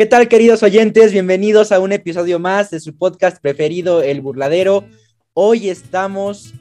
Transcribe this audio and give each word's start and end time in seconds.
¿Qué 0.00 0.06
tal, 0.06 0.28
queridos 0.28 0.62
oyentes? 0.62 1.12
Bienvenidos 1.12 1.72
a 1.72 1.78
un 1.78 1.92
episodio 1.92 2.38
más 2.38 2.70
de 2.70 2.80
su 2.80 2.96
podcast 2.96 3.36
preferido, 3.38 4.02
El 4.02 4.22
Burladero. 4.22 4.86
Hoy 5.34 5.68
estamos 5.68 6.54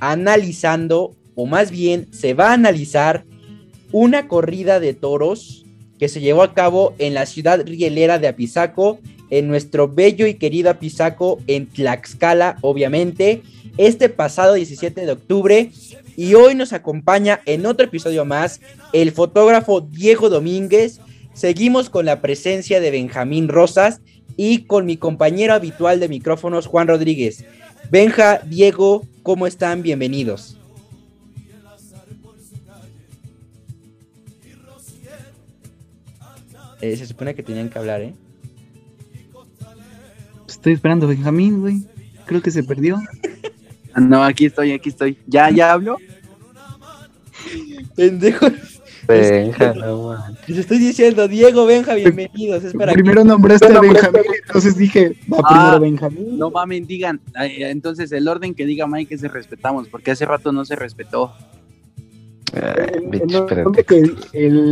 analizando, 0.00 1.14
o 1.36 1.46
más 1.46 1.70
bien 1.70 2.12
se 2.12 2.34
va 2.34 2.48
a 2.48 2.54
analizar, 2.54 3.24
una 3.92 4.26
corrida 4.26 4.80
de 4.80 4.92
toros 4.92 5.64
que 6.00 6.08
se 6.08 6.20
llevó 6.20 6.42
a 6.42 6.52
cabo 6.52 6.96
en 6.98 7.14
la 7.14 7.26
ciudad 7.26 7.64
rielera 7.64 8.18
de 8.18 8.26
Apizaco, 8.26 8.98
en 9.30 9.46
nuestro 9.46 9.86
bello 9.86 10.26
y 10.26 10.34
querido 10.34 10.68
Apizaco, 10.68 11.38
en 11.46 11.68
Tlaxcala, 11.68 12.56
obviamente, 12.60 13.42
este 13.76 14.08
pasado 14.08 14.54
17 14.54 15.06
de 15.06 15.12
octubre. 15.12 15.70
Y 16.16 16.34
hoy 16.34 16.56
nos 16.56 16.72
acompaña 16.72 17.40
en 17.46 17.66
otro 17.66 17.86
episodio 17.86 18.24
más 18.24 18.60
el 18.92 19.12
fotógrafo 19.12 19.80
Diego 19.80 20.28
Domínguez, 20.28 21.00
Seguimos 21.32 21.90
con 21.90 22.06
la 22.06 22.20
presencia 22.20 22.80
de 22.80 22.90
Benjamín 22.90 23.48
Rosas 23.48 24.00
y 24.36 24.64
con 24.64 24.86
mi 24.86 24.96
compañero 24.96 25.54
habitual 25.54 26.00
de 26.00 26.08
micrófonos, 26.08 26.66
Juan 26.66 26.88
Rodríguez. 26.88 27.44
Benja, 27.90 28.38
Diego, 28.38 29.06
¿cómo 29.22 29.46
están? 29.46 29.82
Bienvenidos. 29.82 30.56
Eh, 36.80 36.96
se 36.96 37.06
supone 37.06 37.34
que 37.34 37.42
tenían 37.42 37.68
que 37.68 37.78
hablar, 37.78 38.00
¿eh? 38.00 38.14
Estoy 40.48 40.72
esperando 40.72 41.06
a 41.06 41.10
Benjamín, 41.10 41.60
güey. 41.60 41.82
Creo 42.26 42.42
que 42.42 42.50
se 42.50 42.62
perdió. 42.62 42.98
no, 43.96 44.24
aquí 44.24 44.46
estoy, 44.46 44.72
aquí 44.72 44.88
estoy. 44.88 45.18
¿Ya, 45.26 45.50
ya 45.50 45.72
hablo? 45.72 45.98
Pendejo. 47.96 48.46
Benja, 49.10 49.74
Les 50.46 50.58
estoy 50.58 50.78
diciendo, 50.78 51.26
Diego, 51.26 51.66
Benja, 51.66 51.94
bienvenidos. 51.94 52.62
primero 52.92 53.24
nombraste 53.24 53.66
a 53.66 53.80
Benjamín, 53.80 54.22
entonces 54.46 54.76
dije, 54.76 55.16
va 55.32 55.38
ah, 55.42 55.48
primero 55.48 55.80
Benjamín. 55.80 56.38
No 56.38 56.50
mames, 56.50 56.86
digan, 56.86 57.20
entonces 57.34 58.12
el 58.12 58.28
orden 58.28 58.54
que 58.54 58.66
diga 58.66 58.86
Mike 58.86 59.14
es 59.14 59.20
de 59.20 59.28
respetamos, 59.28 59.88
porque 59.88 60.12
hace 60.12 60.24
rato 60.26 60.52
no 60.52 60.64
se 60.64 60.76
respetó. 60.76 61.32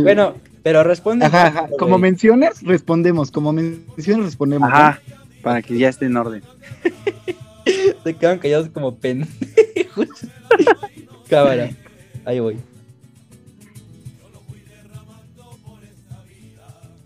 Bueno, 0.03 0.35
pero 0.63 0.83
responde. 0.83 1.25
Ajá, 1.25 1.69
Como 1.77 1.97
menciones, 1.97 2.61
respondemos. 2.63 3.31
Como 3.31 3.53
menciones, 3.53 4.25
respondemos. 4.25 4.69
Ajá, 4.69 5.01
para 5.41 5.61
que 5.61 5.77
ya 5.77 5.89
esté 5.89 6.05
en 6.05 6.17
orden. 6.17 6.43
se 8.03 8.13
quedan 8.15 8.39
callados 8.39 8.69
como 8.69 8.95
pendejos. 8.95 10.07
Cámara, 11.29 11.69
ahí 12.25 12.39
voy. 12.39 12.57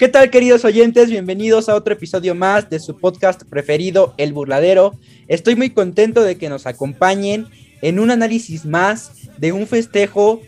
¿Qué 0.04 0.10
tal 0.10 0.30
queridos 0.30 0.66
oyentes? 0.66 1.10
Bienvenidos 1.10 1.70
a 1.70 1.76
otro 1.76 1.94
episodio 1.94 2.36
más 2.36 2.70
de 2.70 2.82
su 2.82 2.98
podcast 2.98 3.44
preferido, 3.44 4.14
El 4.18 4.34
Burladero. 4.34 5.00
Estoy 5.30 5.56
muy 5.56 5.70
contento 5.70 6.24
de 6.24 6.38
que 6.38 6.50
nos 6.50 6.66
acompañen 6.68 7.48
en 7.82 8.00
un 8.00 8.12
análisis 8.12 8.66
más 8.66 9.14
de 9.38 9.54
un 9.54 9.66
festejo 9.66 10.42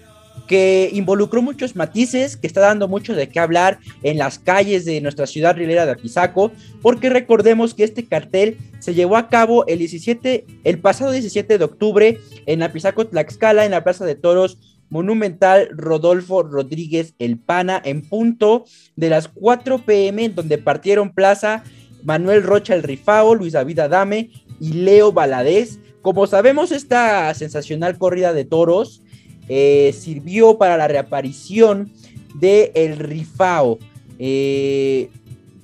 que 0.49 0.89
involucró 0.91 1.41
muchos 1.41 1.77
matices, 1.77 2.35
que 2.35 2.47
está 2.47 2.59
dando 2.59 2.89
mucho 2.89 3.15
de 3.15 3.29
qué 3.29 3.39
hablar 3.39 3.79
en 4.03 4.17
las 4.17 4.39
calles 4.39 4.83
de 4.83 4.99
nuestra 4.99 5.25
ciudad 5.25 5.55
rilera 5.55 5.85
de 5.85 5.93
Apizaco, 5.93 6.51
porque 6.81 7.09
recordemos 7.09 7.73
que 7.73 7.85
este 7.85 8.05
cartel 8.05 8.57
se 8.79 8.93
llevó 8.93 9.15
a 9.15 9.29
cabo 9.29 9.65
el 9.67 9.79
17, 9.79 10.45
el 10.65 10.79
pasado 10.79 11.11
17 11.11 11.57
de 11.57 11.63
octubre 11.63 12.19
en 12.45 12.61
Apizaco 12.61 13.07
Tlaxcala, 13.07 13.63
en 13.63 13.71
la 13.71 13.85
Plaza 13.85 14.03
de 14.05 14.15
Toros 14.15 14.57
Monumental 14.89 15.69
Rodolfo 15.71 16.43
Rodríguez 16.43 17.13
El 17.19 17.37
Pana 17.37 17.81
en 17.83 18.01
punto 18.01 18.65
de 18.95 19.09
las 19.09 19.27
4 19.27 19.79
pm, 19.79 20.29
donde 20.29 20.57
partieron 20.57 21.13
plaza 21.13 21.63
Manuel 22.03 22.43
Rocha 22.43 22.75
El 22.75 22.83
Rifao, 22.83 23.35
Luis 23.35 23.53
David 23.53 23.79
Adame 23.79 24.29
y 24.59 24.73
Leo 24.73 25.11
Baladés. 25.11 25.79
Como 26.01 26.27
sabemos, 26.27 26.71
esta 26.71 27.33
sensacional 27.33 27.97
corrida 27.97 28.31
de 28.31 28.45
toros 28.45 29.01
eh, 29.47 29.93
sirvió 29.97 30.57
para 30.57 30.77
la 30.77 30.87
reaparición 30.87 31.91
de 32.35 32.71
El 32.75 32.97
Rifao. 32.97 33.79
Eh, 34.19 35.09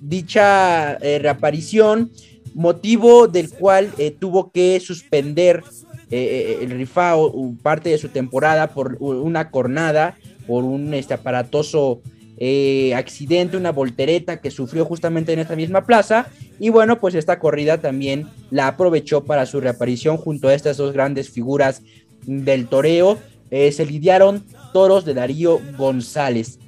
dicha 0.01 0.93
eh, 0.95 1.19
reaparición, 1.19 2.11
motivo 2.53 3.27
del 3.27 3.49
cual 3.51 3.91
tuvo 4.19 4.51
que 4.51 4.79
suspender 4.79 5.63
eh, 6.11 6.57
eh, 6.59 6.63
el 6.63 6.71
rifao 6.71 7.55
parte 7.63 7.89
de 7.89 7.97
su 7.97 8.09
temporada 8.09 8.73
por 8.73 8.97
una 8.99 9.49
cornada, 9.49 10.17
por 10.45 10.65
un 10.65 10.93
este, 10.93 11.13
aparatoso 11.13 12.01
eh, 12.37 12.93
accidente, 12.95 13.55
una 13.55 13.71
voltereta 13.71 14.41
que 14.41 14.51
sufrió 14.51 14.83
justamente 14.83 15.31
en 15.31 15.39
esta 15.39 15.55
misma 15.55 15.85
plaza. 15.85 16.27
Y 16.59 16.69
bueno, 16.69 16.99
pues 16.99 17.15
esta 17.15 17.39
corrida 17.39 17.77
también 17.79 18.27
la 18.49 18.67
aprovechó 18.67 19.23
para 19.23 19.45
su 19.45 19.61
reaparición 19.61 20.17
junto 20.17 20.49
a 20.49 20.53
estas 20.53 20.75
dos 20.75 20.91
grandes 20.91 21.29
figuras 21.29 21.81
del 22.25 22.67
toreo. 22.67 23.17
se 23.49 23.85
lidiaron 23.85 24.43
toros 24.73 25.05
de 25.05 25.13
Darío 25.13 25.61
González. 25.77 26.59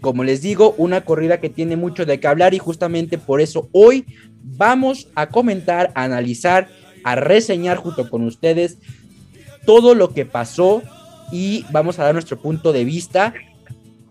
Como 0.00 0.22
les 0.22 0.40
digo, 0.40 0.74
una 0.78 1.04
corrida 1.04 1.40
que 1.40 1.48
tiene 1.48 1.76
mucho 1.76 2.04
de 2.04 2.20
qué 2.20 2.26
hablar 2.28 2.54
y 2.54 2.58
justamente 2.58 3.18
por 3.18 3.40
eso 3.40 3.68
hoy 3.72 4.04
vamos 4.42 5.08
a 5.14 5.28
comentar, 5.28 5.90
a 5.94 6.04
analizar 6.04 6.68
a 7.04 7.14
reseñar 7.14 7.76
junto 7.76 8.10
con 8.10 8.24
ustedes 8.24 8.78
todo 9.64 9.94
lo 9.94 10.12
que 10.12 10.26
pasó 10.26 10.82
y 11.30 11.64
vamos 11.70 11.98
a 11.98 12.04
dar 12.04 12.14
nuestro 12.14 12.38
punto 12.38 12.72
de 12.72 12.84
vista. 12.84 13.34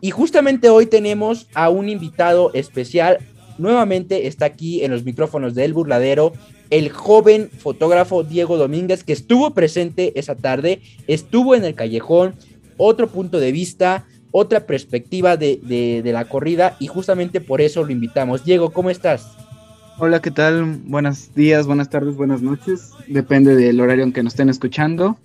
Y 0.02 0.12
justamente 0.12 0.70
hoy 0.70 0.86
tenemos 0.86 1.48
a 1.54 1.70
un 1.70 1.90
invitado 1.90 2.52
especial. 2.54 3.20
Nuevamente 3.58 4.28
está 4.28 4.46
aquí 4.46 4.84
en 4.84 4.92
los 4.92 5.04
micrófonos 5.04 5.56
de 5.56 5.66
El 5.66 5.74
Burladero 5.74 6.34
el 6.74 6.90
joven 6.90 7.52
fotógrafo 7.52 8.24
Diego 8.24 8.58
Domínguez 8.58 9.04
que 9.04 9.14
estuvo 9.14 9.54
presente 9.54 10.18
esa 10.20 10.34
tarde, 10.34 10.82
estuvo 11.06 11.54
en 11.54 11.66
el 11.66 11.76
callejón, 11.76 12.34
otro 12.78 13.10
punto 13.10 13.40
de 13.40 13.52
vista, 13.52 14.08
otra 14.32 14.66
perspectiva 14.66 15.38
de, 15.38 15.60
de 16.04 16.12
la 16.12 16.26
corrida 16.26 16.76
y 16.80 16.88
justamente 16.88 17.42
por 17.42 17.62
eso 17.62 17.84
lo 17.84 17.92
invitamos. 17.92 18.44
Diego, 18.44 18.72
¿cómo 18.72 18.90
estás? 18.90 19.38
Hola, 20.00 20.22
¿qué 20.22 20.32
tal? 20.32 20.82
Buenos 20.86 21.36
días, 21.36 21.68
buenas 21.68 21.88
tardes, 21.88 22.16
buenas 22.16 22.42
noches. 22.42 22.92
Depende 23.08 23.56
del 23.56 23.80
horario 23.80 24.04
en 24.04 24.12
que 24.12 24.24
nos 24.24 24.34
estén 24.34 24.50
escuchando. 24.50 25.18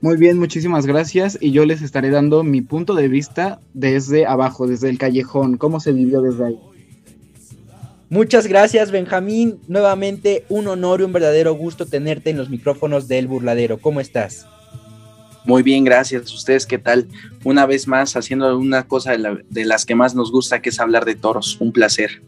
Muy 0.00 0.16
bien, 0.16 0.36
muchísimas 0.36 0.84
gracias. 0.84 1.38
Y 1.40 1.52
yo 1.52 1.64
les 1.64 1.80
estaré 1.80 2.10
dando 2.10 2.42
mi 2.42 2.60
punto 2.60 2.94
de 2.94 3.06
vista 3.06 3.60
desde 3.72 4.26
abajo, 4.26 4.66
desde 4.66 4.88
el 4.88 4.98
callejón, 4.98 5.58
cómo 5.58 5.78
se 5.78 5.92
vivió 5.92 6.22
desde 6.22 6.44
ahí. 6.44 6.58
Muchas 8.10 8.48
gracias, 8.48 8.90
Benjamín. 8.90 9.60
Nuevamente 9.68 10.44
un 10.48 10.66
honor 10.66 11.00
y 11.00 11.04
un 11.04 11.12
verdadero 11.12 11.54
gusto 11.54 11.86
tenerte 11.86 12.30
en 12.30 12.36
los 12.36 12.50
micrófonos 12.50 13.06
del 13.06 13.28
Burladero. 13.28 13.78
¿Cómo 13.78 14.00
estás? 14.00 14.46
Muy 15.44 15.62
bien, 15.62 15.84
gracias. 15.84 16.34
¿Ustedes 16.34 16.66
qué 16.66 16.78
tal? 16.78 17.06
Una 17.44 17.64
vez 17.64 17.86
más 17.86 18.16
haciendo 18.16 18.58
una 18.58 18.88
cosa 18.88 19.12
de 19.12 19.64
las 19.64 19.86
que 19.86 19.94
más 19.94 20.16
nos 20.16 20.32
gusta, 20.32 20.60
que 20.60 20.70
es 20.70 20.80
hablar 20.80 21.04
de 21.04 21.14
toros. 21.14 21.58
Un 21.60 21.70
placer. 21.70 22.22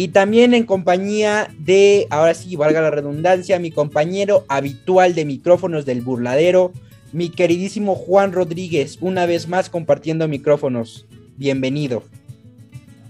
Y 0.00 0.08
también 0.08 0.54
en 0.54 0.64
compañía 0.64 1.50
de, 1.58 2.06
ahora 2.08 2.32
sí, 2.32 2.56
valga 2.56 2.80
la 2.80 2.90
redundancia, 2.90 3.58
mi 3.58 3.70
compañero 3.70 4.46
habitual 4.48 5.14
de 5.14 5.26
micrófonos 5.26 5.84
del 5.84 6.00
burladero, 6.00 6.72
mi 7.12 7.28
queridísimo 7.28 7.94
Juan 7.94 8.32
Rodríguez, 8.32 8.96
una 9.02 9.26
vez 9.26 9.46
más 9.46 9.68
compartiendo 9.68 10.26
micrófonos. 10.26 11.04
Bienvenido. 11.36 12.02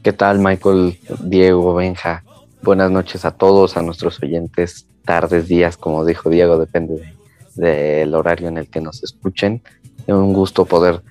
¿Qué 0.02 0.12
tal, 0.12 0.40
Michael, 0.40 0.98
Diego, 1.22 1.74
Benja? 1.74 2.24
Buenas 2.60 2.90
noches 2.90 3.24
a 3.24 3.30
todos, 3.30 3.76
a 3.76 3.82
nuestros 3.82 4.20
oyentes, 4.20 4.88
tardes, 5.04 5.46
días, 5.46 5.76
como 5.76 6.04
dijo 6.04 6.28
Diego, 6.28 6.58
depende 6.58 7.14
del 7.54 8.12
horario 8.16 8.48
en 8.48 8.58
el 8.58 8.66
que 8.66 8.80
nos 8.80 9.04
escuchen. 9.04 9.62
Es 10.08 10.12
un 10.12 10.32
gusto 10.32 10.64
poder 10.64 11.02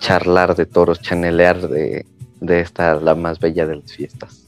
charlar 0.00 0.56
de 0.56 0.66
toros, 0.66 1.00
chanelear 1.00 1.68
de, 1.68 2.04
de 2.40 2.60
esta, 2.60 2.96
la 2.96 3.14
más 3.14 3.38
bella 3.38 3.68
de 3.68 3.76
las 3.76 3.92
fiestas. 3.92 4.45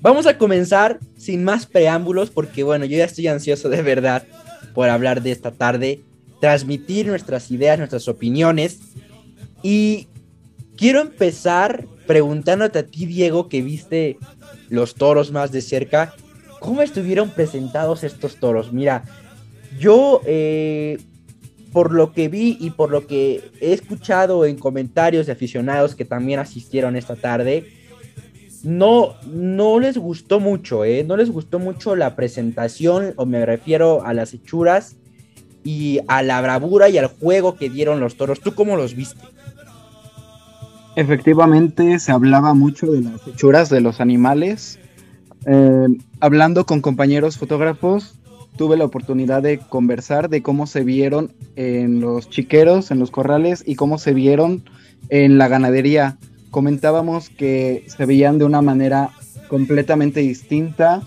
Vamos 0.00 0.26
a 0.26 0.38
comenzar 0.38 0.98
sin 1.16 1.42
más 1.42 1.66
preámbulos 1.66 2.30
porque 2.30 2.62
bueno, 2.62 2.84
yo 2.84 2.98
ya 2.98 3.04
estoy 3.04 3.26
ansioso 3.28 3.68
de 3.68 3.82
verdad 3.82 4.24
por 4.74 4.88
hablar 4.88 5.22
de 5.22 5.32
esta 5.32 5.52
tarde, 5.52 6.02
transmitir 6.40 7.06
nuestras 7.06 7.50
ideas, 7.50 7.78
nuestras 7.78 8.06
opiniones 8.08 8.80
y 9.62 10.08
quiero 10.76 11.00
empezar 11.00 11.86
preguntándote 12.06 12.78
a 12.78 12.86
ti 12.86 13.06
Diego 13.06 13.48
que 13.48 13.62
viste 13.62 14.18
los 14.68 14.94
toros 14.94 15.32
más 15.32 15.50
de 15.50 15.60
cerca, 15.60 16.14
¿cómo 16.60 16.82
estuvieron 16.82 17.30
presentados 17.30 18.04
estos 18.04 18.36
toros? 18.36 18.72
Mira, 18.72 19.04
yo 19.78 20.20
eh, 20.26 20.98
por 21.72 21.92
lo 21.92 22.12
que 22.12 22.28
vi 22.28 22.56
y 22.60 22.70
por 22.70 22.90
lo 22.90 23.06
que 23.06 23.50
he 23.60 23.72
escuchado 23.72 24.44
en 24.44 24.56
comentarios 24.56 25.26
de 25.26 25.32
aficionados 25.32 25.94
que 25.94 26.04
también 26.04 26.38
asistieron 26.38 26.96
esta 26.96 27.16
tarde, 27.16 27.66
no, 28.64 29.14
no 29.26 29.80
les 29.80 29.98
gustó 29.98 30.40
mucho, 30.40 30.84
¿eh? 30.84 31.04
No 31.04 31.16
les 31.16 31.30
gustó 31.30 31.58
mucho 31.58 31.96
la 31.96 32.16
presentación, 32.16 33.14
o 33.16 33.26
me 33.26 33.44
refiero 33.44 34.04
a 34.04 34.12
las 34.14 34.34
hechuras 34.34 34.96
y 35.64 36.00
a 36.08 36.22
la 36.22 36.40
bravura 36.40 36.88
y 36.88 36.98
al 36.98 37.06
juego 37.06 37.56
que 37.56 37.68
dieron 37.68 38.00
los 38.00 38.16
toros. 38.16 38.40
¿Tú 38.40 38.54
cómo 38.54 38.76
los 38.76 38.94
viste? 38.94 39.20
Efectivamente, 40.96 41.98
se 41.98 42.12
hablaba 42.12 42.54
mucho 42.54 42.86
de 42.86 43.02
las 43.02 43.26
hechuras 43.26 43.68
de 43.68 43.80
los 43.80 44.00
animales. 44.00 44.78
Eh, 45.44 45.86
hablando 46.20 46.64
con 46.64 46.80
compañeros 46.80 47.36
fotógrafos, 47.36 48.18
tuve 48.56 48.76
la 48.76 48.84
oportunidad 48.84 49.42
de 49.42 49.58
conversar 49.58 50.28
de 50.28 50.42
cómo 50.42 50.66
se 50.66 50.82
vieron 50.82 51.32
en 51.54 52.00
los 52.00 52.30
chiqueros, 52.30 52.90
en 52.90 52.98
los 52.98 53.10
corrales 53.10 53.62
y 53.66 53.74
cómo 53.74 53.98
se 53.98 54.14
vieron 54.14 54.64
en 55.08 55.38
la 55.38 55.48
ganadería. 55.48 56.16
Comentábamos 56.50 57.30
que 57.30 57.84
se 57.88 58.06
veían 58.06 58.38
de 58.38 58.44
una 58.44 58.62
manera 58.62 59.10
completamente 59.48 60.20
distinta. 60.20 61.02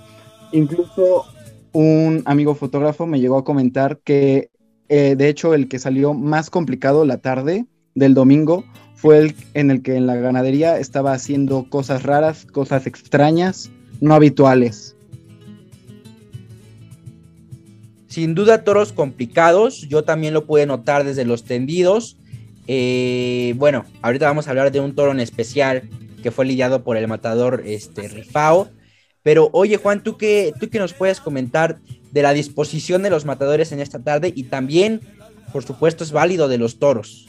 Incluso 0.52 1.26
un 1.72 2.24
amigo 2.26 2.56
fotógrafo 2.56 3.06
me 3.06 3.20
llegó 3.20 3.38
a 3.38 3.44
comentar 3.44 4.00
que 4.00 4.50
eh, 4.90 5.16
de 5.16 5.30
hecho 5.30 5.54
el 5.54 5.68
que 5.68 5.80
salió 5.80 6.14
más 6.14 6.50
complicado 6.50 7.06
la 7.06 7.18
tarde 7.18 7.66
del 7.94 8.14
domingo 8.14 8.64
fue 8.96 9.20
el 9.20 9.36
en 9.54 9.72
el 9.72 9.82
que 9.82 9.96
en 9.96 10.08
la 10.08 10.16
ganadería 10.16 10.78
estaba 10.78 11.14
haciendo 11.14 11.70
cosas 11.70 12.04
raras, 12.04 12.46
cosas 12.46 12.86
extrañas, 12.86 13.70
no 14.02 14.14
habituales. 14.14 14.96
Sin 18.08 18.34
duda 18.34 18.64
toros 18.64 18.92
complicados, 18.92 19.88
yo 19.88 20.04
también 20.04 20.34
lo 20.34 20.46
pude 20.46 20.66
notar 20.66 21.04
desde 21.04 21.26
los 21.26 21.44
tendidos. 21.44 22.18
Eh, 22.72 23.56
bueno, 23.58 23.84
ahorita 24.04 24.28
vamos 24.28 24.46
a 24.46 24.52
hablar 24.52 24.72
de 24.72 24.80
un 24.80 24.94
toro 24.94 25.12
en 25.12 25.20
especial 25.20 25.90
que 26.22 26.30
fue 26.30 26.46
lidiado 26.46 26.84
por 26.84 26.98
el 26.98 27.08
matador 27.08 27.64
este, 27.66 28.08
Rifao. 28.08 28.68
Pero 29.24 29.50
oye 29.54 29.78
Juan, 29.78 30.04
¿tú 30.04 30.18
qué, 30.18 30.54
¿tú 30.60 30.70
qué 30.70 30.78
nos 30.78 30.94
puedes 30.94 31.20
comentar 31.20 31.80
de 32.12 32.22
la 32.22 32.32
disposición 32.32 33.02
de 33.02 33.10
los 33.10 33.26
matadores 33.26 33.72
en 33.72 33.80
esta 33.80 33.98
tarde? 33.98 34.32
Y 34.36 34.44
también, 34.44 35.02
por 35.52 35.64
supuesto, 35.64 36.04
es 36.04 36.12
válido 36.12 36.48
de 36.48 36.60
los 36.60 36.78
toros. 36.78 37.28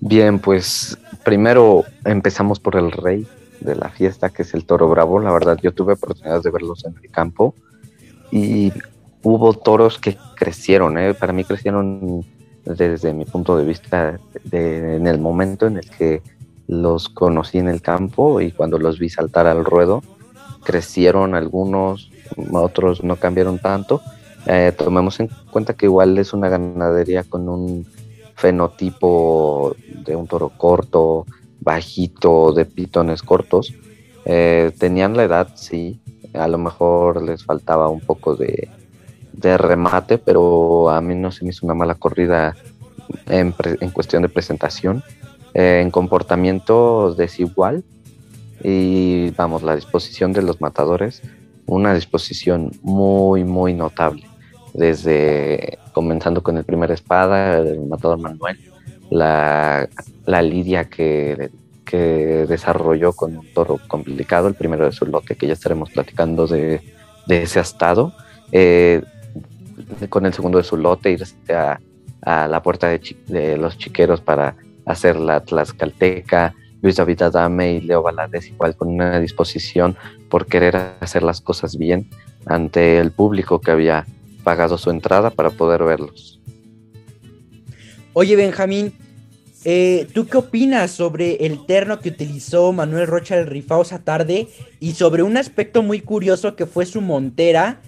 Bien, 0.00 0.38
pues 0.38 0.96
primero 1.22 1.84
empezamos 2.06 2.60
por 2.60 2.74
el 2.74 2.90
rey 2.90 3.26
de 3.60 3.74
la 3.74 3.90
fiesta, 3.90 4.30
que 4.30 4.44
es 4.44 4.54
el 4.54 4.64
toro 4.64 4.88
bravo. 4.88 5.20
La 5.20 5.30
verdad, 5.30 5.58
yo 5.62 5.74
tuve 5.74 5.92
oportunidad 5.92 6.42
de 6.42 6.50
verlos 6.50 6.86
en 6.86 6.94
el 7.02 7.10
campo 7.10 7.54
y 8.30 8.72
hubo 9.22 9.52
toros 9.52 9.98
que 9.98 10.16
crecieron, 10.36 10.96
¿eh? 10.96 11.12
para 11.12 11.34
mí 11.34 11.44
crecieron 11.44 12.24
desde 12.76 13.14
mi 13.14 13.24
punto 13.24 13.56
de 13.56 13.64
vista 13.64 14.20
en 14.52 15.06
el 15.06 15.18
momento 15.18 15.66
en 15.66 15.78
el 15.78 15.88
que 15.88 16.22
los 16.66 17.08
conocí 17.08 17.58
en 17.58 17.68
el 17.68 17.80
campo 17.80 18.40
y 18.40 18.52
cuando 18.52 18.78
los 18.78 18.98
vi 18.98 19.08
saltar 19.08 19.46
al 19.46 19.64
ruedo, 19.64 20.02
crecieron 20.64 21.34
algunos, 21.34 22.10
otros 22.52 23.02
no 23.02 23.16
cambiaron 23.16 23.58
tanto. 23.58 24.02
Eh, 24.46 24.72
tomemos 24.76 25.18
en 25.20 25.30
cuenta 25.50 25.74
que 25.74 25.86
igual 25.86 26.18
es 26.18 26.32
una 26.32 26.48
ganadería 26.48 27.24
con 27.24 27.48
un 27.48 27.86
fenotipo 28.34 29.74
de 30.04 30.14
un 30.14 30.26
toro 30.26 30.50
corto, 30.50 31.26
bajito, 31.60 32.52
de 32.52 32.66
pitones 32.66 33.22
cortos. 33.22 33.72
Eh, 34.26 34.72
tenían 34.78 35.16
la 35.16 35.24
edad, 35.24 35.48
sí, 35.54 36.00
a 36.34 36.46
lo 36.48 36.58
mejor 36.58 37.22
les 37.22 37.44
faltaba 37.44 37.88
un 37.88 38.00
poco 38.00 38.36
de, 38.36 38.68
de 39.38 39.56
remate, 39.56 40.18
pero 40.18 40.90
a 40.90 41.00
mí 41.00 41.14
no 41.14 41.30
se 41.30 41.44
me 41.44 41.50
hizo 41.50 41.64
una 41.64 41.74
mala 41.74 41.94
corrida 41.94 42.54
en, 43.26 43.54
en 43.80 43.90
cuestión 43.90 44.22
de 44.22 44.28
presentación. 44.28 45.02
Eh, 45.54 45.80
en 45.82 45.90
comportamiento 45.90 47.14
desigual 47.14 47.82
y 48.62 49.30
vamos, 49.30 49.62
la 49.62 49.74
disposición 49.74 50.32
de 50.32 50.42
los 50.42 50.60
matadores, 50.60 51.22
una 51.66 51.94
disposición 51.94 52.70
muy, 52.82 53.44
muy 53.44 53.72
notable. 53.72 54.24
Desde 54.74 55.78
comenzando 55.92 56.42
con 56.42 56.58
el 56.58 56.64
primer 56.64 56.90
espada, 56.90 57.58
el 57.58 57.80
matador 57.86 58.18
Manuel, 58.18 58.58
la, 59.10 59.88
la 60.26 60.42
lidia 60.42 60.84
que, 60.84 61.50
que 61.84 62.46
desarrolló 62.46 63.14
con 63.14 63.38
un 63.38 63.46
toro 63.54 63.80
complicado, 63.88 64.48
el 64.48 64.54
primero 64.54 64.84
de 64.84 64.92
su 64.92 65.06
lote, 65.06 65.34
que 65.34 65.46
ya 65.46 65.54
estaremos 65.54 65.90
platicando 65.90 66.46
de, 66.46 66.82
de 67.26 67.42
ese 67.42 67.58
astado. 67.58 68.12
Eh, 68.52 69.02
con 70.08 70.26
el 70.26 70.34
segundo 70.34 70.58
de 70.58 70.64
su 70.64 70.76
lote, 70.76 71.12
irse 71.12 71.36
a, 71.54 71.80
a 72.22 72.48
la 72.48 72.62
puerta 72.62 72.88
de, 72.88 73.00
de, 73.26 73.56
los 73.56 73.78
chiqueros 73.78 74.20
para 74.20 74.56
hacer 74.86 75.16
la 75.16 75.40
Tlaxcalteca, 75.40 76.54
Luis 76.80 76.96
David 76.96 77.22
Adame 77.22 77.74
y 77.74 77.80
Leo 77.80 78.02
Valadez 78.02 78.48
igual 78.48 78.76
con 78.76 78.88
una 78.88 79.18
disposición 79.20 79.96
por 80.28 80.46
querer 80.46 80.76
hacer 81.00 81.22
las 81.22 81.40
cosas 81.40 81.76
bien 81.76 82.08
ante 82.46 82.98
el 82.98 83.10
público 83.10 83.60
que 83.60 83.70
había 83.70 84.06
pagado 84.44 84.78
su 84.78 84.90
entrada 84.90 85.30
para 85.30 85.50
poder 85.50 85.82
verlos. 85.82 86.40
Oye 88.12 88.36
Benjamín, 88.36 88.94
eh, 89.64 90.06
¿tú 90.14 90.26
qué 90.26 90.38
opinas 90.38 90.92
sobre 90.92 91.46
el 91.46 91.66
terno 91.66 92.00
que 92.00 92.10
utilizó 92.10 92.72
Manuel 92.72 93.06
Rocha 93.06 93.36
el 93.36 93.46
Rifao 93.46 93.82
esa 93.82 94.04
tarde 94.04 94.48
y 94.80 94.92
sobre 94.92 95.22
un 95.22 95.36
aspecto 95.36 95.82
muy 95.82 96.00
curioso 96.00 96.56
que 96.56 96.66
fue 96.66 96.86
su 96.86 97.00
montera? 97.00 97.80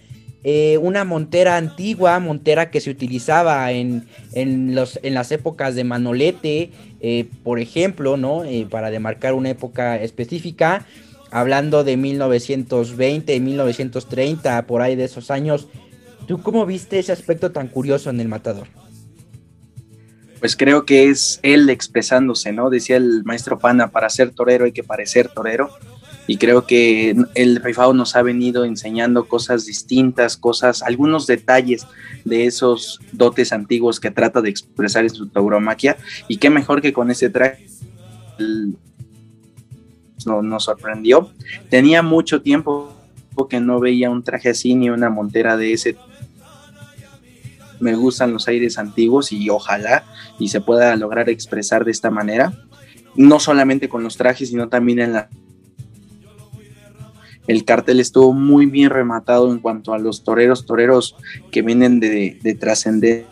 Eh, 0.43 0.79
una 0.79 1.05
montera 1.05 1.57
antigua, 1.57 2.19
montera 2.19 2.71
que 2.71 2.81
se 2.81 2.91
utilizaba 2.91 3.71
en, 3.73 4.07
en, 4.33 4.75
los, 4.75 4.99
en 5.03 5.13
las 5.13 5.33
épocas 5.33 5.75
de 5.75 5.85
Manolete, 5.85 6.71
eh, 7.01 7.29
por 7.45 7.61
ejemplo, 7.61 8.17
¿no? 8.17 8.45
Eh, 8.45 8.67
para 8.69 8.91
demarcar 8.91 9.35
una 9.35 9.51
época 9.51 10.01
específica, 10.01 10.87
hablando 11.31 11.85
de 11.85 11.99
1920, 11.99 13.39
1930, 13.39 14.67
por 14.67 14.81
ahí 14.81 14.97
de 14.97 15.05
esos 15.05 15.31
años. 15.31 15.69
¿Tú 16.27 16.43
cómo 16.43 16.65
viste 16.65 16.99
ese 16.99 17.13
aspecto 17.13 17.53
tan 17.53 17.69
curioso 17.69 18.09
en 18.09 18.21
el 18.21 18.29
matador? 18.29 18.69
Pues 20.39 20.57
creo 20.57 20.87
que 20.87 21.11
es 21.11 21.39
él 21.43 21.69
expresándose, 21.69 22.51
¿no? 22.53 22.71
Decía 22.71 22.97
el 22.97 23.25
maestro 23.25 23.59
Pana, 23.59 23.89
para 23.91 24.09
ser 24.09 24.31
torero 24.31 24.65
hay 24.65 24.73
que 24.73 24.83
parecer 24.83 25.29
torero 25.29 25.71
y 26.31 26.37
creo 26.37 26.65
que 26.65 27.17
el 27.35 27.56
rifado 27.56 27.93
nos 27.93 28.15
ha 28.15 28.23
venido 28.23 28.65
enseñando 28.65 29.25
cosas 29.25 29.67
distintas, 29.67 30.37
cosas, 30.37 30.81
algunos 30.85 31.27
detalles 31.27 31.88
de 32.25 32.47
esos 32.47 33.00
dotes 33.11 33.53
antiguos 33.53 33.99
que 33.99 34.12
trata 34.12 34.41
de 34.41 34.49
expresar 34.49 35.03
en 35.03 35.11
su 35.11 35.27
tauromaquia 35.27 35.97
y 36.29 36.37
qué 36.37 36.49
mejor 36.49 36.82
que 36.82 36.93
con 36.93 37.11
ese 37.11 37.31
traje. 37.31 37.67
No, 40.25 40.41
nos 40.41 40.63
sorprendió. 40.67 41.32
Tenía 41.69 42.01
mucho 42.01 42.43
tiempo 42.43 42.94
que 43.49 43.58
no 43.58 43.81
veía 43.81 44.08
un 44.08 44.22
traje 44.22 44.51
así 44.51 44.77
ni 44.77 44.89
una 44.89 45.10
montera 45.10 45.56
de 45.56 45.72
ese. 45.72 45.96
Me 47.81 47.96
gustan 47.96 48.32
los 48.32 48.46
aires 48.46 48.79
antiguos 48.79 49.32
y 49.32 49.51
ojalá 49.51 50.05
y 50.39 50.46
se 50.46 50.60
pueda 50.60 50.94
lograr 50.94 51.29
expresar 51.29 51.84
de 51.84 51.91
esta 51.91 52.13
manera, 52.13 52.53
no 53.17 53.41
solamente 53.41 53.89
con 53.89 54.05
los 54.05 54.17
trajes, 54.17 54.51
sino 54.51 54.69
también 54.69 55.01
en 55.01 55.13
la 55.15 55.29
el 57.51 57.65
cartel 57.65 57.99
estuvo 57.99 58.33
muy 58.33 58.67
bien 58.67 58.91
rematado 58.91 59.51
en 59.51 59.59
cuanto 59.59 59.93
a 59.93 59.99
los 59.99 60.23
toreros, 60.23 60.67
toreros 60.67 61.17
que 61.51 61.63
vienen 61.63 61.99
de, 61.99 62.39
de 62.41 62.55
trascender. 62.55 63.27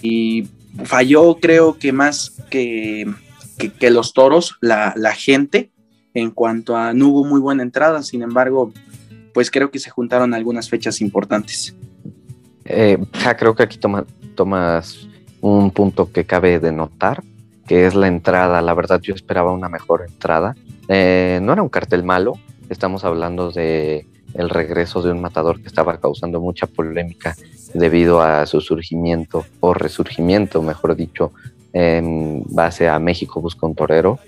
Y 0.00 0.46
falló 0.84 1.38
creo 1.40 1.76
que 1.80 1.92
más 1.92 2.32
que, 2.50 3.12
que, 3.80 3.90
los 3.90 4.12
toros, 4.12 4.56
la, 4.60 4.94
la, 4.96 5.14
gente, 5.14 5.72
en 6.14 6.30
cuanto 6.30 6.76
a 6.76 6.94
no 6.94 7.08
hubo 7.08 7.24
muy 7.24 7.40
buena 7.40 7.64
entrada, 7.64 8.04
sin 8.04 8.22
embargo, 8.22 8.72
pues 9.32 9.50
creo 9.50 9.72
que 9.72 9.80
se 9.80 9.90
juntaron 9.90 10.32
algunas 10.32 10.70
fechas 10.70 11.00
importantes. 11.00 11.74
Eh, 12.66 12.98
ja, 13.14 13.36
creo 13.36 13.56
que 13.56 13.64
aquí 13.64 13.78
toma, 13.78 14.06
tomas 14.36 15.08
un 15.40 15.72
punto 15.72 16.12
que 16.12 16.24
cabe 16.24 16.60
de 16.60 16.70
notar, 16.70 17.24
que 17.66 17.86
es 17.86 17.94
la 17.94 18.08
entrada. 18.08 18.60
La 18.62 18.74
verdad 18.74 19.00
yo 19.00 19.14
esperaba 19.14 19.52
una 19.52 19.68
mejor 19.68 20.04
entrada. 20.06 20.54
Eh, 20.88 21.38
no 21.42 21.52
era 21.52 21.62
un 21.62 21.68
cartel 21.68 22.04
malo, 22.04 22.38
estamos 22.68 23.04
hablando 23.04 23.50
de 23.50 24.06
el 24.34 24.50
regreso 24.50 25.00
de 25.00 25.12
un 25.12 25.20
matador 25.20 25.60
que 25.60 25.68
estaba 25.68 25.98
causando 25.98 26.40
mucha 26.40 26.66
polémica 26.66 27.36
debido 27.72 28.20
a 28.20 28.46
su 28.46 28.60
surgimiento 28.60 29.44
o 29.60 29.74
resurgimiento, 29.74 30.60
mejor 30.60 30.96
dicho, 30.96 31.32
base 31.72 32.88
a 32.88 32.98
México 32.98 33.40
busca 33.40 33.66
un 33.66 33.74
torero. 33.74 34.18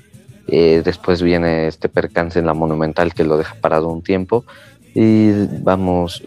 Eh, 0.48 0.82
después 0.84 1.22
viene 1.22 1.66
este 1.66 1.88
percance 1.88 2.38
en 2.38 2.46
la 2.46 2.54
Monumental 2.54 3.14
que 3.14 3.24
lo 3.24 3.36
deja 3.36 3.56
parado 3.56 3.88
un 3.88 4.02
tiempo 4.02 4.44
y 4.94 5.30
vamos, 5.60 6.22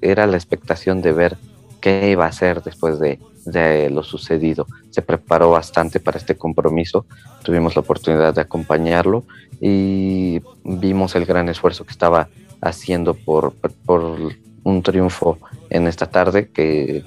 era 0.00 0.26
la 0.26 0.36
expectación 0.36 1.00
de 1.00 1.12
ver 1.12 1.36
qué 1.80 2.10
iba 2.10 2.24
a 2.24 2.28
hacer 2.28 2.62
después 2.62 2.98
de, 2.98 3.20
de 3.44 3.90
lo 3.90 4.02
sucedido. 4.02 4.66
Se 4.90 5.02
preparó 5.02 5.50
bastante 5.50 6.00
para 6.00 6.18
este 6.18 6.36
compromiso, 6.36 7.06
tuvimos 7.42 7.74
la 7.76 7.80
oportunidad 7.80 8.34
de 8.34 8.40
acompañarlo 8.40 9.24
y 9.60 10.40
vimos 10.64 11.14
el 11.14 11.24
gran 11.24 11.48
esfuerzo 11.48 11.84
que 11.84 11.92
estaba 11.92 12.28
haciendo 12.60 13.14
por, 13.14 13.54
por 13.84 14.18
un 14.64 14.82
triunfo 14.82 15.38
en 15.70 15.86
esta 15.86 16.06
tarde 16.06 16.50
que 16.50 17.04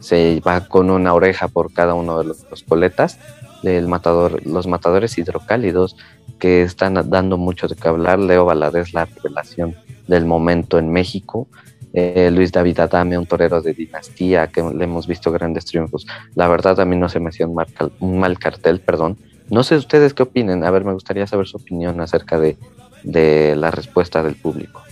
se 0.00 0.40
va 0.46 0.66
con 0.66 0.90
una 0.90 1.14
oreja 1.14 1.48
por 1.48 1.72
cada 1.72 1.94
uno 1.94 2.18
de 2.18 2.24
los, 2.24 2.62
coletas 2.68 3.18
del 3.62 3.88
matador, 3.88 4.46
los 4.46 4.66
matadores 4.66 5.18
hidrocálidos 5.18 5.96
que 6.38 6.62
están 6.62 6.94
dando 7.10 7.36
mucho 7.36 7.66
de 7.66 7.74
qué 7.74 7.88
hablar. 7.88 8.18
Leo 8.18 8.44
Valadez, 8.44 8.92
la 8.94 9.06
revelación 9.06 9.74
del 10.06 10.24
momento 10.24 10.78
en 10.78 10.90
México. 10.92 11.48
Eh, 11.92 12.30
Luis 12.32 12.52
David 12.52 12.80
Adame, 12.80 13.18
un 13.18 13.26
torero 13.26 13.60
de 13.62 13.74
dinastía, 13.74 14.48
que 14.48 14.62
le 14.62 14.84
hemos 14.84 15.06
visto 15.06 15.32
grandes 15.32 15.64
triunfos. 15.64 16.06
La 16.34 16.48
verdad, 16.48 16.78
a 16.80 16.84
mí 16.84 16.96
no 16.96 17.08
se 17.08 17.20
me 17.20 17.28
hacía 17.28 17.46
un, 17.46 17.56
un 18.00 18.18
mal 18.18 18.38
cartel, 18.38 18.80
perdón. 18.80 19.16
No 19.50 19.62
sé 19.62 19.76
ustedes 19.76 20.14
qué 20.14 20.24
opinen. 20.24 20.64
A 20.64 20.70
ver, 20.70 20.84
me 20.84 20.92
gustaría 20.92 21.26
saber 21.26 21.46
su 21.46 21.56
opinión 21.56 22.00
acerca 22.00 22.38
de, 22.38 22.56
de 23.02 23.56
la 23.56 23.70
respuesta 23.70 24.22
del 24.22 24.34
público. 24.34 24.82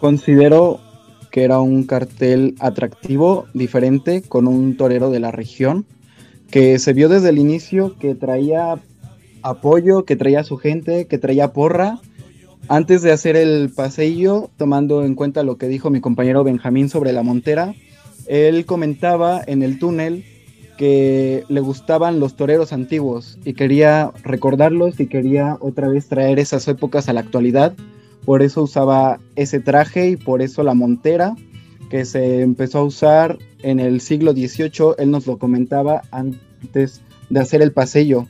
Considero 0.00 0.80
que 1.30 1.44
era 1.44 1.58
un 1.58 1.84
cartel 1.84 2.54
atractivo, 2.60 3.46
diferente, 3.54 4.22
con 4.22 4.46
un 4.46 4.76
torero 4.76 5.10
de 5.10 5.18
la 5.20 5.32
región, 5.32 5.84
que 6.50 6.78
se 6.78 6.92
vio 6.92 7.08
desde 7.08 7.30
el 7.30 7.38
inicio 7.38 7.98
que 7.98 8.14
traía 8.14 8.78
apoyo, 9.42 10.04
que 10.04 10.14
traía 10.14 10.44
su 10.44 10.56
gente, 10.56 11.06
que 11.06 11.18
traía 11.18 11.52
porra. 11.52 11.98
Antes 12.68 13.02
de 13.02 13.12
hacer 13.12 13.36
el 13.36 13.70
paseillo, 13.70 14.50
tomando 14.56 15.04
en 15.04 15.14
cuenta 15.14 15.42
lo 15.42 15.58
que 15.58 15.68
dijo 15.68 15.90
mi 15.90 16.00
compañero 16.00 16.44
Benjamín 16.44 16.88
sobre 16.88 17.12
la 17.12 17.22
montera, 17.22 17.74
él 18.26 18.64
comentaba 18.64 19.42
en 19.46 19.62
el 19.62 19.78
túnel 19.78 20.24
que 20.78 21.44
le 21.48 21.60
gustaban 21.60 22.20
los 22.20 22.36
toreros 22.36 22.72
antiguos 22.72 23.38
y 23.44 23.54
quería 23.54 24.10
recordarlos 24.22 24.98
y 24.98 25.06
quería 25.06 25.56
otra 25.60 25.88
vez 25.88 26.08
traer 26.08 26.38
esas 26.38 26.66
épocas 26.66 27.08
a 27.08 27.12
la 27.12 27.20
actualidad 27.20 27.74
por 28.24 28.42
eso 28.42 28.62
usaba 28.62 29.20
ese 29.36 29.60
traje 29.60 30.10
y 30.10 30.16
por 30.16 30.40
eso 30.40 30.62
la 30.62 30.74
montera 30.74 31.36
que 31.90 32.04
se 32.04 32.40
empezó 32.40 32.78
a 32.78 32.84
usar 32.84 33.38
en 33.62 33.80
el 33.80 34.00
siglo 34.00 34.32
XVIII, 34.32 34.94
él 34.98 35.10
nos 35.10 35.26
lo 35.26 35.38
comentaba 35.38 36.02
antes 36.10 37.02
de 37.28 37.40
hacer 37.40 37.62
el 37.62 37.72
pasillo. 37.72 38.26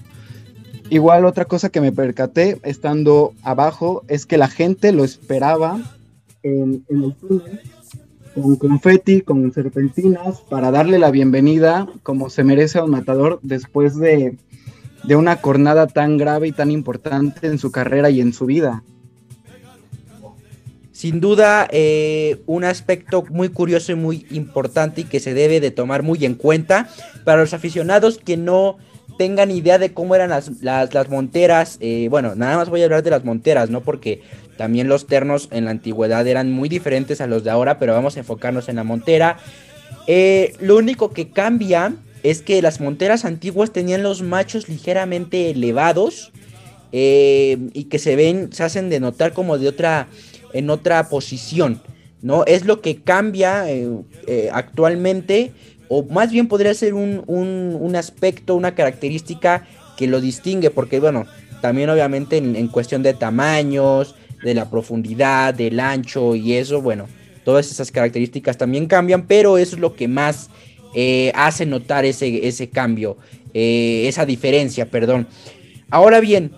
Igual 0.90 1.24
otra 1.24 1.46
cosa 1.46 1.70
que 1.70 1.80
me 1.80 1.92
percaté 1.92 2.58
estando 2.62 3.32
abajo 3.42 4.04
es 4.08 4.26
que 4.26 4.38
la 4.38 4.48
gente 4.48 4.92
lo 4.92 5.04
esperaba 5.04 5.80
en, 6.42 6.84
el 6.88 7.14
túnel 7.14 7.60
con 8.34 8.56
confeti, 8.56 9.22
con 9.22 9.52
serpentinas, 9.52 10.40
para 10.42 10.70
darle 10.70 10.98
la 10.98 11.10
bienvenida 11.10 11.86
como 12.02 12.30
se 12.30 12.44
merece 12.44 12.78
a 12.78 12.84
un 12.84 12.90
matador 12.90 13.38
después 13.42 13.96
de, 13.96 14.36
de 15.04 15.16
una 15.16 15.36
jornada 15.36 15.86
tan 15.86 16.18
grave 16.18 16.48
y 16.48 16.52
tan 16.52 16.70
importante 16.70 17.46
en 17.46 17.58
su 17.58 17.70
carrera 17.70 18.10
y 18.10 18.20
en 18.20 18.32
su 18.32 18.46
vida. 18.46 18.82
Sin 20.92 21.20
duda, 21.20 21.66
eh, 21.70 22.42
un 22.46 22.64
aspecto 22.64 23.24
muy 23.30 23.48
curioso 23.48 23.92
y 23.92 23.96
muy 23.96 24.26
importante 24.30 25.02
y 25.02 25.04
que 25.04 25.20
se 25.20 25.34
debe 25.34 25.60
de 25.60 25.70
tomar 25.70 26.02
muy 26.02 26.24
en 26.24 26.34
cuenta 26.34 26.88
para 27.24 27.40
los 27.40 27.52
aficionados 27.52 28.18
que 28.18 28.36
no 28.36 28.76
tengan 29.18 29.50
idea 29.50 29.78
de 29.78 29.92
cómo 29.92 30.14
eran 30.14 30.30
las, 30.30 30.50
las, 30.62 31.08
monteras. 31.08 31.78
Eh, 31.80 32.08
bueno, 32.10 32.34
nada 32.34 32.56
más 32.56 32.68
voy 32.68 32.82
a 32.82 32.84
hablar 32.84 33.02
de 33.02 33.10
las 33.10 33.24
monteras, 33.24 33.70
¿no? 33.70 33.80
Porque 33.82 34.22
también 34.56 34.88
los 34.88 35.06
ternos 35.06 35.48
en 35.50 35.64
la 35.66 35.70
antigüedad 35.70 36.26
eran 36.26 36.52
muy 36.52 36.68
diferentes 36.68 37.20
a 37.20 37.26
los 37.26 37.44
de 37.44 37.50
ahora, 37.50 37.78
pero 37.78 37.92
vamos 37.92 38.16
a 38.16 38.20
enfocarnos 38.20 38.68
en 38.68 38.76
la 38.76 38.84
montera. 38.84 39.38
Eh, 40.06 40.54
lo 40.60 40.76
único 40.76 41.12
que 41.12 41.30
cambia 41.30 41.94
es 42.22 42.42
que 42.42 42.62
las 42.62 42.80
monteras 42.80 43.24
antiguas 43.24 43.72
tenían 43.72 44.02
los 44.02 44.22
machos 44.22 44.68
ligeramente 44.68 45.50
elevados 45.50 46.32
y 46.96 47.88
que 47.90 47.98
se 47.98 48.14
ven, 48.14 48.52
se 48.52 48.62
hacen 48.62 48.88
de 48.88 49.00
notar 49.00 49.32
como 49.32 49.58
de 49.58 49.66
otra 49.66 50.06
en 50.54 50.70
otra 50.70 51.08
posición, 51.10 51.82
¿no? 52.22 52.44
Es 52.46 52.64
lo 52.64 52.80
que 52.80 53.02
cambia 53.02 53.70
eh, 53.70 53.86
eh, 54.26 54.48
actualmente, 54.50 55.52
o 55.96 56.02
más 56.02 56.32
bien 56.32 56.48
podría 56.48 56.74
ser 56.74 56.92
un, 56.92 57.92
aspecto, 57.96 58.56
una 58.56 58.74
característica 58.74 59.64
que 59.96 60.08
lo 60.08 60.20
distingue, 60.20 60.70
porque 60.70 60.98
bueno, 60.98 61.24
también 61.60 61.88
obviamente 61.88 62.36
en, 62.38 62.66
cuestión 62.66 63.04
de 63.04 63.14
tamaños, 63.14 64.16
de 64.42 64.54
la 64.54 64.68
profundidad, 64.68 65.54
del 65.54 65.78
ancho 65.78 66.34
y 66.34 66.54
eso, 66.54 66.82
bueno, 66.82 67.06
todas 67.44 67.70
esas 67.70 67.92
características 67.92 68.58
también 68.58 68.86
cambian, 68.86 69.28
pero 69.28 69.56
eso 69.56 69.76
es 69.76 69.80
lo 69.80 69.94
que 69.94 70.08
más 70.08 70.50
eh, 70.96 71.30
hace 71.36 71.64
notar 71.64 72.04
ese, 72.04 72.48
ese 72.48 72.68
cambio, 72.68 73.16
esa 73.52 74.26
diferencia, 74.26 74.90
perdón. 74.90 75.28
Ahora 75.90 76.18
bien, 76.18 76.50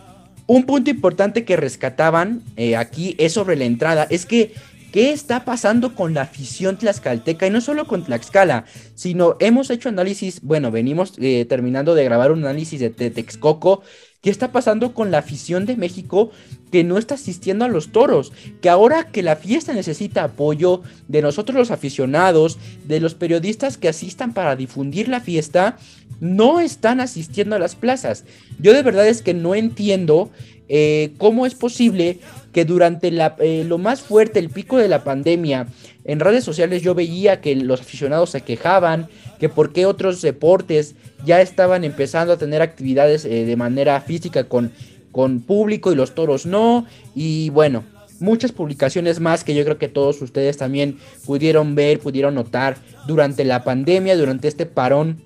un 0.47 0.65
punto 0.65 0.89
importante 0.89 1.45
que 1.45 1.57
rescataban 1.57 2.43
eh, 2.57 2.75
aquí 2.75 3.15
es 3.19 3.35
sobre 3.35 3.57
la 3.57 3.67
entrada, 3.67 4.07
es 4.09 4.25
que 4.25 4.55
¿Qué 4.97 5.13
está 5.13 5.45
pasando 5.45 5.95
con 5.95 6.15
la 6.15 6.23
afición 6.23 6.79
tlaxcalteca? 6.79 7.47
Y 7.47 7.51
no 7.51 7.61
solo 7.61 7.87
con 7.87 8.03
Tlaxcala, 8.03 8.65
sino 8.95 9.37
hemos 9.41 9.69
hecho 9.69 9.91
análisis, 9.91 10.41
bueno, 10.41 10.71
venimos 10.71 11.13
eh, 11.19 11.45
terminando 11.47 11.95
de 11.95 12.03
grabar 12.03 12.33
un 12.33 12.39
análisis 12.39 12.81
de, 12.81 12.89
Texcoco. 12.89 13.83
¿Qué 14.23 14.31
está 14.31 14.53
pasando 14.53 14.95
con 14.95 15.11
la 15.11 15.19
afición 15.19 15.67
de 15.67 15.77
México 15.77 16.31
que 16.73 16.83
no 16.83 16.97
está 16.97 17.17
asistiendo 17.17 17.67
a 17.67 17.69
los 17.69 17.93
toros? 17.93 18.33
Que 18.63 18.71
ahora 18.71 19.09
que 19.09 19.23
la 19.23 19.37
fiesta 19.37 19.75
necesita 19.75 20.25
apoyo 20.25 20.81
de 21.09 21.21
nosotros 21.21 21.59
los 21.59 21.71
aficionados, 21.71 22.57
de 22.87 22.99
los 22.99 23.15
periodistas 23.15 23.77
que 23.77 23.91
asistan 23.91 24.33
para 24.33 24.57
difundir 24.57 25.11
la 25.11 25.21
fiesta, 25.21 25.77
no 26.21 26.59
están 26.59 27.01
asistiendo 27.01 27.55
a 27.55 27.59
las 27.59 27.75
plazas. 27.75 28.25
Yo 28.59 28.73
de 28.73 28.83
verdad 28.83 29.07
es 29.07 29.21
que 29.21 29.35
no 29.35 29.55
entiendo 29.55 30.31
eh, 30.69 31.13
cómo 31.19 31.45
es 31.47 31.55
posible 31.55 32.19
que 32.57 32.65
durante 32.65 33.13
eh, 33.41 33.65
lo 33.65 33.77
más 33.77 34.01
fuerte, 34.01 34.39
el 34.39 34.49
pico 34.49 34.79
de 34.79 34.89
la 34.89 35.05
pandemia, 35.05 35.67
en 36.07 36.21
redes 36.21 36.43
sociales 36.43 36.81
yo 36.81 36.95
veía 36.95 37.43
que 37.43 37.55
los 37.55 37.83
aficionados 37.83 38.31
se 38.31 38.41
quejaban, 38.41 39.09
que 39.39 39.51
por 39.51 39.75
qué 39.75 39.85
otros 39.85 40.23
deportes 40.23 40.95
ya 41.27 41.43
estaban 41.43 41.85
empezando 41.85 42.33
a 42.33 42.39
tener 42.39 42.63
actividades 42.63 43.27
eh, 43.27 43.45
de 43.45 43.57
manera 43.57 44.01
física 44.01 44.45
con, 44.45 44.73
con 45.13 45.43
público 45.43 45.93
y 45.93 45.97
los 45.97 46.15
toros 46.15 46.47
no. 46.47 46.87
Y 47.15 47.51
bueno, 47.51 47.85
muchas 48.21 48.53
publicaciones 48.53 49.21
más 49.21 49.45
que 49.45 49.55
yo 49.55 49.63
creo 49.63 49.77
que 49.77 49.89
todos 49.89 50.23
ustedes 50.23 50.57
también 50.57 50.97
pudieron 51.27 51.75
ver, 51.75 51.99
pudieron 51.99 52.37
notar 52.37 52.79
durante 53.07 53.45
la 53.45 53.65
pandemia, 53.65 54.17
durante 54.17 54.49
este 54.49 54.65
parón 54.65 55.21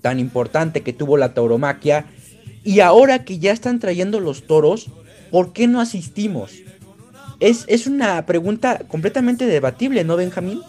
tan 0.00 0.18
importante 0.18 0.80
que 0.80 0.94
tuvo 0.94 1.18
la 1.18 1.34
tauromaquia. 1.34 2.06
Y 2.64 2.80
ahora 2.80 3.26
que 3.26 3.38
ya 3.38 3.52
están 3.52 3.78
trayendo 3.78 4.20
los 4.20 4.46
toros, 4.46 4.88
¿por 5.30 5.52
qué 5.52 5.66
no 5.66 5.80
asistimos? 5.80 6.52
Es, 7.40 7.64
es 7.68 7.86
una 7.86 8.24
pregunta 8.24 8.80
completamente 8.88 9.46
debatible, 9.46 10.04
¿no, 10.04 10.16
Benjamín? 10.16 10.60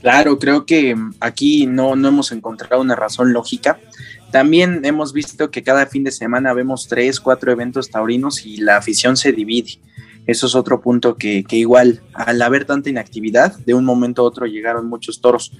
Claro, 0.00 0.38
creo 0.38 0.64
que 0.64 0.96
aquí 1.20 1.66
no, 1.66 1.96
no 1.96 2.08
hemos 2.08 2.32
encontrado 2.32 2.80
una 2.80 2.94
razón 2.94 3.32
lógica. 3.32 3.80
También 4.30 4.84
hemos 4.84 5.12
visto 5.12 5.50
que 5.50 5.62
cada 5.62 5.86
fin 5.86 6.04
de 6.04 6.12
semana 6.12 6.52
vemos 6.52 6.86
tres, 6.86 7.18
cuatro 7.18 7.50
eventos 7.50 7.90
taurinos 7.90 8.46
y 8.46 8.58
la 8.58 8.76
afición 8.76 9.16
se 9.16 9.32
divide. 9.32 9.80
Eso 10.26 10.46
es 10.46 10.54
otro 10.54 10.80
punto 10.80 11.16
que, 11.16 11.42
que 11.42 11.56
igual, 11.56 12.02
al 12.12 12.40
haber 12.42 12.64
tanta 12.64 12.90
inactividad, 12.90 13.56
de 13.60 13.74
un 13.74 13.84
momento 13.84 14.22
a 14.22 14.26
otro 14.26 14.46
llegaron 14.46 14.86
muchos 14.86 15.20
toros. 15.20 15.52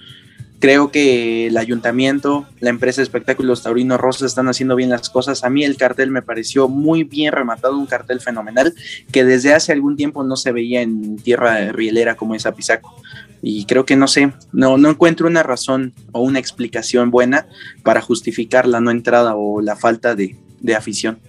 Creo 0.61 0.91
que 0.91 1.47
el 1.47 1.57
ayuntamiento, 1.57 2.45
la 2.59 2.71
empresa 2.71 3.01
de 3.01 3.05
espectáculos 3.05 3.63
Taurino 3.63 3.97
Rosa 3.97 4.27
están 4.27 4.49
haciendo 4.49 4.75
bien 4.75 4.91
las 4.91 5.09
cosas. 5.09 5.45
A 5.45 5.51
mí 5.51 5.63
el 5.63 5.77
cartel 5.77 6.11
me 6.11 6.21
pareció 6.21 6.69
muy 6.69 7.05
bien 7.05 7.33
rematado, 7.33 7.79
un 7.79 7.87
cartel 7.87 8.21
fenomenal 8.21 8.75
que 9.13 9.25
desde 9.25 9.55
hace 9.55 9.71
algún 9.71 9.97
tiempo 9.97 10.25
no 10.25 10.35
se 10.35 10.51
veía 10.51 10.83
en 10.83 11.17
tierra 11.17 11.71
rielera 11.71 12.17
como 12.17 12.35
es 12.35 12.45
Apizaco. 12.45 12.93
Y 13.41 13.67
creo 13.67 13.87
que 13.87 13.95
no 13.95 14.09
sé, 14.09 14.33
no, 14.53 14.79
no 14.79 14.91
encuentro 14.91 15.29
una 15.29 15.45
razón 15.45 15.93
o 16.11 16.23
una 16.23 16.41
explicación 16.41 17.13
buena 17.13 17.47
para 17.85 18.01
justificar 18.01 18.67
la 18.67 18.81
no 18.81 18.91
entrada 18.91 19.37
o 19.37 19.61
la 19.61 19.77
falta 19.77 20.17
de, 20.17 20.37
afición. 20.77 21.21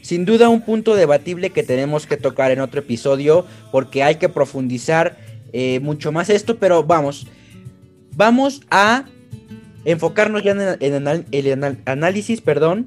Sin 0.00 0.24
duda 0.24 0.48
un 0.48 0.62
punto 0.62 0.96
debatible 0.96 1.50
que 1.50 1.62
tenemos 1.62 2.06
que 2.06 2.16
tocar 2.16 2.50
en 2.50 2.60
otro 2.60 2.80
episodio 2.80 3.44
porque 3.70 4.02
hay 4.02 4.14
que 4.14 4.30
profundizar 4.30 5.18
eh, 5.52 5.80
mucho 5.80 6.12
más 6.12 6.30
esto, 6.30 6.56
pero 6.56 6.82
vamos, 6.82 7.26
vamos 8.16 8.62
a 8.70 9.04
enfocarnos 9.84 10.42
ya 10.42 10.52
en 10.52 10.94
el, 11.32 11.80
análisis, 11.86 12.40
perdón, 12.40 12.86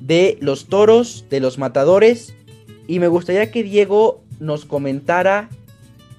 de 0.00 0.38
los 0.40 0.66
toros, 0.66 1.26
de 1.30 1.40
los 1.40 1.58
matadores. 1.58 2.34
Y 2.86 2.98
me 2.98 3.08
gustaría 3.08 3.50
que 3.50 3.62
Diego 3.62 4.22
nos 4.40 4.64
comentara 4.64 5.48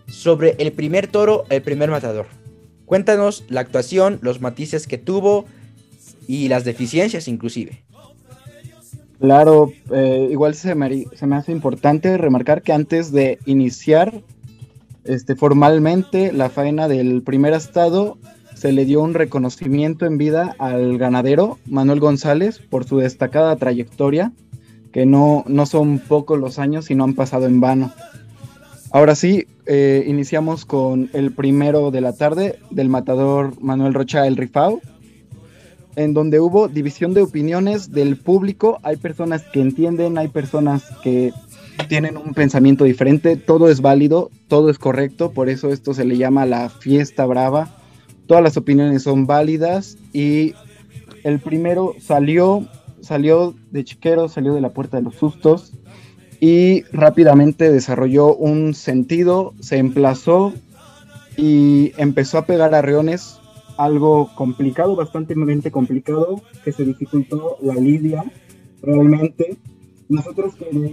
sobre 0.08 0.56
el 0.60 0.72
primer 0.72 1.08
toro, 1.08 1.46
el 1.50 1.62
primer 1.62 1.90
matador. 1.90 2.28
Cuéntanos 2.86 3.44
la 3.50 3.62
actuación, 3.62 4.20
los 4.22 4.42
matices 4.42 4.88
que 4.88 4.98
tuvo 4.98 5.46
y 6.28 6.48
las 6.48 6.64
deficiencias 6.64 7.28
inclusive. 7.28 7.84
Claro, 9.20 9.72
eh, 9.92 10.28
igual 10.32 10.54
se 10.54 10.76
me, 10.76 11.06
se 11.16 11.28
me, 11.28 11.38
hace 11.38 11.52
importante 11.54 12.18
remarcar 12.18 12.62
que 12.62 12.74
antes 12.74 13.12
de 13.12 13.40
iniciar 13.46 14.22
este, 15.06 15.36
formalmente 15.36 16.32
la 16.34 16.50
faena 16.50 16.88
del 16.88 17.22
primer 17.24 17.54
estado, 17.54 18.18
se 18.64 18.72
le 18.72 18.86
dio 18.86 19.02
un 19.02 19.14
reconocimiento 19.14 20.06
en 20.06 20.18
vida 20.18 20.56
al 20.58 20.98
ganadero 20.98 21.60
Manuel 21.66 22.00
González 22.00 22.60
por 22.60 22.86
su 22.86 22.98
destacada 22.98 23.58
trayectoria, 23.58 24.32
que 24.94 25.06
no, 25.06 25.44
no 25.48 25.66
son 25.66 26.00
pocos 26.00 26.40
los 26.40 26.60
años 26.60 26.90
y 26.90 26.96
no 26.96 27.04
han 27.04 27.14
pasado 27.14 27.46
en 27.46 27.60
vano. 27.60 27.92
Ahora 28.90 29.16
sí, 29.16 29.48
eh, 29.66 30.06
iniciamos 30.08 30.64
con 30.64 31.10
el 31.12 31.34
primero 31.34 31.92
de 31.92 32.00
la 32.00 32.14
tarde 32.14 32.58
del 32.70 32.88
matador 32.88 33.62
Manuel 33.62 33.94
Rocha 33.94 34.28
El 34.28 34.38
Rifao, 34.38 34.80
en 35.98 36.14
donde 36.14 36.40
hubo 36.40 36.70
división 36.70 37.14
de 37.14 37.22
opiniones 37.22 37.92
del 37.92 38.16
público. 38.16 38.80
Hay 38.84 38.96
personas 38.96 39.44
que 39.52 39.60
entienden, 39.60 40.18
hay 40.18 40.30
personas 40.30 40.86
que 41.04 41.34
tienen 41.90 42.16
un 42.16 42.34
pensamiento 42.34 42.86
diferente, 42.86 43.36
todo 43.36 43.68
es 43.68 43.82
válido, 43.82 44.32
todo 44.48 44.70
es 44.70 44.80
correcto, 44.80 45.34
por 45.34 45.50
eso 45.50 45.74
esto 45.74 45.94
se 45.94 46.06
le 46.06 46.16
llama 46.16 46.46
la 46.46 46.70
fiesta 46.70 47.26
brava. 47.26 47.83
Todas 48.34 48.46
las 48.46 48.58
opiniones 48.58 49.04
son 49.04 49.28
válidas 49.28 49.96
y 50.12 50.56
el 51.24 51.40
primero 51.40 51.94
salió, 52.00 52.68
salió 53.00 53.54
de 53.70 53.84
chiquero, 53.84 54.28
salió 54.28 54.56
de 54.56 54.62
la 54.62 54.72
puerta 54.72 54.98
de 54.98 55.04
los 55.04 55.14
sustos 55.14 55.72
y 56.40 56.82
rápidamente 56.92 57.72
desarrolló 57.72 58.34
un 58.34 58.74
sentido, 58.74 59.54
se 59.60 59.78
emplazó 59.78 60.52
y 61.38 61.92
empezó 61.98 62.40
a 62.40 62.48
pegar 62.48 62.74
arreones, 62.74 63.40
algo 63.78 64.32
complicado, 64.34 64.96
bastante 64.96 65.36
complicado, 65.70 66.42
que 66.66 66.72
se 66.72 66.86
dificultó 66.86 67.58
la 67.62 67.76
lidia 67.76 68.26
realmente. 68.82 69.60
Nosotros 70.10 70.56
creímos 70.56 70.92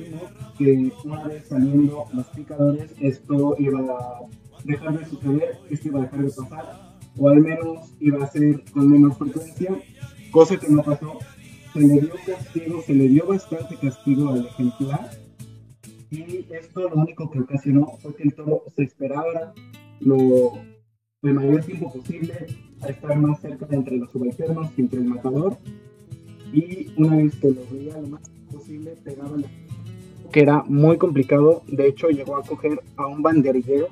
que 0.58 0.92
una 1.06 1.24
vez 1.24 1.46
saliendo 1.48 2.04
los 2.12 2.26
picadores, 2.26 2.90
esto 3.00 3.56
iba 3.58 3.80
a 3.80 4.20
dejar 4.62 4.98
de 4.98 5.06
suceder, 5.06 5.58
esto 5.70 5.88
iba 5.88 6.00
a 6.00 6.02
dejar 6.02 6.22
de 6.22 6.30
pasar, 6.32 6.89
o 7.16 7.28
al 7.28 7.40
menos 7.40 7.92
iba 8.00 8.24
a 8.24 8.30
ser 8.30 8.62
con 8.72 8.90
menos 8.90 9.16
frecuencia, 9.18 9.78
cosa 10.30 10.58
que 10.58 10.68
no 10.68 10.82
pasó. 10.82 11.18
Se 11.72 11.80
le 11.80 12.00
dio 12.00 12.14
castigo, 12.26 12.82
se 12.82 12.94
le 12.94 13.08
dio 13.08 13.26
bastante 13.26 13.76
castigo 13.76 14.30
al 14.30 14.46
ejemplar, 14.46 15.10
y 16.10 16.44
esto 16.50 16.88
lo 16.88 16.96
único 16.96 17.30
que 17.30 17.40
ocasionó 17.40 17.86
fue 18.02 18.14
que 18.16 18.24
el 18.24 18.34
toro 18.34 18.64
se 18.74 18.82
esperaba 18.82 19.54
lo, 20.00 20.54
el 21.22 21.34
mayor 21.34 21.64
tiempo 21.64 21.92
posible 21.92 22.34
a 22.80 22.88
estar 22.88 23.16
más 23.16 23.40
cerca 23.40 23.68
entre 23.70 23.98
los 23.98 24.10
subalternos 24.10 24.70
que 24.72 24.82
entre 24.82 24.98
el 24.98 25.04
matador, 25.04 25.58
y 26.52 26.92
una 26.96 27.16
vez 27.16 27.36
que 27.36 27.50
lo 27.50 27.60
veía 27.70 27.96
lo 27.98 28.08
más 28.08 28.28
posible, 28.50 28.96
pegaba 29.04 29.36
la 29.36 29.48
que 30.30 30.40
era 30.40 30.62
muy 30.64 30.96
complicado. 30.96 31.62
De 31.66 31.88
hecho, 31.88 32.08
llegó 32.08 32.36
a 32.36 32.42
coger 32.42 32.80
a 32.96 33.06
un 33.06 33.22
banderillero. 33.22 33.88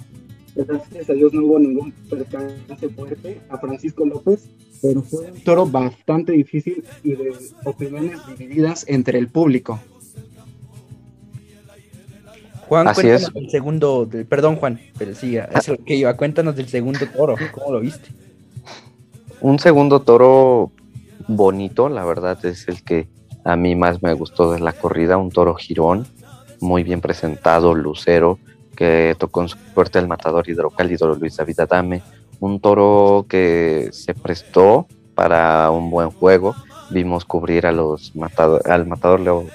Gracias 0.55 1.11
a 1.11 1.13
Dios 1.13 1.33
no 1.33 1.45
hubo 1.45 1.59
ningún 1.59 1.93
percance 2.11 2.89
fuerte 2.89 3.41
a 3.49 3.59
Francisco 3.59 4.05
López, 4.05 4.49
pero 4.83 5.03
fue 5.03 5.31
un 5.31 5.41
toro 5.41 5.67
bastante 5.67 6.33
difícil 6.33 6.85
y 7.05 7.11
de 7.15 7.33
opiniones 7.65 8.19
divididas 8.27 8.85
entre 8.89 9.19
el 9.19 9.29
público. 9.29 9.79
Juan, 12.69 12.93
cuéntanos 12.93 13.33
del 13.33 13.51
segundo, 13.51 14.09
perdón 14.29 14.57
Juan, 14.57 14.79
pero 14.99 15.15
sí, 15.15 15.37
es 15.37 15.69
lo 15.69 15.79
que 15.79 15.97
iba, 15.97 16.15
cuéntanos 16.17 16.55
del 16.55 16.69
segundo 16.69 17.01
toro, 17.17 17.37
¿cómo 17.53 17.73
lo 17.73 17.81
viste? 17.81 18.11
Un 19.41 19.59
segundo 19.59 20.03
toro 20.03 20.71
bonito, 21.29 21.89
la 21.89 22.05
verdad 22.05 22.45
es 22.45 22.69
el 22.69 22.83
que 22.83 23.09
a 23.45 23.57
mí 23.57 23.75
más 23.75 24.03
me 24.03 24.13
gustó 24.13 24.53
de 24.53 24.61
la 24.61 24.75
corrida, 24.75 25.17
un 25.17 25.31
toro 25.31 25.55
girón, 25.55 26.07
muy 26.61 26.83
bien 26.83 27.01
presentado, 27.01 27.75
lucero, 27.75 28.39
que 28.79 29.17
tocó 29.19 29.43
en 29.43 29.49
su 29.49 29.59
fuerte 29.59 29.99
el 29.99 30.07
matador 30.07 30.49
hidrocálido 30.49 31.13
Luis 31.17 31.37
David 31.37 31.59
Adame, 31.59 32.01
un 32.39 32.61
toro 32.61 33.27
que 33.29 33.89
se 33.91 34.15
prestó 34.15 34.87
para 35.17 35.69
un 35.73 35.91
buen 35.91 36.11
juego. 36.11 36.55
Vimos 36.89 37.25
cubrir 37.25 37.67
a 37.67 37.73
los 37.73 38.15
matador, 38.15 38.63
al 38.71 38.87
matador 38.87 39.19
Leo, 39.19 39.47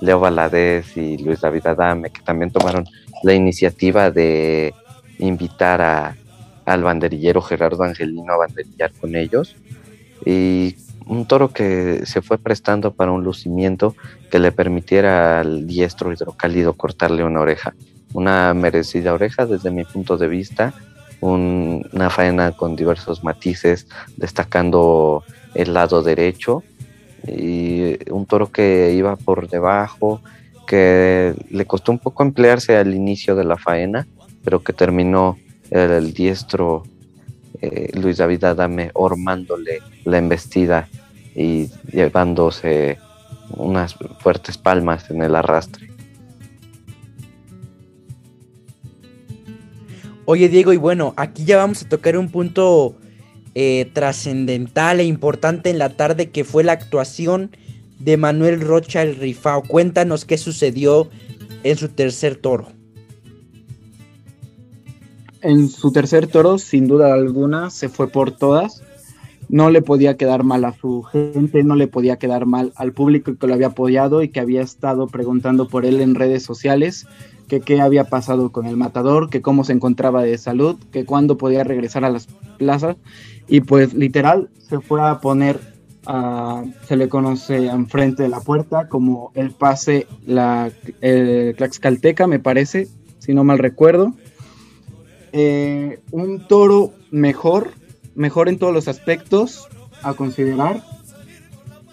Leo 0.00 0.20
Valadez 0.20 0.96
y 0.96 1.18
Luis 1.18 1.42
David 1.42 1.66
Adame, 1.66 2.08
que 2.08 2.22
también 2.22 2.50
tomaron 2.50 2.86
la 3.22 3.34
iniciativa 3.34 4.10
de 4.10 4.72
invitar 5.18 5.82
a, 5.82 6.16
al 6.64 6.82
banderillero 6.82 7.42
Gerardo 7.42 7.82
Angelino 7.82 8.32
a 8.32 8.38
banderillar 8.38 8.90
con 8.98 9.14
ellos. 9.16 9.54
Y 10.24 10.76
un 11.04 11.26
toro 11.26 11.52
que 11.52 12.06
se 12.06 12.22
fue 12.22 12.38
prestando 12.38 12.94
para 12.94 13.12
un 13.12 13.22
lucimiento 13.22 13.94
que 14.30 14.38
le 14.38 14.50
permitiera 14.50 15.40
al 15.40 15.66
diestro 15.66 16.10
hidrocálido 16.10 16.72
cortarle 16.72 17.22
una 17.22 17.42
oreja. 17.42 17.74
Una 18.12 18.54
merecida 18.54 19.14
oreja 19.14 19.46
desde 19.46 19.70
mi 19.70 19.84
punto 19.84 20.16
de 20.16 20.28
vista, 20.28 20.74
una 21.20 22.10
faena 22.10 22.52
con 22.52 22.74
diversos 22.76 23.22
matices, 23.22 23.86
destacando 24.16 25.22
el 25.54 25.72
lado 25.72 26.02
derecho 26.02 26.62
y 27.26 27.96
un 28.10 28.26
toro 28.26 28.50
que 28.50 28.92
iba 28.92 29.16
por 29.16 29.48
debajo, 29.48 30.20
que 30.66 31.34
le 31.50 31.64
costó 31.66 31.92
un 31.92 31.98
poco 31.98 32.22
emplearse 32.22 32.76
al 32.76 32.94
inicio 32.94 33.36
de 33.36 33.44
la 33.44 33.56
faena, 33.56 34.06
pero 34.42 34.62
que 34.62 34.72
terminó 34.72 35.38
el 35.70 36.12
diestro 36.12 36.82
eh, 37.60 37.90
Luis 37.94 38.16
David 38.16 38.44
Adame 38.44 38.90
ormándole 38.94 39.78
la 40.04 40.18
embestida 40.18 40.88
y 41.34 41.68
llevándose 41.92 42.98
unas 43.56 43.94
fuertes 44.18 44.58
palmas 44.58 45.08
en 45.10 45.22
el 45.22 45.36
arrastre. 45.36 45.91
Oye 50.24 50.48
Diego, 50.48 50.72
y 50.72 50.76
bueno, 50.76 51.14
aquí 51.16 51.44
ya 51.44 51.56
vamos 51.56 51.82
a 51.82 51.88
tocar 51.88 52.16
un 52.16 52.28
punto 52.30 52.96
eh, 53.54 53.90
trascendental 53.92 55.00
e 55.00 55.04
importante 55.04 55.70
en 55.70 55.78
la 55.78 55.90
tarde 55.90 56.30
que 56.30 56.44
fue 56.44 56.64
la 56.64 56.72
actuación 56.72 57.50
de 57.98 58.16
Manuel 58.16 58.60
Rocha 58.60 59.02
el 59.02 59.16
Rifao. 59.16 59.62
Cuéntanos 59.62 60.24
qué 60.24 60.38
sucedió 60.38 61.08
en 61.64 61.76
su 61.76 61.88
tercer 61.88 62.36
toro 62.36 62.68
en 65.42 65.68
su 65.68 65.92
tercer 65.92 66.28
toro, 66.28 66.58
sin 66.58 66.86
duda 66.86 67.12
alguna, 67.12 67.70
se 67.70 67.88
fue 67.88 68.08
por 68.08 68.30
todas. 68.32 68.82
No 69.52 69.70
le 69.70 69.82
podía 69.82 70.16
quedar 70.16 70.42
mal 70.42 70.64
a 70.64 70.72
su 70.72 71.02
gente, 71.02 71.62
no 71.62 71.76
le 71.76 71.86
podía 71.86 72.16
quedar 72.16 72.46
mal 72.46 72.72
al 72.74 72.92
público 72.92 73.36
que 73.36 73.46
lo 73.46 73.54
había 73.54 73.68
apoyado 73.68 74.22
y 74.22 74.30
que 74.30 74.40
había 74.40 74.62
estado 74.62 75.06
preguntando 75.06 75.68
por 75.68 75.84
él 75.86 76.00
en 76.00 76.16
redes 76.16 76.42
sociales, 76.42 77.06
qué 77.60 77.80
había 77.80 78.04
pasado 78.04 78.50
con 78.50 78.66
el 78.66 78.76
matador, 78.76 79.28
que 79.28 79.42
cómo 79.42 79.64
se 79.64 79.72
encontraba 79.72 80.22
de 80.22 80.38
salud, 80.38 80.76
que 80.90 81.04
cuándo 81.04 81.36
podía 81.36 81.64
regresar 81.64 82.04
a 82.04 82.10
las 82.10 82.26
plazas. 82.58 82.96
Y 83.46 83.60
pues 83.60 83.94
literal 83.94 84.48
se 84.58 84.80
fue 84.80 85.02
a 85.02 85.20
poner, 85.20 85.60
se 86.88 86.96
le 86.96 87.08
conoce 87.08 87.66
enfrente 87.66 88.22
de 88.22 88.28
la 88.28 88.40
puerta 88.40 88.88
como 88.88 89.32
el 89.34 89.50
pase, 89.50 90.06
la 90.26 90.70
el 91.00 91.54
Tlaxcalteca 91.56 92.26
me 92.26 92.38
parece, 92.38 92.88
si 93.18 93.34
no 93.34 93.44
mal 93.44 93.58
recuerdo 93.58 94.14
eh, 95.32 96.00
un 96.10 96.46
toro 96.46 96.92
mejor, 97.10 97.70
mejor 98.14 98.48
en 98.48 98.58
todos 98.58 98.72
los 98.72 98.88
aspectos 98.88 99.68
a 100.02 100.14
considerar, 100.14 100.82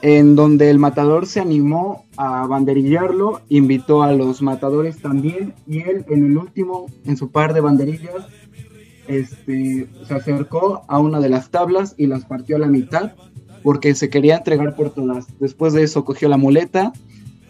en 0.01 0.35
donde 0.35 0.69
el 0.69 0.79
matador 0.79 1.25
se 1.25 1.39
animó 1.39 2.05
a 2.15 2.47
banderillarlo, 2.47 3.41
invitó 3.49 4.03
a 4.03 4.13
los 4.13 4.41
matadores 4.41 5.01
también, 5.01 5.53
y 5.67 5.79
él 5.79 6.05
en 6.09 6.25
el 6.25 6.37
último, 6.37 6.87
en 7.05 7.17
su 7.17 7.31
par 7.31 7.53
de 7.53 7.61
banderillas, 7.61 8.27
este, 9.07 9.87
se 10.07 10.13
acercó 10.13 10.83
a 10.87 10.99
una 10.99 11.19
de 11.19 11.29
las 11.29 11.49
tablas 11.49 11.95
y 11.97 12.07
las 12.07 12.25
partió 12.25 12.55
a 12.55 12.59
la 12.59 12.67
mitad, 12.67 13.13
porque 13.63 13.93
se 13.95 14.09
quería 14.09 14.37
entregar 14.37 14.75
por 14.75 14.91
todas. 14.91 15.27
Después 15.39 15.73
de 15.73 15.83
eso 15.83 16.05
cogió 16.05 16.29
la 16.29 16.37
muleta 16.37 16.93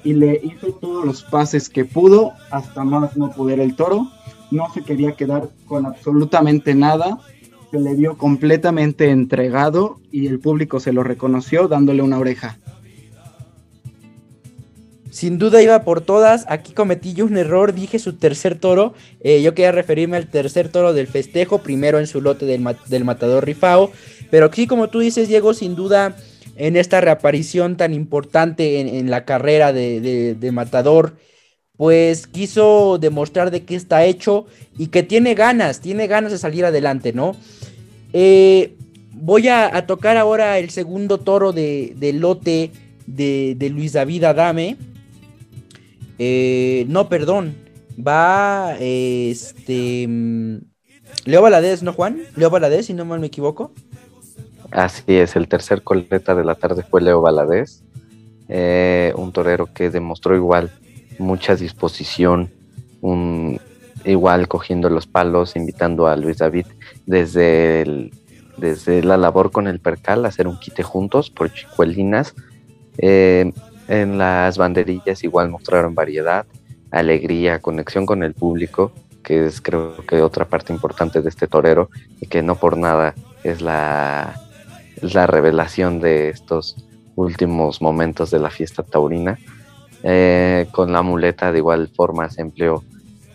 y 0.03 0.13
le 0.13 0.41
hizo 0.43 0.73
todos 0.73 1.05
los 1.05 1.23
pases 1.23 1.69
que 1.69 1.85
pudo, 1.85 2.33
hasta 2.49 2.83
más 2.83 3.15
no 3.17 3.31
poder 3.31 3.59
el 3.59 3.75
toro, 3.75 4.07
no 4.51 4.71
se 4.73 4.81
quería 4.81 5.11
quedar 5.11 5.49
con 5.67 5.85
absolutamente 5.85 6.73
nada, 6.73 7.19
se 7.71 7.79
le 7.79 7.95
vio 7.95 8.17
completamente 8.17 9.09
entregado 9.09 9.99
y 10.11 10.27
el 10.27 10.39
público 10.39 10.79
se 10.79 10.93
lo 10.93 11.03
reconoció 11.03 11.67
dándole 11.67 12.01
una 12.01 12.17
oreja. 12.17 12.57
Sin 15.11 15.37
duda 15.37 15.61
iba 15.61 15.83
por 15.83 16.01
todas. 16.01 16.45
Aquí 16.47 16.73
cometí 16.73 17.13
yo 17.13 17.25
un 17.25 17.37
error. 17.37 17.73
Dije 17.73 17.99
su 17.99 18.13
tercer 18.13 18.57
toro. 18.57 18.93
Eh, 19.21 19.41
yo 19.41 19.53
quería 19.53 19.71
referirme 19.71 20.17
al 20.17 20.27
tercer 20.27 20.69
toro 20.69 20.93
del 20.93 21.07
festejo. 21.07 21.59
Primero 21.59 21.99
en 21.99 22.07
su 22.07 22.21
lote 22.21 22.45
del, 22.45 23.03
matador 23.03 23.45
Rifao. 23.45 23.91
Pero 24.29 24.51
sí, 24.53 24.67
como 24.67 24.89
tú 24.89 24.99
dices, 24.99 25.27
Diego, 25.27 25.53
sin 25.53 25.75
duda 25.75 26.15
en 26.55 26.75
esta 26.75 27.01
reaparición 27.01 27.75
tan 27.75 27.93
importante 27.93 28.79
en, 28.79 29.09
la 29.09 29.25
carrera 29.25 29.73
de, 29.73 30.35
de 30.35 30.51
matador 30.51 31.15
pues 31.79 32.27
quiso 32.27 32.97
demostrar 32.99 33.51
de 33.51 33.63
qué 33.63 33.73
está 33.73 34.03
hecho 34.03 34.47
y 34.77 34.87
que 34.87 35.01
tiene 35.01 35.33
ganas, 35.33 35.79
tiene 35.79 36.07
ganas 36.07 36.33
de 36.33 36.37
salir 36.37 36.65
adelante, 36.65 37.13
¿no? 37.13 37.37
Eh, 38.11 38.75
voy 39.13 39.47
a, 39.47 39.85
tocar 39.87 40.17
ahora 40.17 40.59
el 40.59 40.71
segundo 40.71 41.19
toro 41.19 41.53
de, 41.53 41.95
lote 42.15 42.71
de, 43.07 43.69
Luis 43.73 43.93
David 43.93 44.25
Adame. 44.25 44.75
Eh, 46.17 46.83
no, 46.89 47.07
perdón, 47.07 47.55
va 47.97 48.75
este... 48.77 50.05
Mm, 50.05 50.57
Leo 51.23 51.41
Valadez, 51.41 51.81
¿no, 51.81 51.93
Juan? 51.93 52.23
Leo 52.35 52.49
Valadez, 52.49 52.87
si 52.87 52.93
no 52.93 53.05
mal 53.05 53.21
me 53.21 53.27
equivoco. 53.27 53.71
Así 54.71 55.15
es, 55.15 55.37
el 55.37 55.47
tercer 55.47 55.81
coleta 55.81 56.35
de 56.35 56.43
la 56.43 56.55
tarde 56.55 56.83
fue 56.83 56.99
Leo 56.99 57.21
Valadez, 57.21 57.83
eh, 58.49 59.13
un 59.15 59.31
torero 59.31 59.73
que 59.73 59.89
demostró 59.89 60.35
igual 60.35 60.73
mucha 61.19 61.55
disposición, 61.55 62.51
igual 64.05 64.47
cogiendo 64.47 64.89
los 64.89 65.07
palos, 65.07 65.55
invitando 65.55 66.07
a 66.07 66.15
Luis 66.15 66.37
David 66.37 66.65
desde, 67.05 68.11
desde 68.57 69.03
la 69.03 69.17
labor 69.17 69.51
con 69.51 69.67
el 69.67 69.79
percal, 69.79 70.25
hacer 70.25 70.47
un 70.47 70.59
quite 70.59 70.83
juntos 70.83 71.29
por 71.29 71.53
chicuelinas. 71.53 72.33
Eh, 72.97 73.51
en 73.87 74.17
las 74.17 74.57
banderillas 74.57 75.23
igual 75.23 75.49
mostraron 75.49 75.95
variedad, 75.95 76.45
alegría, 76.91 77.59
conexión 77.59 78.05
con 78.05 78.23
el 78.23 78.33
público, 78.33 78.91
que 79.23 79.45
es 79.45 79.61
creo 79.61 80.05
que 80.07 80.21
otra 80.21 80.45
parte 80.45 80.73
importante 80.73 81.21
de 81.21 81.29
este 81.29 81.47
torero 81.47 81.89
y 82.21 82.27
que 82.27 82.41
no 82.41 82.55
por 82.55 82.77
nada 82.77 83.15
es 83.43 83.61
la, 83.61 84.39
la 85.01 85.27
revelación 85.27 85.99
de 85.99 86.29
estos 86.29 86.75
últimos 87.15 87.81
momentos 87.81 88.31
de 88.31 88.39
la 88.39 88.49
fiesta 88.49 88.83
taurina. 88.83 89.37
Eh, 90.03 90.67
con 90.71 90.91
la 90.91 91.01
muleta 91.01 91.51
de 91.51 91.57
igual 91.57 91.89
forma 91.89 92.29
se 92.29 92.41
empleó 92.41 92.83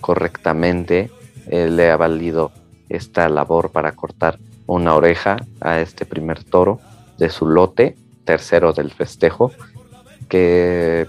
correctamente, 0.01 1.11
eh, 1.49 1.69
le 1.69 1.91
ha 1.91 1.97
valido 1.97 2.53
esta 2.89 3.29
labor 3.29 3.71
para 3.71 3.93
cortar 3.93 4.39
una 4.67 4.95
oreja 4.95 5.37
a 5.61 5.81
este 5.81 6.07
primer 6.07 6.43
toro 6.45 6.81
de 7.19 7.29
su 7.29 7.47
lote, 7.47 7.97
tercero 8.25 8.73
del 8.73 8.91
festejo, 8.91 9.53
que 10.29 11.07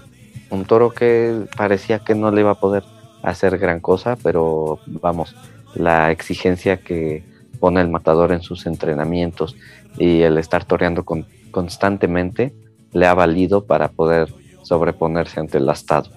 un 0.50 0.64
toro 0.64 0.90
que 0.90 1.46
parecía 1.56 2.00
que 2.00 2.14
no 2.14 2.30
le 2.30 2.42
iba 2.42 2.52
a 2.52 2.60
poder 2.60 2.84
hacer 3.22 3.58
gran 3.58 3.80
cosa, 3.80 4.16
pero 4.22 4.78
vamos, 4.86 5.34
la 5.74 6.10
exigencia 6.10 6.78
que 6.78 7.24
pone 7.58 7.80
el 7.80 7.88
matador 7.88 8.32
en 8.32 8.42
sus 8.42 8.66
entrenamientos 8.66 9.56
y 9.98 10.22
el 10.22 10.38
estar 10.38 10.64
toreando 10.64 11.04
constantemente 11.50 12.54
le 12.92 13.06
ha 13.06 13.14
valido 13.14 13.64
para 13.64 13.88
poder 13.88 14.32
sobreponerse 14.66 15.38
ante 15.38 15.58
el 15.58 15.68
astado. 15.68 16.10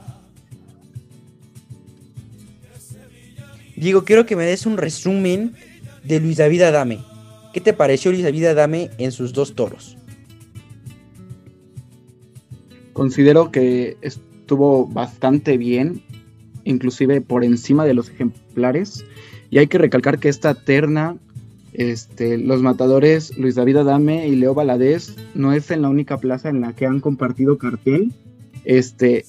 Diego, 3.75 4.03
quiero 4.03 4.25
que 4.25 4.35
me 4.35 4.43
des 4.43 4.65
un 4.65 4.77
resumen 4.77 5.53
de 6.03 6.19
Luis 6.19 6.37
David 6.37 6.63
Adame. 6.63 6.99
¿Qué 7.53 7.61
te 7.61 7.73
pareció 7.73 8.11
Luis 8.11 8.23
David 8.23 8.45
Adame 8.45 8.89
en 8.97 9.11
sus 9.11 9.33
dos 9.33 9.53
toros? 9.53 9.97
Considero 12.93 13.51
que 13.51 13.97
estuvo 14.01 14.87
bastante 14.87 15.57
bien, 15.57 16.01
inclusive 16.63 17.21
por 17.21 17.43
encima 17.43 17.85
de 17.85 17.93
los 17.93 18.09
ejemplares. 18.09 19.05
Y 19.51 19.59
hay 19.59 19.67
que 19.67 19.77
recalcar 19.77 20.19
que 20.19 20.29
esta 20.29 20.55
terna, 20.55 21.17
este, 21.73 22.39
los 22.39 22.63
matadores 22.63 23.37
Luis 23.37 23.55
David 23.55 23.77
Adame 23.77 24.27
y 24.27 24.35
Leo 24.35 24.55
Valadez, 24.55 25.15
no 25.35 25.53
es 25.53 25.69
en 25.69 25.83
la 25.83 25.89
única 25.89 26.17
plaza 26.17 26.49
en 26.49 26.61
la 26.61 26.73
que 26.73 26.87
han 26.87 26.99
compartido 26.99 27.59
cartel. 27.59 28.11
Este, 28.65 29.25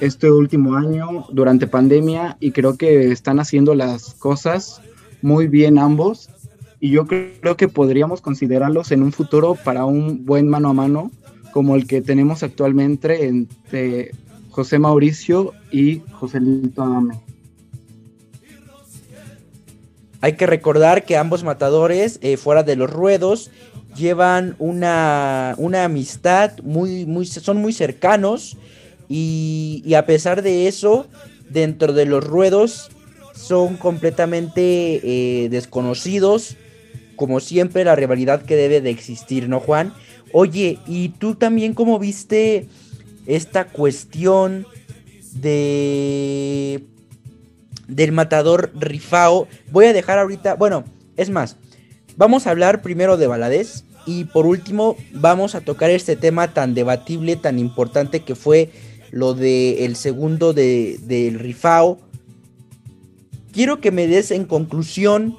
este 0.00 0.30
último 0.30 0.76
año 0.76 1.26
durante 1.30 1.66
pandemia 1.66 2.36
y 2.40 2.52
creo 2.52 2.76
que 2.76 3.12
están 3.12 3.40
haciendo 3.40 3.74
las 3.74 4.14
cosas 4.14 4.80
muy 5.22 5.48
bien 5.48 5.78
ambos 5.78 6.28
y 6.80 6.90
yo 6.90 7.06
creo 7.06 7.56
que 7.56 7.68
podríamos 7.68 8.20
considerarlos 8.20 8.92
en 8.92 9.02
un 9.02 9.12
futuro 9.12 9.54
para 9.54 9.84
un 9.84 10.24
buen 10.24 10.48
mano 10.48 10.68
a 10.70 10.72
mano 10.72 11.10
como 11.52 11.74
el 11.74 11.86
que 11.86 12.02
tenemos 12.02 12.42
actualmente 12.42 13.26
entre 13.26 14.10
José 14.50 14.78
Mauricio 14.78 15.52
y 15.70 16.02
José 16.12 16.40
Lito 16.40 16.82
Adame. 16.82 17.20
Hay 20.20 20.34
que 20.34 20.46
recordar 20.46 21.04
que 21.04 21.16
ambos 21.16 21.44
matadores, 21.44 22.18
eh, 22.20 22.36
fuera 22.36 22.62
de 22.62 22.76
los 22.76 22.90
ruedos, 22.90 23.50
llevan 23.96 24.56
una, 24.58 25.54
una 25.58 25.84
amistad, 25.84 26.52
muy, 26.62 27.06
muy, 27.06 27.26
son 27.26 27.58
muy 27.58 27.72
cercanos 27.72 28.56
y, 29.08 29.82
y, 29.84 29.94
a 29.94 30.06
pesar 30.06 30.42
de 30.42 30.68
eso, 30.68 31.06
dentro 31.48 31.92
de 31.92 32.06
los 32.06 32.24
ruedos 32.24 32.90
son 33.34 33.76
completamente 33.76 35.00
eh, 35.44 35.48
desconocidos 35.48 36.56
como 37.16 37.40
siempre, 37.40 37.84
la 37.84 37.96
rivalidad 37.96 38.42
que 38.42 38.56
debe 38.56 38.80
de 38.80 38.90
existir, 38.90 39.48
¿no, 39.48 39.58
Juan? 39.58 39.92
Oye, 40.32 40.78
¿y 40.86 41.08
tú 41.08 41.34
también 41.34 41.74
cómo 41.74 41.98
viste 41.98 42.68
esta 43.26 43.66
cuestión 43.66 44.66
de 45.32 46.84
del 47.88 48.12
matador 48.12 48.70
Rifao? 48.78 49.48
Voy 49.72 49.86
a 49.86 49.92
dejar 49.92 50.18
ahorita, 50.18 50.54
bueno, 50.54 50.84
es 51.16 51.30
más, 51.30 51.56
vamos 52.16 52.46
a 52.46 52.50
hablar 52.50 52.82
primero 52.82 53.16
de 53.16 53.26
Baladés 53.26 53.84
y 54.06 54.24
por 54.24 54.46
último 54.46 54.96
vamos 55.12 55.54
a 55.54 55.60
tocar 55.60 55.90
este 55.90 56.16
tema 56.16 56.52
tan 56.54 56.74
debatible, 56.74 57.36
tan 57.36 57.58
importante 57.58 58.20
que 58.20 58.34
fue 58.34 58.70
lo 59.10 59.34
del 59.34 59.78
el 59.78 59.96
segundo 59.96 60.52
de, 60.52 60.98
del 61.02 61.38
Rifao. 61.38 61.98
Quiero 63.52 63.80
que 63.80 63.90
me 63.90 64.06
des 64.06 64.30
en 64.30 64.44
conclusión 64.44 65.36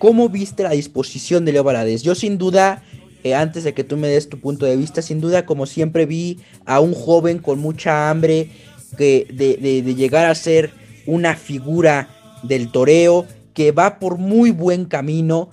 ¿Cómo 0.00 0.30
viste 0.30 0.62
la 0.62 0.70
disposición 0.70 1.44
de 1.44 1.52
Leo 1.52 1.62
Valadez? 1.62 2.02
Yo 2.02 2.14
sin 2.14 2.38
duda, 2.38 2.82
eh, 3.22 3.34
antes 3.34 3.64
de 3.64 3.74
que 3.74 3.84
tú 3.84 3.98
me 3.98 4.08
des 4.08 4.30
tu 4.30 4.40
punto 4.40 4.64
de 4.64 4.74
vista, 4.74 5.02
sin 5.02 5.20
duda 5.20 5.44
como 5.44 5.66
siempre 5.66 6.06
vi 6.06 6.38
a 6.64 6.80
un 6.80 6.94
joven 6.94 7.38
con 7.38 7.58
mucha 7.58 8.08
hambre 8.08 8.48
que, 8.96 9.26
de, 9.30 9.82
llegar 9.94 10.24
a 10.24 10.34
ser 10.34 10.70
una 11.04 11.36
figura 11.36 12.08
del 12.42 12.72
toreo, 12.72 13.26
que 13.52 13.72
va 13.72 13.98
por 13.98 14.16
muy 14.16 14.52
buen 14.52 14.86
camino, 14.86 15.50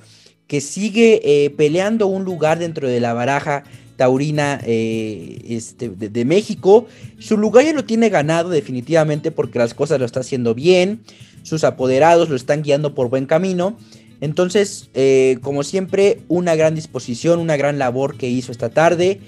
que 0.48 0.62
sigue 0.62 1.22
eh, 1.24 1.50
peleando 1.52 2.08
un 2.08 2.24
lugar 2.24 2.60
dentro 2.60 2.88
de 2.88 3.00
la 3.00 3.14
baraja 3.14 3.64
taurina 3.98 4.62
eh, 4.64 5.42
este, 5.50 5.90
de, 5.90 6.26
México. 6.26 6.88
Su 7.20 7.38
lugar 7.38 7.66
ya 7.66 7.74
lo 7.74 7.84
tiene 7.84 8.10
ganado 8.10 8.50
definitivamente 8.50 9.32
porque 9.32 9.60
las 9.60 9.74
cosas 9.74 10.00
lo 10.00 10.06
está 10.06 10.22
haciendo 10.22 10.56
bien, 10.56 11.02
sus 11.44 11.64
apoderados 11.64 12.30
lo 12.30 12.36
están 12.36 12.62
guiando 12.62 12.96
por 12.96 13.10
buen 13.10 13.26
camino. 13.26 13.78
Entonces, 14.22 14.90
eh, 14.94 15.38
como 15.42 15.64
siempre, 15.64 16.22
una 16.28 16.56
gran 16.56 16.76
disposición, 16.76 17.40
una 17.40 17.58
gran 17.58 17.78
labor 17.78 18.18
que 18.18 18.30
hizo 18.30 18.52
esta 18.52 18.70
tarde. 18.70 19.20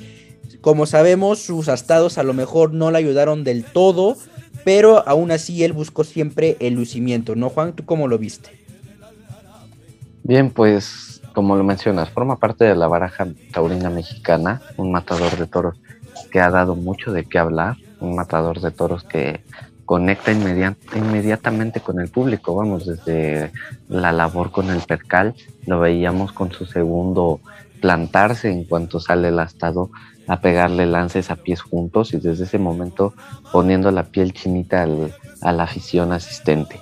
Como 0.61 0.85
sabemos, 0.85 1.39
sus 1.39 1.67
astados 1.67 2.17
a 2.17 2.23
lo 2.23 2.33
mejor 2.33 2.73
no 2.73 2.91
le 2.91 2.97
ayudaron 2.97 3.43
del 3.43 3.63
todo, 3.63 4.17
pero 4.63 5.07
aún 5.07 5.31
así 5.31 5.63
él 5.63 5.73
buscó 5.73 6.03
siempre 6.03 6.57
el 6.59 6.73
lucimiento, 6.73 7.35
¿no, 7.35 7.49
Juan? 7.49 7.75
¿Tú 7.75 7.85
cómo 7.85 8.07
lo 8.07 8.17
viste? 8.17 8.49
Bien, 10.23 10.51
pues 10.51 11.08
como 11.33 11.55
lo 11.55 11.63
mencionas, 11.63 12.09
forma 12.09 12.37
parte 12.37 12.65
de 12.65 12.75
la 12.75 12.87
baraja 12.87 13.27
taurina 13.51 13.89
mexicana, 13.89 14.61
un 14.77 14.91
matador 14.91 15.37
de 15.37 15.47
toros 15.47 15.77
que 16.31 16.39
ha 16.39 16.49
dado 16.49 16.75
mucho 16.75 17.11
de 17.11 17.25
qué 17.25 17.39
hablar, 17.39 17.77
un 17.99 18.15
matador 18.15 18.59
de 18.61 18.71
toros 18.71 19.03
que 19.03 19.41
conecta 19.85 20.31
inmediatamente 20.31 21.79
con 21.81 21.99
el 21.99 22.09
público, 22.09 22.55
vamos, 22.55 22.85
desde 22.85 23.51
la 23.87 24.11
labor 24.11 24.51
con 24.51 24.69
el 24.69 24.81
percal, 24.81 25.33
lo 25.65 25.79
veíamos 25.79 26.31
con 26.31 26.51
su 26.51 26.65
segundo 26.65 27.39
plantarse 27.81 28.51
en 28.51 28.65
cuanto 28.65 28.99
sale 28.99 29.29
el 29.29 29.39
astado 29.39 29.89
a 30.27 30.41
pegarle 30.41 30.85
lances 30.85 31.31
a 31.31 31.37
pies 31.37 31.61
juntos 31.61 32.13
y 32.13 32.19
desde 32.19 32.43
ese 32.43 32.59
momento 32.59 33.15
poniendo 33.51 33.89
la 33.89 34.03
piel 34.03 34.33
chinita 34.33 34.85
a 35.41 35.51
la 35.51 35.63
afición 35.63 36.13
asistente. 36.13 36.79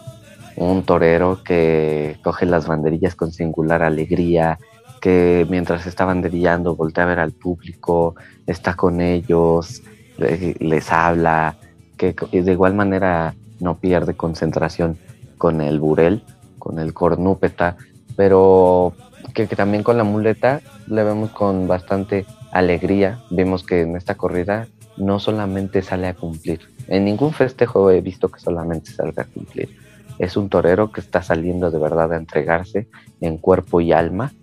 Un 0.57 0.83
torero 0.83 1.43
que 1.43 2.17
coge 2.23 2.45
las 2.45 2.67
banderillas 2.67 3.15
con 3.15 3.31
singular 3.31 3.83
alegría, 3.83 4.57
que 4.99 5.45
mientras 5.49 5.85
está 5.85 6.03
banderillando 6.05 6.75
voltea 6.75 7.03
a 7.03 7.07
ver 7.07 7.19
al 7.19 7.31
público, 7.31 8.15
está 8.47 8.73
con 8.73 8.99
ellos, 8.99 9.83
les 10.17 10.91
habla, 10.91 11.57
que 11.95 12.13
de 12.31 12.51
igual 12.51 12.73
manera 12.73 13.35
no 13.59 13.77
pierde 13.77 14.15
concentración 14.15 14.97
con 15.37 15.61
el 15.61 15.79
burel, 15.79 16.23
con 16.57 16.79
el 16.79 16.93
cornúpeta, 16.93 17.77
pero 18.15 18.93
que, 19.33 19.45
también 19.47 19.83
con 19.83 19.97
la 19.97 20.03
muleta 20.03 20.61
le 20.87 21.03
vemos 21.03 21.29
con 21.31 21.67
bastante 21.67 22.25
alegría. 22.51 23.19
Vimos 23.29 23.63
que 23.63 23.81
en 23.81 23.95
esta 23.95 24.15
corrida 24.15 24.67
no 24.97 25.19
solamente 25.19 25.83
sale 25.83 26.07
a 26.07 26.15
cumplir, 26.15 26.61
en 26.87 27.05
ningún 27.05 27.31
festejo 27.31 27.91
he 27.91 28.01
visto 28.01 28.29
que 28.29 28.39
solamente 28.39 28.91
salga 28.91 29.23
a 29.23 29.25
cumplir. 29.25 29.86
Es 30.19 30.37
un 30.37 30.49
torero 30.49 30.91
que 30.91 31.01
está 31.01 31.21
saliendo 31.21 31.71
de 31.71 31.79
verdad 31.79 32.13
a 32.13 32.17
entregarse 32.17 32.87
en 33.21 33.37
cuerpo 33.37 33.81
y 33.81 33.91
alma 33.91 34.33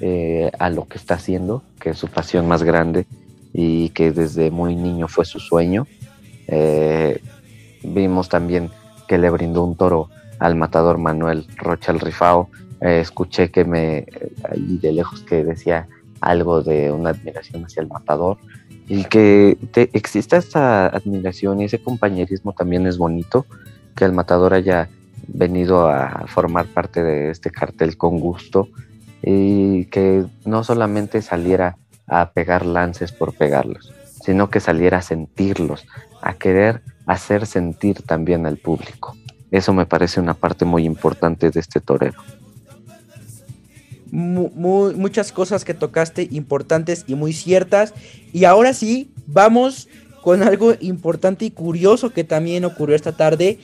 eh, 0.00 0.50
a 0.58 0.70
lo 0.70 0.86
que 0.86 0.98
está 0.98 1.14
haciendo, 1.14 1.62
que 1.80 1.90
es 1.90 1.98
su 1.98 2.08
pasión 2.08 2.46
más 2.46 2.62
grande 2.62 3.06
y 3.52 3.88
que 3.90 4.12
desde 4.12 4.50
muy 4.50 4.76
niño 4.76 5.08
fue 5.08 5.24
su 5.24 5.40
sueño 5.40 5.86
eh, 6.48 7.20
vimos 7.82 8.28
también 8.28 8.70
que 9.08 9.18
le 9.18 9.30
brindó 9.30 9.64
un 9.64 9.76
toro 9.76 10.08
al 10.38 10.56
matador 10.56 10.98
Manuel 10.98 11.46
Rocha 11.56 11.92
el 11.92 12.00
Rifao. 12.00 12.48
Eh, 12.80 13.00
escuché 13.00 13.50
que 13.50 13.64
me, 13.64 14.06
ahí 14.50 14.78
de 14.78 14.92
lejos 14.92 15.22
que 15.22 15.44
decía 15.44 15.88
algo 16.20 16.62
de 16.62 16.90
una 16.92 17.10
admiración 17.10 17.64
hacia 17.64 17.82
el 17.82 17.88
matador 17.88 18.38
y 18.88 19.04
que 19.04 19.58
exista 19.92 20.36
esta 20.36 20.86
admiración 20.86 21.60
y 21.60 21.64
ese 21.64 21.82
compañerismo 21.82 22.52
también 22.52 22.86
es 22.86 22.98
bonito, 22.98 23.46
que 23.96 24.04
el 24.04 24.12
matador 24.12 24.54
haya 24.54 24.88
venido 25.28 25.88
a 25.88 26.26
formar 26.28 26.66
parte 26.66 27.02
de 27.02 27.30
este 27.30 27.50
cartel 27.50 27.96
con 27.96 28.20
gusto 28.20 28.68
y 29.22 29.86
que 29.86 30.24
no 30.44 30.64
solamente 30.64 31.22
saliera 31.22 31.76
a 32.06 32.30
pegar 32.30 32.64
lances 32.64 33.12
por 33.12 33.34
pegarlos, 33.34 33.92
sino 34.24 34.50
que 34.50 34.60
saliera 34.60 34.98
a 34.98 35.02
sentirlos, 35.02 35.86
a 36.22 36.34
querer 36.34 36.82
hacer 37.06 37.46
sentir 37.46 38.02
también 38.02 38.46
al 38.46 38.56
público. 38.56 39.16
Eso 39.50 39.72
me 39.72 39.86
parece 39.86 40.20
una 40.20 40.34
parte 40.34 40.64
muy 40.64 40.84
importante 40.84 41.50
de 41.50 41.60
este 41.60 41.80
torero. 41.80 42.20
muchas 44.10 45.32
cosas 45.32 45.64
que 45.64 45.74
tocaste 45.74 46.28
importantes 46.30 47.04
y 47.06 47.14
muy 47.14 47.32
ciertas. 47.32 47.94
Y 48.32 48.44
ahora 48.44 48.72
sí, 48.72 49.12
vamos 49.26 49.88
con 50.22 50.42
algo 50.42 50.74
importante 50.80 51.44
y 51.44 51.50
curioso 51.50 52.10
que 52.10 52.24
también 52.24 52.64
ocurrió 52.64 52.96
esta 52.96 53.16
tarde, 53.16 53.60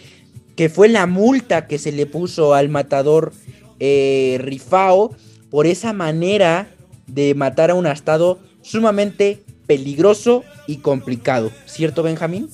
que 0.56 0.68
fue 0.68 0.88
la 0.88 1.06
multa 1.06 1.66
que 1.66 1.78
se 1.78 1.92
le 1.92 2.06
puso 2.06 2.54
al 2.54 2.68
matador 2.68 3.32
eh, 3.80 4.38
Rifao 4.40 5.14
por 5.50 5.66
esa 5.66 5.92
manera 5.92 6.68
de 7.06 7.34
matar 7.34 7.70
a 7.70 7.74
un 7.74 7.86
estado 7.86 8.38
sumamente 8.62 9.42
peligroso 9.66 10.44
y 10.66 10.78
complicado, 10.78 11.50
¿cierto 11.66 12.02
Benjamín? 12.02 12.48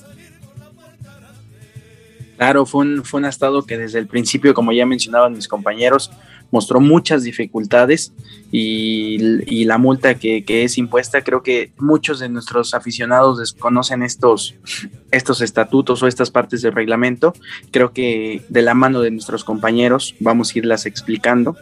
Claro, 2.36 2.66
fue 2.66 2.82
un, 2.82 3.04
fue 3.04 3.18
un 3.18 3.26
estado 3.26 3.66
que 3.66 3.76
desde 3.76 3.98
el 3.98 4.06
principio, 4.06 4.54
como 4.54 4.72
ya 4.72 4.86
mencionaban 4.86 5.32
mis 5.32 5.48
compañeros, 5.48 6.12
mostró 6.50 6.80
muchas 6.80 7.22
dificultades 7.22 8.12
y, 8.50 9.64
la 9.64 9.78
multa 9.78 10.14
que, 10.14 10.44
es 10.46 10.78
impuesta, 10.78 11.22
creo 11.22 11.42
que 11.42 11.72
muchos 11.78 12.20
de 12.20 12.28
nuestros 12.28 12.72
aficionados 12.74 13.38
desconocen 13.38 14.02
estos, 14.02 14.54
estos 15.10 15.40
estatutos 15.42 16.02
o 16.02 16.06
estas 16.06 16.30
partes 16.30 16.62
del 16.62 16.72
reglamento. 16.72 17.34
Creo 17.70 17.92
que 17.92 18.42
de 18.48 18.62
la 18.62 18.74
mano 18.74 19.00
de 19.00 19.10
nuestros 19.10 19.44
compañeros 19.44 20.14
vamos 20.20 20.54
a 20.54 20.58
irlas 20.58 20.86
explicando. 20.86 21.56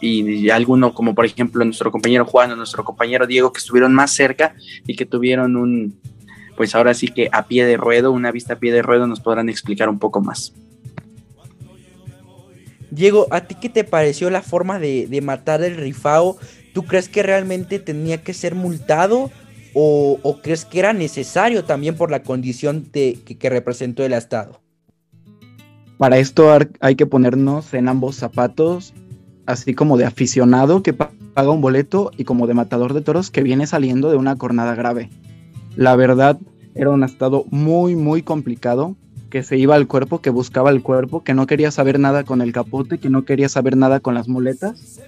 Y, 0.00 0.50
alguno, 0.50 0.92
como 0.92 1.14
por 1.14 1.24
ejemplo 1.24 1.64
nuestro 1.64 1.90
compañero 1.90 2.26
Juan 2.26 2.50
o 2.50 2.56
nuestro 2.56 2.84
compañero 2.84 3.26
Diego, 3.26 3.52
que 3.52 3.58
estuvieron 3.58 3.94
más 3.94 4.10
cerca 4.10 4.54
y 4.86 4.96
que 4.96 5.06
tuvieron 5.06 5.56
un, 5.56 5.98
pues 6.56 6.74
ahora 6.74 6.92
sí 6.94 7.08
que 7.08 7.28
a 7.32 7.46
pie 7.46 7.64
de 7.64 7.76
ruedo, 7.76 8.12
una 8.12 8.30
vista 8.30 8.54
a 8.54 8.58
pie 8.58 8.72
de 8.72 8.82
ruedo, 8.82 9.06
nos 9.06 9.20
podrán 9.20 9.48
explicar 9.48 9.88
un 9.88 9.98
poco 9.98 10.20
más. 10.20 10.52
Diego, 12.94 13.26
¿a 13.30 13.40
ti 13.40 13.56
qué 13.56 13.68
te 13.68 13.82
pareció 13.82 14.30
la 14.30 14.40
forma 14.40 14.78
de, 14.78 15.20
matar 15.20 15.62
el 15.62 15.76
rifao? 15.76 16.36
¿Tú 16.72 16.84
crees 16.84 17.08
que 17.08 17.24
realmente 17.24 17.80
tenía 17.80 18.22
que 18.22 18.32
ser 18.32 18.54
multado? 18.54 19.32
¿O, 19.74 20.38
crees 20.42 20.64
que 20.64 20.78
era 20.78 20.92
necesario 20.92 21.64
también 21.64 21.96
por 21.96 22.12
la 22.12 22.22
condición 22.22 22.86
de, 22.92 23.18
que, 23.24 23.50
representó 23.50 24.04
el 24.04 24.12
Estado? 24.12 24.60
Para 25.98 26.18
esto 26.18 26.56
hay 26.78 26.94
que 26.94 27.06
ponernos 27.06 27.74
en 27.74 27.88
ambos 27.88 28.14
zapatos, 28.14 28.94
así 29.46 29.74
como 29.74 29.96
de 29.96 30.04
aficionado 30.04 30.84
que 30.84 30.92
paga 30.92 31.50
un 31.50 31.60
boleto 31.60 32.12
y 32.16 32.22
como 32.22 32.46
de 32.46 32.54
matador 32.54 32.94
de 32.94 33.00
toros 33.00 33.32
que 33.32 33.42
viene 33.42 33.66
saliendo 33.66 34.10
de 34.10 34.16
una 34.16 34.36
cornada 34.36 34.76
grave. 34.76 35.10
La 35.74 35.96
verdad, 35.96 36.38
era 36.76 36.90
un 36.90 37.02
estado 37.02 37.44
muy, 37.50 37.96
muy 37.96 38.22
complicado 38.22 38.94
que 39.34 39.42
se 39.42 39.56
iba 39.56 39.74
al 39.74 39.88
cuerpo, 39.88 40.20
que 40.20 40.30
buscaba 40.30 40.70
el 40.70 40.80
cuerpo, 40.80 41.24
que 41.24 41.34
no 41.34 41.48
quería 41.48 41.72
saber 41.72 41.98
nada 41.98 42.22
con 42.22 42.40
el 42.40 42.52
capote, 42.52 42.98
que 42.98 43.10
no 43.10 43.24
quería 43.24 43.48
saber 43.48 43.76
nada 43.76 43.98
con 43.98 44.14
las 44.14 44.28
muletas. 44.28 45.00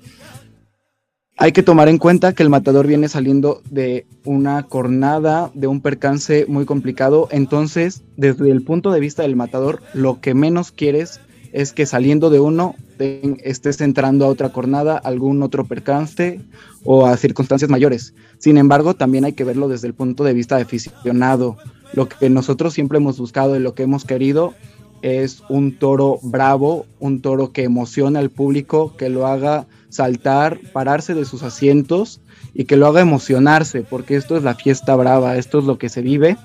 Hay 1.36 1.52
que 1.52 1.62
tomar 1.62 1.88
en 1.88 1.98
cuenta 1.98 2.32
que 2.32 2.42
el 2.42 2.50
matador 2.50 2.88
viene 2.88 3.08
saliendo 3.08 3.62
de 3.70 4.04
una 4.24 4.64
cornada, 4.64 5.52
de 5.54 5.68
un 5.68 5.80
percance 5.80 6.44
muy 6.48 6.64
complicado. 6.64 7.28
Entonces, 7.30 8.02
desde 8.16 8.50
el 8.50 8.64
punto 8.64 8.90
de 8.90 8.98
vista 8.98 9.22
del 9.22 9.36
matador, 9.36 9.80
lo 9.94 10.20
que 10.20 10.34
menos 10.34 10.72
quieres 10.72 11.20
es 11.52 11.72
que 11.72 11.86
saliendo 11.86 12.28
de 12.28 12.40
uno 12.40 12.74
estés 12.98 13.80
entrando 13.80 14.24
a 14.24 14.28
otra 14.28 14.48
cornada, 14.48 14.96
algún 14.98 15.40
otro 15.44 15.66
percance 15.66 16.40
o 16.82 17.06
a 17.06 17.16
circunstancias 17.16 17.70
mayores. 17.70 18.12
Sin 18.38 18.58
embargo, 18.58 18.94
también 18.94 19.24
hay 19.24 19.34
que 19.34 19.44
verlo 19.44 19.68
desde 19.68 19.86
el 19.86 19.94
punto 19.94 20.24
de 20.24 20.34
vista 20.34 20.56
de 20.56 20.62
aficionado. 20.62 21.58
Lo 21.92 22.08
que 22.08 22.30
nosotros 22.30 22.74
siempre 22.74 22.98
hemos 22.98 23.18
buscado 23.18 23.56
y 23.56 23.60
lo 23.60 23.74
que 23.74 23.84
hemos 23.84 24.04
querido 24.04 24.54
es 25.02 25.42
un 25.48 25.78
toro 25.78 26.18
bravo, 26.22 26.86
un 26.98 27.20
toro 27.20 27.52
que 27.52 27.64
emocione 27.64 28.18
al 28.18 28.30
público, 28.30 28.94
que 28.96 29.08
lo 29.08 29.26
haga 29.26 29.66
saltar, 29.88 30.58
pararse 30.72 31.14
de 31.14 31.24
sus 31.24 31.42
asientos 31.42 32.20
y 32.54 32.64
que 32.64 32.76
lo 32.76 32.86
haga 32.86 33.00
emocionarse, 33.00 33.82
porque 33.82 34.16
esto 34.16 34.36
es 34.36 34.42
la 34.42 34.54
fiesta 34.54 34.96
brava, 34.96 35.36
esto 35.36 35.58
es 35.58 35.64
lo 35.64 35.78
que 35.78 35.88
se 35.88 36.02
vive. 36.02 36.36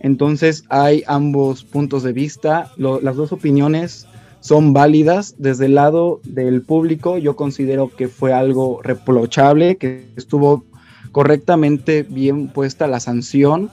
Entonces 0.00 0.64
hay 0.68 1.02
ambos 1.06 1.64
puntos 1.64 2.02
de 2.02 2.12
vista, 2.12 2.70
las 2.76 3.16
dos 3.16 3.32
opiniones 3.32 4.06
son 4.40 4.72
válidas. 4.72 5.34
Desde 5.38 5.66
el 5.66 5.74
lado 5.74 6.20
del 6.24 6.62
público 6.62 7.18
yo 7.18 7.34
considero 7.34 7.90
que 7.94 8.08
fue 8.08 8.32
algo 8.32 8.80
reprochable, 8.82 9.76
que 9.76 10.06
estuvo 10.16 10.64
correctamente 11.12 12.02
bien 12.02 12.48
puesta 12.48 12.86
la 12.86 13.00
sanción 13.00 13.70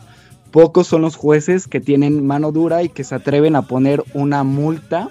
Pocos 0.54 0.86
son 0.86 1.02
los 1.02 1.16
jueces 1.16 1.68
que 1.68 1.82
tienen 1.82 2.28
mano 2.28 2.52
dura 2.52 2.84
y 2.84 2.89
que 2.89 3.04
se 3.04 3.16
atreven 3.16 3.56
a 3.56 3.63
poner 3.63 4.04
una 4.13 4.44
multa 4.44 5.10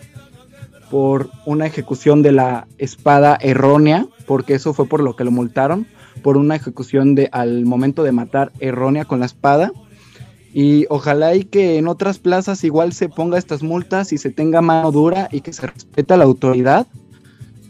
por 0.89 1.31
una 1.47 1.67
ejecución 1.67 2.23
de 2.23 2.31
la 2.31 2.69
espada 2.79 3.37
errónea, 3.41 4.07
porque 4.25 4.55
eso 4.55 4.73
fue 4.73 4.87
por 4.87 5.03
lo 5.03 5.17
que 5.17 5.25
lo 5.25 5.33
multaron, 5.33 5.89
por 6.23 6.37
una 6.37 6.55
ejecución 6.55 7.17
de 7.17 7.29
al 7.33 7.65
momento 7.65 8.05
de 8.05 8.13
matar 8.13 8.53
errónea 8.61 9.05
con 9.05 9.19
la 9.19 9.27
espada. 9.27 9.73
Y 10.55 10.87
ojalá 10.91 11.35
y 11.35 11.43
que 11.43 11.77
en 11.77 11.89
otras 11.89 12.21
plazas 12.21 12.63
igual 12.63 12.93
se 12.93 13.09
ponga 13.09 13.37
estas 13.37 13.65
multas 13.65 14.13
y 14.13 14.19
se 14.19 14.31
tenga 14.31 14.61
mano 14.61 14.93
dura 14.93 15.29
y 15.33 15.41
que 15.41 15.53
se 15.53 15.67
respeta 15.67 16.17
la 16.17 16.23
autoridad, 16.23 16.87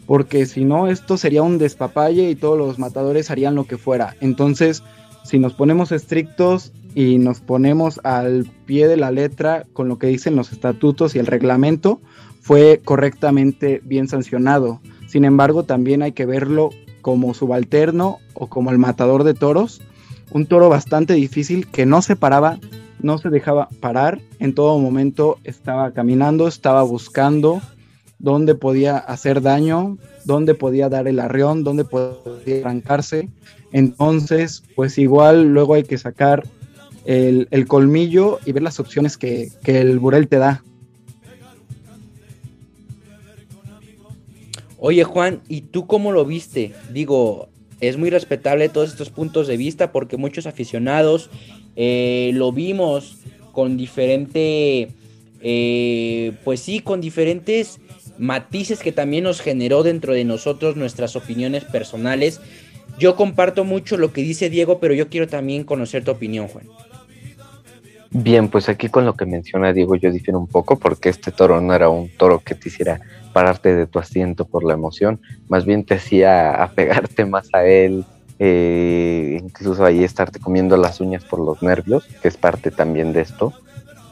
porque 0.05 0.45
si 0.45 0.63
no 0.63 0.89
esto 0.89 1.17
sería 1.17 1.41
un 1.41 1.57
despapalle 1.57 2.29
y 2.29 2.35
todos 2.35 2.55
los 2.55 2.77
matadores 2.77 3.31
harían 3.31 3.55
lo 3.55 3.63
que 3.63 3.79
fuera. 3.79 4.15
Entonces, 4.21 4.83
si 5.23 5.39
nos 5.39 5.53
ponemos 5.53 5.91
estrictos 5.91 6.73
y 6.95 7.17
nos 7.17 7.39
ponemos 7.39 7.99
al 8.03 8.45
pie 8.65 8.87
de 8.87 8.97
la 8.97 9.11
letra 9.11 9.65
con 9.73 9.87
lo 9.87 9.97
que 9.97 10.07
dicen 10.07 10.35
los 10.35 10.51
estatutos 10.51 11.15
y 11.15 11.19
el 11.19 11.27
reglamento, 11.27 12.01
fue 12.41 12.81
correctamente 12.83 13.81
bien 13.83 14.07
sancionado. 14.07 14.81
Sin 15.07 15.25
embargo, 15.25 15.63
también 15.63 16.01
hay 16.01 16.11
que 16.11 16.25
verlo 16.25 16.71
como 17.01 17.33
subalterno 17.33 18.19
o 18.33 18.47
como 18.47 18.71
el 18.71 18.77
matador 18.77 19.23
de 19.23 19.33
toros, 19.33 19.81
un 20.31 20.45
toro 20.45 20.69
bastante 20.69 21.13
difícil 21.13 21.67
que 21.67 21.85
no 21.85 22.01
se 22.01 22.15
paraba, 22.15 22.59
no 23.01 23.17
se 23.17 23.29
dejaba 23.29 23.69
parar, 23.79 24.21
en 24.39 24.55
todo 24.55 24.79
momento 24.79 25.37
estaba 25.43 25.91
caminando, 25.91 26.47
estaba 26.47 26.83
buscando 26.83 27.61
dónde 28.23 28.55
podía 28.55 28.97
hacer 28.97 29.41
daño, 29.41 29.97
dónde 30.23 30.55
podía 30.55 30.87
dar 30.87 31.09
el 31.09 31.19
arreón, 31.19 31.65
dónde 31.65 31.83
podía 31.83 32.61
arrancarse. 32.61 33.27
Entonces, 33.73 34.63
pues 34.75 34.97
igual 34.97 35.49
luego 35.53 35.73
hay 35.73 35.83
que 35.83 35.97
sacar 35.97 36.43
el, 37.03 37.47
colmillo 37.67 38.39
y 38.45 38.53
ver 38.53 38.63
las 38.63 38.79
opciones 38.79 39.17
que, 39.17 39.51
el 39.65 39.99
Burel 39.99 40.29
te 40.29 40.37
da. 40.37 40.63
Oye 44.77 45.03
Juan, 45.03 45.41
¿y 45.49 45.61
tú 45.61 45.85
cómo 45.85 46.13
lo 46.13 46.23
viste? 46.23 46.73
Digo, 46.93 47.49
es 47.81 47.97
muy 47.97 48.09
respetable 48.09 48.69
todos 48.69 48.91
estos 48.91 49.09
puntos 49.09 49.47
de 49.47 49.57
vista 49.57 49.91
porque 49.91 50.15
muchos 50.15 50.45
aficionados 50.45 51.29
eh, 51.75 52.31
lo 52.35 52.53
vimos 52.53 53.17
con 53.51 53.75
diferente, 53.75 54.89
eh, 55.41 56.33
pues 56.45 56.61
sí, 56.61 56.79
con 56.79 57.01
diferentes 57.01 57.81
matices 58.17 58.79
que 58.79 58.91
también 58.91 59.23
nos 59.23 59.41
generó 59.41 59.83
dentro 59.83 60.13
de 60.13 60.23
nosotros 60.23 60.75
nuestras 60.75 61.15
opiniones 61.15 61.63
personales. 61.65 62.41
Yo 62.97 63.15
comparto 63.15 63.63
mucho 63.63 63.97
lo 63.97 64.13
que 64.13 64.21
dice 64.21 64.49
Diego, 64.49 64.79
pero 64.79 64.93
yo 64.93 65.09
quiero 65.09 65.27
también 65.27 65.63
conocer 65.63 66.03
tu 66.03 66.11
opinión, 66.11 66.47
Juan. 66.47 66.67
Bien, 68.15 68.47
pues 68.47 68.69
aquí 68.69 68.89
con 68.89 69.05
lo 69.05 69.15
que 69.15 69.25
menciona 69.25 69.73
Diego 69.73 69.95
yo 69.95 70.11
difiero 70.11 70.37
un 70.37 70.45
poco 70.45 70.77
porque 70.77 71.09
este 71.09 71.31
toro 71.31 71.59
no 71.59 71.73
era 71.73 71.89
un 71.89 72.09
toro 72.09 72.39
que 72.45 72.53
te 72.53 72.69
hiciera 72.69 73.01
pararte 73.33 73.75
de 73.75 73.87
tu 73.87 73.97
asiento 73.97 74.45
por 74.45 74.63
la 74.63 74.75
emoción, 74.75 75.19
más 75.47 75.65
bien 75.65 75.83
te 75.83 75.95
hacía 75.95 76.61
apegarte 76.63 77.25
más 77.25 77.49
a 77.53 77.65
él, 77.65 78.05
eh, 78.37 79.39
incluso 79.41 79.83
ahí 79.83 80.03
estarte 80.03 80.39
comiendo 80.39 80.77
las 80.77 81.01
uñas 81.01 81.23
por 81.23 81.39
los 81.39 81.63
nervios, 81.63 82.05
que 82.21 82.27
es 82.27 82.37
parte 82.37 82.69
también 82.69 83.13
de 83.13 83.21
esto, 83.21 83.51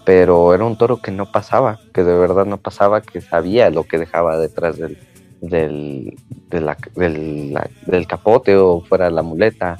pero 0.05 0.53
era 0.53 0.65
un 0.65 0.77
toro 0.77 1.01
que 1.01 1.11
no 1.11 1.31
pasaba, 1.31 1.79
que 1.93 2.03
de 2.03 2.17
verdad 2.17 2.45
no 2.45 2.57
pasaba, 2.57 3.01
que 3.01 3.21
sabía 3.21 3.69
lo 3.69 3.83
que 3.83 3.97
dejaba 3.97 4.37
detrás 4.37 4.77
del, 4.77 4.97
del, 5.41 6.17
del 6.45 8.07
capote 8.07 8.55
o 8.55 8.81
fuera 8.81 9.09
la 9.09 9.21
muleta 9.21 9.79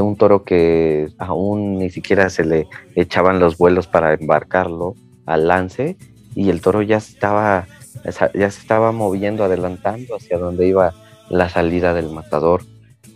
un 0.00 0.16
toro 0.16 0.44
que 0.44 1.10
aún 1.18 1.78
ni 1.78 1.90
siquiera 1.90 2.30
se 2.30 2.44
le 2.44 2.66
echaban 2.94 3.38
los 3.38 3.58
vuelos 3.58 3.86
para 3.86 4.14
embarcarlo 4.14 4.94
al 5.26 5.48
lance 5.48 5.96
y 6.34 6.48
el 6.48 6.62
toro 6.62 6.80
ya 6.80 6.96
estaba 6.96 7.66
ya 8.04 8.50
se 8.50 8.60
estaba 8.60 8.90
moviendo, 8.90 9.44
adelantando 9.44 10.16
hacia 10.16 10.38
donde 10.38 10.66
iba 10.66 10.94
la 11.28 11.50
salida 11.50 11.92
del 11.92 12.08
matador. 12.08 12.62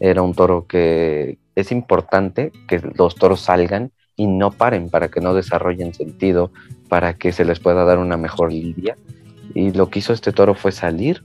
Era 0.01 0.21
un 0.21 0.35
toro 0.35 0.67
que 0.67 1.39
es 1.55 1.73
importante 1.73 2.53
que 2.69 2.81
los 2.95 3.15
toros 3.15 3.41
salgan 3.41 3.91
y 4.17 4.27
no 4.27 4.51
paren 4.51 4.89
para 4.89 5.09
que 5.09 5.21
no 5.21 5.35
desarrollen 5.35 5.95
sentido, 5.95 6.51
para 6.89 7.15
que 7.15 7.33
se 7.33 7.45
les 7.45 7.61
pueda 7.61 7.85
dar 7.85 7.99
una 7.99 8.17
mejor 8.17 8.53
lidia. 8.53 8.97
Y 9.55 9.73
lo 9.73 9.91
que 9.91 9.99
hizo 9.99 10.13
este 10.13 10.33
toro 10.33 10.55
fue 10.55 10.73
salir 10.73 11.23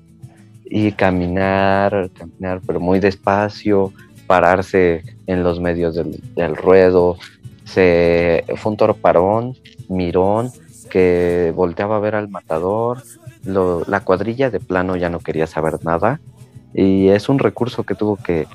y 0.65 0.91
caminar, 0.91 2.10
caminar, 2.17 2.62
pero 2.65 2.80
muy 2.80 2.99
despacio, 2.99 3.93
pararse 4.27 5.04
en 5.27 5.43
los 5.43 5.60
medios 5.60 5.95
del, 5.95 6.56
ruedo. 6.56 7.17
Se, 7.63 8.45
fue 8.58 8.71
un 8.71 8.77
toro 8.77 8.95
parón, 8.95 9.56
mirón, 9.89 10.51
que 10.89 11.54
volteaba 11.56 11.97
a 11.97 11.99
ver 11.99 12.15
al 12.15 12.30
matador. 12.30 13.04
la 13.43 13.99
cuadrilla 14.01 14.49
de 14.49 14.60
plano 14.60 14.95
ya 14.97 15.10
no 15.10 15.19
quería 15.19 15.47
saber 15.47 15.84
nada. 15.84 16.19
Y 16.73 17.10
es 17.10 17.30
un 17.30 17.39
recurso 17.39 17.84
que 17.84 17.95
tuvo 17.95 18.17
que, 18.17 18.47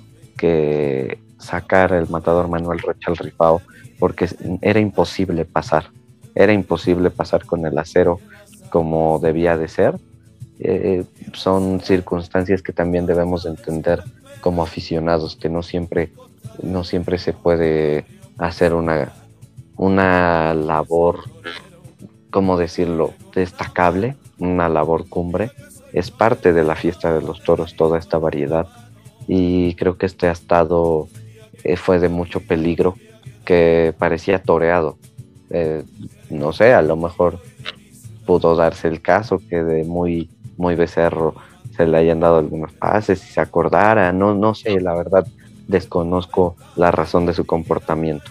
sacar 1.39 1.93
el 1.93 2.09
matador 2.09 2.49
Manuel 2.49 2.79
Rocha 2.79 3.11
al 3.11 3.17
rifao 3.17 3.61
porque 3.99 4.29
era 4.63 4.81
imposible 4.81 5.45
pasar, 5.45 5.91
era 6.35 6.53
imposible 6.53 7.11
pasar 7.11 7.45
con 7.45 7.67
el 7.67 7.79
acero 7.79 8.21
como 8.71 9.19
debía 9.19 9.57
de 9.57 9.69
ser. 9.69 9.99
Eh, 10.59 11.05
son 11.33 11.81
circunstancias 11.81 12.63
que 12.63 12.73
también 12.73 13.07
debemos 13.07 13.45
entender 13.47 14.03
como 14.41 14.63
aficionados, 14.63 15.37
que 15.37 15.49
no 15.49 15.63
siempre, 15.63 16.13
no 16.63 16.85
siempre 16.85 17.19
se 17.19 17.33
puede 17.33 18.05
hacer 18.39 18.75
una, 18.75 19.13
una 19.77 20.55
labor, 20.55 21.21
¿cómo 22.31 22.57
decirlo?, 22.57 23.13
destacable, 23.35 24.17
una 24.39 24.69
labor 24.69 25.09
cumbre. 25.09 25.51
Es 25.93 26.11
parte 26.11 26.53
de 26.53 26.65
la 26.65 26.75
fiesta 26.75 27.15
de 27.15 27.23
los 27.23 27.43
toros 27.43 27.77
toda 27.77 27.99
esta 27.99 28.19
variedad 28.19 28.67
y 29.27 29.75
creo 29.75 29.97
que 29.97 30.07
este 30.07 30.29
ha 30.29 30.33
estado, 30.33 31.09
eh, 31.65 31.77
fue 31.77 31.99
de 31.99 32.09
mucho 32.09 32.41
peligro, 32.41 32.97
que 33.47 33.95
parecía 33.99 34.43
toreado. 34.43 34.99
Eh, 35.49 35.83
no 36.29 36.53
sé, 36.53 36.75
a 36.75 36.83
lo 36.83 36.97
mejor 36.97 37.39
pudo 38.27 38.55
darse 38.57 38.89
el 38.89 39.01
caso 39.01 39.41
que 39.49 39.63
de 39.63 39.85
muy, 39.85 40.29
muy 40.59 40.75
becerro 40.75 41.35
se 41.75 41.87
le 41.87 41.97
hayan 41.97 42.21
dado 42.21 42.39
algunos 42.39 42.73
pases 42.73 43.23
y 43.25 43.33
se 43.33 43.41
acordara, 43.41 44.13
no, 44.13 44.35
no 44.35 44.55
sé, 44.55 44.81
la 44.81 44.95
verdad 44.95 45.27
desconozco 45.69 46.57
la 46.75 46.91
razón 46.91 47.27
de 47.27 47.35
su 47.35 47.47
comportamiento. 47.47 48.31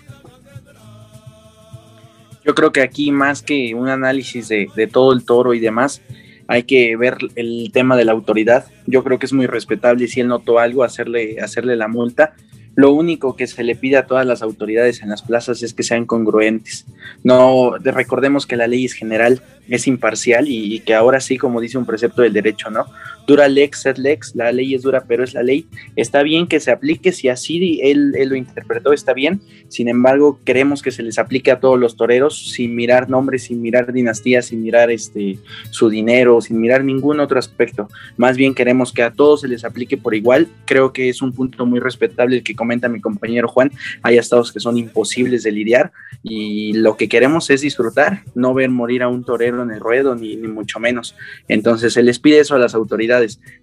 Yo 2.43 2.53
creo 2.53 2.71
que 2.71 2.81
aquí 2.81 3.11
más 3.11 3.41
que 3.41 3.73
un 3.73 3.87
análisis 3.87 4.47
de, 4.49 4.67
de 4.75 4.87
todo 4.87 5.13
el 5.13 5.25
toro 5.25 5.53
y 5.53 5.59
demás, 5.59 6.01
hay 6.47 6.63
que 6.63 6.95
ver 6.95 7.17
el 7.35 7.71
tema 7.73 7.95
de 7.95 8.05
la 8.05 8.11
autoridad. 8.11 8.65
Yo 8.85 9.03
creo 9.03 9.17
que 9.17 9.25
es 9.25 9.33
muy 9.33 9.47
respetable 9.47 10.07
si 10.07 10.21
él 10.21 10.27
notó 10.27 10.59
algo, 10.59 10.83
hacerle, 10.83 11.39
hacerle 11.41 11.75
la 11.75 11.87
multa. 11.87 12.33
Lo 12.75 12.91
único 12.91 13.35
que 13.35 13.47
se 13.47 13.63
le 13.63 13.75
pide 13.75 13.97
a 13.97 14.05
todas 14.05 14.25
las 14.25 14.41
autoridades 14.41 15.01
en 15.01 15.09
las 15.09 15.21
plazas 15.21 15.63
es 15.63 15.73
que 15.73 15.83
sean 15.83 16.05
congruentes. 16.05 16.85
No 17.23 17.77
recordemos 17.77 18.45
que 18.45 18.57
la 18.57 18.67
ley 18.67 18.85
es 18.85 18.93
general, 18.93 19.41
es 19.69 19.87
imparcial 19.87 20.47
y, 20.47 20.75
y, 20.75 20.79
que 20.81 20.93
ahora 20.93 21.21
sí, 21.21 21.37
como 21.37 21.61
dice 21.61 21.77
un 21.77 21.85
precepto 21.85 22.21
del 22.21 22.33
derecho, 22.33 22.69
¿no? 22.69 22.85
Dura 23.25 23.47
lex, 23.47 23.81
sed 23.81 23.97
lex, 23.97 24.35
la 24.35 24.51
ley 24.51 24.75
es 24.75 24.83
dura, 24.83 25.05
pero 25.07 25.23
es 25.23 25.33
la 25.33 25.43
ley. 25.43 25.67
Está 25.95 26.23
bien 26.23 26.47
que 26.47 26.59
se 26.59 26.71
aplique, 26.71 27.11
si 27.11 27.29
así 27.29 27.79
él, 27.81 28.13
él, 28.15 28.29
lo 28.29 28.35
interpretó, 28.35 28.93
está 28.93 29.13
bien. 29.13 29.41
Sin 29.67 29.87
embargo, 29.87 30.39
queremos 30.45 30.81
que 30.81 30.91
se 30.91 31.03
les 31.03 31.17
aplique 31.17 31.51
a 31.51 31.59
todos 31.59 31.79
los 31.79 31.95
toreros 31.95 32.51
sin 32.51 32.75
mirar 32.75 33.09
nombres, 33.09 33.43
sin 33.43 33.61
mirar 33.61 33.91
dinastías, 33.91 34.47
sin 34.47 34.61
mirar 34.61 34.91
este, 34.91 35.39
su 35.69 35.89
dinero, 35.89 36.41
sin 36.41 36.59
mirar 36.59 36.83
ningún 36.83 37.19
otro 37.19 37.39
aspecto. 37.39 37.89
Más 38.17 38.37
bien 38.37 38.53
queremos 38.53 38.91
que 38.91 39.03
a 39.03 39.11
todos 39.11 39.41
se 39.41 39.47
les 39.47 39.65
aplique 39.65 39.97
por 39.97 40.15
igual. 40.15 40.47
Creo 40.65 40.93
que 40.93 41.09
es 41.09 41.21
un 41.21 41.33
punto 41.33 41.65
muy 41.65 41.79
respetable 41.79 42.37
el 42.37 42.43
que 42.43 42.55
comenta 42.55 42.89
mi 42.89 43.01
compañero 43.01 43.47
Juan. 43.47 43.71
Hay 44.01 44.17
estados 44.17 44.51
que 44.51 44.59
son 44.59 44.77
imposibles 44.77 45.43
de 45.43 45.51
lidiar 45.51 45.91
y 46.23 46.73
lo 46.73 46.97
que 46.97 47.09
queremos 47.09 47.49
es 47.49 47.61
disfrutar, 47.61 48.23
no 48.35 48.53
ver 48.53 48.69
morir 48.69 49.03
a 49.03 49.07
un 49.07 49.23
torero 49.23 49.63
en 49.63 49.71
el 49.71 49.79
ruedo, 49.79 50.15
ni, 50.15 50.35
ni 50.35 50.47
mucho 50.47 50.79
menos. 50.79 51.15
Entonces 51.47 51.93
se 51.93 52.03
les 52.03 52.19
pide 52.19 52.39
eso 52.39 52.55
a 52.55 52.59
las 52.59 52.75
autoridades 52.75 53.14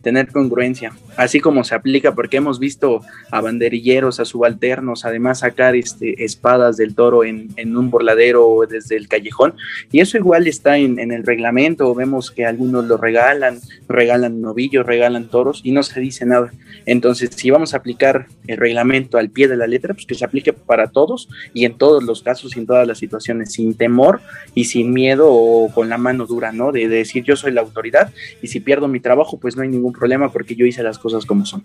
tener 0.03 0.29
congruencia, 0.29 0.93
así 1.17 1.41
como 1.41 1.65
se 1.65 1.75
aplica 1.75 2.15
porque 2.15 2.38
hemos 2.38 2.59
visto 2.59 3.03
a 3.31 3.41
banderilleros, 3.41 4.21
a 4.21 4.25
subalternos, 4.25 5.05
además 5.05 5.41
sacar 5.41 5.77
este, 5.77 6.25
espadas 6.25 6.77
del 6.77 6.95
toro 6.95 7.25
en, 7.25 7.49
en 7.57 7.77
un 7.77 7.91
borladero 7.91 8.61
desde 8.69 8.97
el 8.97 9.09
callejón, 9.09 9.55
y 9.91 10.01
eso 10.01 10.17
igual 10.17 10.47
está 10.47 10.77
en, 10.77 10.99
en, 10.99 11.12
el 11.12 11.25
reglamento, 11.25 11.95
vemos 11.95 12.31
que 12.31 12.45
algunos 12.45 12.85
lo 12.87 12.97
regalan, 12.97 13.61
regalan 13.88 14.41
novillos, 14.41 14.85
regalan 14.85 15.29
toros 15.29 15.61
y 15.65 15.73
no 15.73 15.83
se 15.83 16.01
dice 16.01 16.27
nada. 16.27 16.53
Entonces, 16.85 17.31
si 17.35 17.51
vamos 17.51 17.75
a 17.75 17.77
aplicar 17.77 18.27
el 18.47 18.57
reglamento 18.57 19.19
al 19.19 19.31
pie 19.31 19.47
de 19.47 19.57
la 19.57 19.67
letra, 19.67 19.95
pues 19.95 20.07
que 20.07 20.15
se 20.15 20.25
aplique 20.25 20.53
para 20.53 20.88
todos 20.88 21.29
y 21.55 21.65
en 21.65 21.79
todos 21.79 22.03
los 22.03 22.23
casos 22.23 22.57
y 22.57 22.61
en 22.61 22.67
todas 22.67 22.87
las 22.87 22.99
situaciones, 22.99 23.53
sin 23.53 23.75
temor 23.75 24.21
y 24.55 24.65
sin 24.65 24.93
miedo 24.93 25.29
o 25.31 25.73
con 25.73 25.88
la 25.88 25.99
mano 25.99 26.27
dura, 26.27 26.53
¿no? 26.53 26.73
De, 26.73 26.88
de 26.88 26.97
decir 26.97 27.23
yo 27.23 27.37
soy 27.37 27.53
la 27.53 27.61
autoridad 27.61 28.12
y 28.41 28.49
si 28.49 28.61
pierdo 28.61 28.88
mi 28.88 29.01
trabajo, 29.01 29.38
pues 29.42 29.57
no 29.57 29.62
hay 29.62 29.68
ningún 29.68 29.92
problema 29.92 30.33
porque 30.33 30.55
yo 30.55 30.64
hice 30.64 30.83
las 30.83 30.98
cosas 30.98 31.26
como 31.26 31.44
son. 31.44 31.62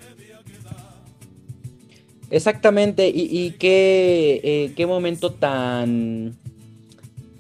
Exactamente, 2.30 3.08
y, 3.08 3.52
qué, 3.52 4.42
eh, 4.44 4.74
qué, 4.76 4.86
momento 4.86 5.32
tan, 5.32 6.36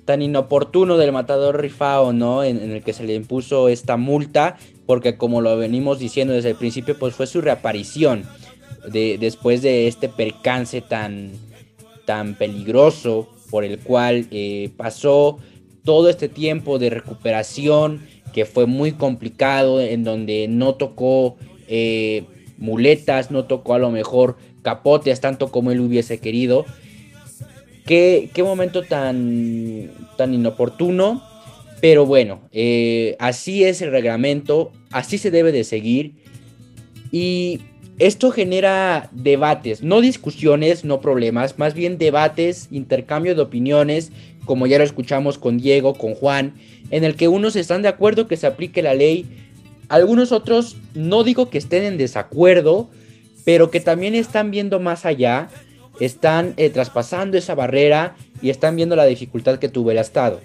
tan 0.05 0.21
inoportuno 0.21 0.97
del 0.97 1.11
matador 1.11 1.59
Rifao, 1.59 2.13
¿no? 2.13 2.45
En, 2.45 2.61
en, 2.61 2.71
el 2.71 2.83
que 2.83 2.93
se 2.93 3.03
le 3.03 3.13
impuso 3.13 3.67
esta 3.67 3.97
multa, 3.97 4.55
porque 4.85 5.17
como 5.17 5.41
lo 5.41 5.57
venimos 5.57 5.99
diciendo 5.99 6.33
desde 6.33 6.51
el 6.51 6.55
principio, 6.55 6.97
pues 6.97 7.15
fue 7.15 7.27
su 7.27 7.41
reaparición 7.41 8.23
de, 8.87 9.17
después 9.17 9.61
de 9.61 9.87
este 9.87 10.09
percance 10.09 10.81
tan, 10.81 11.31
tan 12.05 12.35
peligroso 12.35 13.27
por 13.49 13.63
el 13.63 13.79
cual 13.79 14.27
eh, 14.31 14.71
pasó 14.77 15.39
todo 15.83 16.09
este 16.09 16.29
tiempo 16.29 16.79
de 16.79 16.89
recuperación 16.89 18.01
que 18.33 18.45
fue 18.45 18.65
muy 18.65 18.91
complicado, 18.91 19.81
en 19.81 20.03
donde 20.03 20.47
no 20.47 20.75
tocó 20.75 21.37
eh, 21.67 22.23
muletas, 22.57 23.31
no 23.31 23.45
tocó 23.45 23.73
a 23.73 23.79
lo 23.79 23.91
mejor 23.91 24.37
capotes 24.61 25.19
tanto 25.21 25.49
como 25.51 25.71
él 25.71 25.79
hubiese 25.79 26.19
querido. 26.19 26.65
Qué, 27.85 28.29
qué 28.33 28.43
momento 28.43 28.83
tan, 28.83 29.91
tan 30.17 30.33
inoportuno, 30.33 31.23
pero 31.79 32.05
bueno, 32.05 32.41
eh, 32.51 33.15
así 33.19 33.63
es 33.63 33.81
el 33.81 33.91
reglamento, 33.91 34.71
así 34.91 35.17
se 35.17 35.31
debe 35.31 35.51
de 35.51 35.63
seguir. 35.63 36.15
Y 37.11 37.61
esto 37.99 38.31
genera 38.31 39.09
debates, 39.11 39.81
no 39.81 40.01
discusiones, 40.01 40.85
no 40.85 41.01
problemas, 41.01 41.57
más 41.57 41.73
bien 41.73 41.97
debates, 41.97 42.67
intercambio 42.71 43.35
de 43.35 43.41
opiniones, 43.41 44.11
como 44.47 44.65
ya 44.65 44.79
lo 44.79 44.83
escuchamos 44.83 45.37
con 45.37 45.59
Diego, 45.59 45.93
con 45.93 46.15
Juan, 46.15 46.55
en 46.89 47.03
el 47.03 47.15
que 47.15 47.27
unos 47.27 47.55
están 47.55 47.83
de 47.83 47.89
acuerdo 47.89 48.27
que 48.27 48.37
se 48.37 48.47
aplique 48.47 48.81
la 48.81 48.95
ley, 48.95 49.25
algunos 49.89 50.31
otros 50.31 50.77
no 50.95 51.23
digo 51.23 51.51
que 51.51 51.59
estén 51.59 51.83
en 51.83 51.97
desacuerdo, 51.99 52.89
pero 53.45 53.69
que 53.69 53.79
también 53.79 54.15
están 54.15 54.49
viendo 54.49 54.79
más 54.79 55.05
allá, 55.05 55.49
están 55.99 56.53
eh, 56.57 56.69
traspasando 56.69 57.37
esa 57.37 57.53
barrera 57.53 58.15
y 58.41 58.49
están 58.49 58.75
viendo 58.75 58.95
la 58.95 59.05
dificultad 59.05 59.59
que 59.59 59.69
tuvo 59.69 59.91
el 59.91 59.97
Estado. 59.97 60.41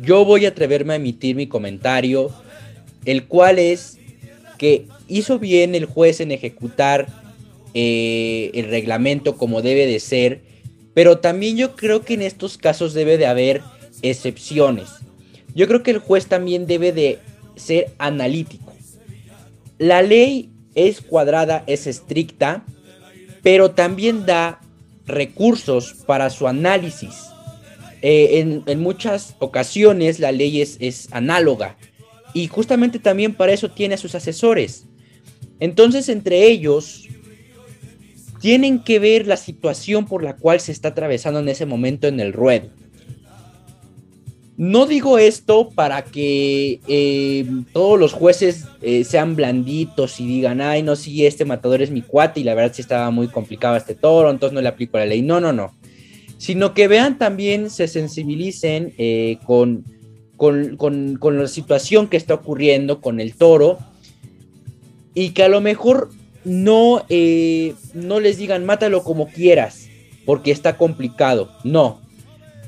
Yo 0.00 0.24
voy 0.24 0.44
a 0.44 0.50
atreverme 0.50 0.92
a 0.92 0.96
emitir 0.96 1.36
mi 1.36 1.46
comentario, 1.46 2.30
el 3.04 3.24
cual 3.24 3.58
es 3.58 3.98
que 4.58 4.86
hizo 5.08 5.38
bien 5.38 5.74
el 5.74 5.84
juez 5.84 6.20
en 6.20 6.32
ejecutar 6.32 7.06
eh, 7.74 8.50
el 8.54 8.68
reglamento 8.70 9.36
como 9.36 9.60
debe 9.60 9.86
de 9.86 10.00
ser, 10.00 10.40
pero 10.96 11.18
también 11.18 11.58
yo 11.58 11.76
creo 11.76 12.06
que 12.06 12.14
en 12.14 12.22
estos 12.22 12.56
casos 12.56 12.94
debe 12.94 13.18
de 13.18 13.26
haber 13.26 13.60
excepciones. 14.00 14.88
Yo 15.54 15.68
creo 15.68 15.82
que 15.82 15.90
el 15.90 15.98
juez 15.98 16.26
también 16.26 16.66
debe 16.66 16.90
de 16.90 17.18
ser 17.54 17.90
analítico. 17.98 18.72
La 19.76 20.00
ley 20.00 20.48
es 20.74 21.02
cuadrada, 21.02 21.64
es 21.66 21.86
estricta, 21.86 22.64
pero 23.42 23.72
también 23.72 24.24
da 24.24 24.62
recursos 25.04 25.92
para 26.06 26.30
su 26.30 26.48
análisis. 26.48 27.26
Eh, 28.00 28.38
en, 28.40 28.62
en, 28.64 28.80
muchas 28.80 29.36
ocasiones 29.38 30.18
la 30.18 30.32
ley 30.32 30.62
es, 30.62 30.78
es, 30.80 31.08
análoga 31.10 31.76
y 32.32 32.46
justamente 32.46 32.98
también 32.98 33.34
para 33.34 33.52
eso 33.52 33.70
tiene 33.70 33.96
a 33.96 33.98
sus 33.98 34.14
asesores. 34.14 34.86
Entonces 35.60 36.08
entre 36.08 36.46
ellos 36.46 37.06
tienen 38.46 38.78
que 38.78 39.00
ver 39.00 39.26
la 39.26 39.36
situación 39.36 40.06
por 40.06 40.22
la 40.22 40.36
cual 40.36 40.60
se 40.60 40.70
está 40.70 40.90
atravesando 40.90 41.40
en 41.40 41.48
ese 41.48 41.66
momento 41.66 42.06
en 42.06 42.20
el 42.20 42.32
ruedo. 42.32 42.68
No 44.56 44.86
digo 44.86 45.18
esto 45.18 45.70
para 45.70 46.04
que 46.04 46.78
eh, 46.86 47.44
todos 47.72 47.98
los 47.98 48.12
jueces 48.12 48.66
eh, 48.82 49.02
sean 49.02 49.34
blanditos 49.34 50.20
y 50.20 50.28
digan, 50.28 50.60
ay, 50.60 50.84
no, 50.84 50.94
sí, 50.94 51.26
este 51.26 51.44
matador 51.44 51.82
es 51.82 51.90
mi 51.90 52.02
cuate 52.02 52.38
y 52.38 52.44
la 52.44 52.54
verdad 52.54 52.72
sí 52.72 52.82
estaba 52.82 53.10
muy 53.10 53.26
complicado 53.26 53.74
este 53.74 53.96
toro, 53.96 54.30
entonces 54.30 54.54
no 54.54 54.62
le 54.62 54.68
aplico 54.68 54.96
la 54.96 55.06
ley. 55.06 55.22
No, 55.22 55.40
no, 55.40 55.52
no. 55.52 55.72
Sino 56.38 56.72
que 56.72 56.86
vean 56.86 57.18
también, 57.18 57.68
se 57.68 57.88
sensibilicen 57.88 58.94
eh, 58.96 59.38
con, 59.44 59.84
con, 60.36 60.76
con, 60.76 61.16
con 61.16 61.36
la 61.36 61.48
situación 61.48 62.06
que 62.06 62.16
está 62.16 62.34
ocurriendo 62.34 63.00
con 63.00 63.18
el 63.18 63.34
toro 63.34 63.80
y 65.14 65.30
que 65.30 65.42
a 65.42 65.48
lo 65.48 65.60
mejor 65.60 66.10
no, 66.46 67.04
eh, 67.08 67.74
no 67.92 68.20
les 68.20 68.38
digan 68.38 68.64
mátalo 68.64 69.02
como 69.02 69.26
quieras 69.26 69.88
porque 70.24 70.52
está 70.52 70.76
complicado. 70.76 71.50
No. 71.64 72.00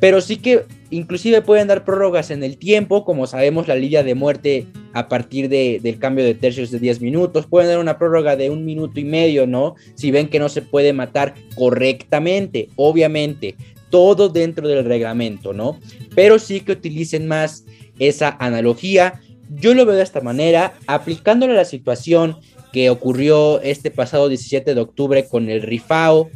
Pero 0.00 0.20
sí 0.20 0.36
que 0.36 0.64
inclusive 0.90 1.42
pueden 1.42 1.68
dar 1.68 1.84
prórrogas 1.84 2.30
en 2.30 2.42
el 2.42 2.56
tiempo, 2.56 3.04
como 3.04 3.26
sabemos 3.26 3.68
la 3.68 3.76
lidia 3.76 4.02
de 4.02 4.14
muerte 4.14 4.66
a 4.94 5.08
partir 5.08 5.48
de, 5.48 5.80
del 5.80 5.98
cambio 5.98 6.24
de 6.24 6.34
tercios 6.34 6.70
de 6.70 6.80
10 6.80 7.00
minutos, 7.00 7.46
pueden 7.46 7.70
dar 7.70 7.78
una 7.78 7.98
prórroga 7.98 8.36
de 8.36 8.50
un 8.50 8.64
minuto 8.64 8.98
y 8.98 9.04
medio, 9.04 9.46
¿no? 9.46 9.76
Si 9.94 10.10
ven 10.10 10.28
que 10.28 10.38
no 10.38 10.48
se 10.48 10.62
puede 10.62 10.92
matar 10.92 11.34
correctamente, 11.56 12.68
obviamente, 12.76 13.56
todo 13.90 14.28
dentro 14.28 14.66
del 14.66 14.84
reglamento, 14.84 15.52
¿no? 15.52 15.78
Pero 16.14 16.38
sí 16.38 16.60
que 16.60 16.72
utilicen 16.72 17.28
más 17.28 17.64
esa 17.98 18.36
analogía. 18.40 19.20
Yo 19.50 19.74
lo 19.74 19.86
veo 19.86 19.96
de 19.96 20.02
esta 20.02 20.20
manera, 20.20 20.74
aplicándole 20.86 21.54
a 21.54 21.56
la 21.56 21.64
situación 21.64 22.36
que 22.78 22.90
ocurrió 22.90 23.60
este 23.60 23.90
pasado 23.90 24.28
17 24.28 24.72
de 24.72 24.80
octubre 24.80 25.26
con 25.26 25.48
el 25.48 25.62
Rifao. 25.62 26.30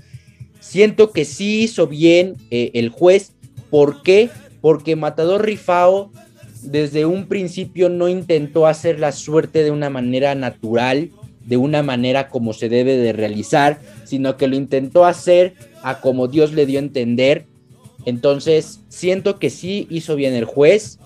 Siento 0.59 1.13
que 1.13 1.25
sí 1.25 1.63
hizo 1.63 1.87
bien 1.87 2.35
eh, 2.51 2.73
el 2.75 2.89
juez. 2.89 3.31
¿Por 3.71 4.03
qué? 4.03 4.29
Porque 4.61 4.97
Matador 4.97 5.45
Rifao 5.45 6.11
desde 6.63 7.07
un 7.07 7.29
principio 7.29 7.89
no 7.89 8.09
intentó 8.09 8.67
hacer 8.67 8.99
la 8.99 9.13
suerte 9.13 9.63
de 9.63 9.71
una 9.71 9.89
manera 9.89 10.35
natural, 10.35 11.13
de 11.47 11.59
una 11.59 11.85
manera 11.85 12.29
como 12.29 12.55
se 12.55 12.69
debe 12.69 12.97
de 12.97 13.13
realizar, 13.13 13.79
sino 14.03 14.37
que 14.37 14.49
lo 14.49 14.57
intentó 14.57 15.05
hacer 15.05 15.55
a 15.85 16.01
como 16.01 16.27
Dios 16.27 16.55
le 16.55 16.67
dio 16.67 16.81
a 16.81 16.83
entender. 16.83 17.47
Entonces, 18.05 18.81
siento 18.89 19.39
que 19.39 19.49
sí 19.49 19.87
hizo 19.91 20.17
bien 20.17 20.35
el 20.35 20.47
juez, 20.47 20.99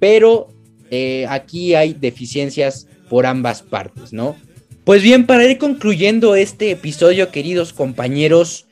pero 0.00 0.48
eh, 0.90 1.26
aquí 1.28 1.76
hay 1.76 1.94
deficiencias 1.94 2.88
por 3.08 3.24
ambas 3.24 3.62
partes, 3.62 4.12
¿no? 4.12 4.34
Pues 4.84 5.02
bien, 5.02 5.24
para 5.24 5.46
ir 5.46 5.56
concluyendo 5.56 6.34
este 6.34 6.70
episodio, 6.70 7.30
queridos 7.30 7.72
compañeros, 7.72 8.66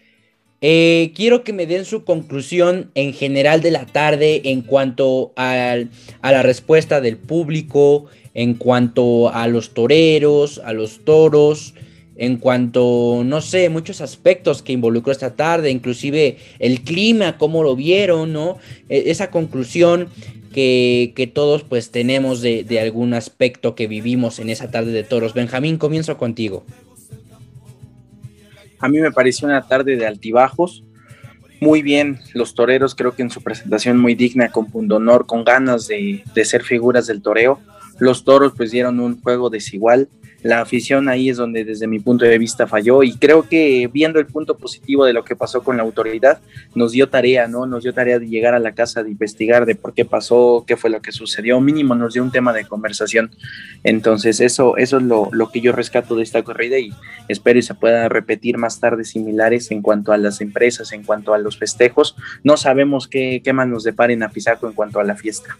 eh, 0.60 1.10
quiero 1.16 1.42
que 1.42 1.54
me 1.54 1.66
den 1.66 1.86
su 1.86 2.04
conclusión 2.04 2.90
en 2.94 3.14
general 3.14 3.62
de 3.62 3.70
la 3.70 3.86
tarde 3.86 4.42
en 4.44 4.60
cuanto 4.60 5.32
a 5.36 5.78
la 6.22 6.42
respuesta 6.42 7.00
del 7.00 7.16
público, 7.16 8.08
en 8.34 8.52
cuanto 8.52 9.30
a 9.32 9.48
los 9.48 9.72
toreros, 9.72 10.60
a 10.62 10.74
los 10.74 11.02
toros, 11.02 11.72
en 12.22 12.36
cuanto, 12.36 13.22
no 13.24 13.40
sé, 13.40 13.68
muchos 13.68 14.00
aspectos 14.00 14.62
que 14.62 14.72
involucró 14.72 15.10
esta 15.10 15.34
tarde, 15.34 15.72
inclusive 15.72 16.36
el 16.60 16.82
clima, 16.82 17.36
cómo 17.36 17.64
lo 17.64 17.74
vieron, 17.74 18.32
¿no? 18.32 18.58
E, 18.88 19.10
esa 19.10 19.32
conclusión 19.32 20.06
que, 20.54 21.32
todos 21.34 21.64
pues 21.64 21.90
tenemos 21.90 22.40
de, 22.40 22.62
de, 22.62 22.78
algún 22.78 23.12
aspecto 23.14 23.74
que 23.74 23.88
vivimos 23.88 24.38
en 24.38 24.50
esa 24.50 24.70
tarde 24.70 24.92
de 24.92 25.02
toros. 25.02 25.34
Benjamín, 25.34 25.78
comienzo 25.78 26.16
contigo. 26.16 26.64
A 28.78 28.88
mí 28.88 29.00
me 29.00 29.10
pareció 29.10 29.48
una 29.48 29.66
tarde 29.66 29.96
de 29.96 30.06
altibajos. 30.06 30.84
Muy 31.60 31.82
bien, 31.82 32.20
los 32.34 32.54
toreros 32.54 32.94
creo 32.94 33.16
que 33.16 33.22
en 33.22 33.30
su 33.30 33.42
presentación 33.42 33.98
muy 33.98 34.14
digna, 34.14 34.52
con 34.52 34.70
pundonor, 34.70 35.26
con 35.26 35.42
ganas 35.42 35.88
de, 35.88 36.22
de 36.32 36.44
ser 36.44 36.62
figuras 36.62 37.08
del 37.08 37.20
toreo. 37.20 37.58
Los 37.98 38.22
toros 38.22 38.52
pues 38.56 38.70
dieron 38.70 39.00
un 39.00 39.20
juego 39.20 39.50
desigual 39.50 40.08
la 40.42 40.60
afición 40.60 41.08
ahí 41.08 41.28
es 41.28 41.36
donde 41.36 41.64
desde 41.64 41.86
mi 41.86 42.00
punto 42.00 42.24
de 42.24 42.38
vista 42.38 42.66
falló 42.66 43.02
y 43.02 43.16
creo 43.16 43.48
que 43.48 43.88
viendo 43.92 44.18
el 44.18 44.26
punto 44.26 44.56
positivo 44.56 45.04
de 45.04 45.12
lo 45.12 45.24
que 45.24 45.36
pasó 45.36 45.62
con 45.62 45.76
la 45.76 45.82
autoridad, 45.82 46.40
nos 46.74 46.92
dio 46.92 47.08
tarea, 47.08 47.46
¿no? 47.46 47.66
Nos 47.66 47.84
dio 47.84 47.94
tarea 47.94 48.18
de 48.18 48.28
llegar 48.28 48.54
a 48.54 48.58
la 48.58 48.72
casa, 48.72 49.02
de 49.02 49.10
investigar 49.10 49.66
de 49.66 49.74
por 49.74 49.94
qué 49.94 50.04
pasó, 50.04 50.64
qué 50.66 50.76
fue 50.76 50.90
lo 50.90 51.00
que 51.00 51.12
sucedió, 51.12 51.60
mínimo 51.60 51.94
nos 51.94 52.14
dio 52.14 52.22
un 52.22 52.32
tema 52.32 52.52
de 52.52 52.64
conversación. 52.64 53.30
Entonces 53.84 54.40
eso, 54.40 54.76
eso 54.76 54.98
es 54.98 55.02
lo, 55.02 55.30
que 55.52 55.60
yo 55.60 55.72
rescato 55.72 56.16
de 56.16 56.22
esta 56.22 56.42
corrida 56.42 56.78
y 56.78 56.92
espero 57.28 57.58
y 57.58 57.62
se 57.62 57.74
pueda 57.74 58.08
repetir 58.08 58.58
más 58.58 58.80
tarde 58.80 59.04
similares 59.04 59.70
en 59.70 59.82
cuanto 59.82 60.12
a 60.12 60.18
las 60.18 60.40
empresas, 60.40 60.92
en 60.92 61.04
cuanto 61.04 61.34
a 61.34 61.38
los 61.38 61.58
festejos. 61.58 62.16
No 62.42 62.56
sabemos 62.56 63.06
qué, 63.06 63.42
qué 63.44 63.52
más 63.52 63.68
nos 63.68 63.84
deparen 63.84 64.22
a 64.22 64.30
Pisaco 64.30 64.66
en 64.66 64.72
cuanto 64.72 64.98
a 64.98 65.04
la 65.04 65.14
fiesta. 65.14 65.56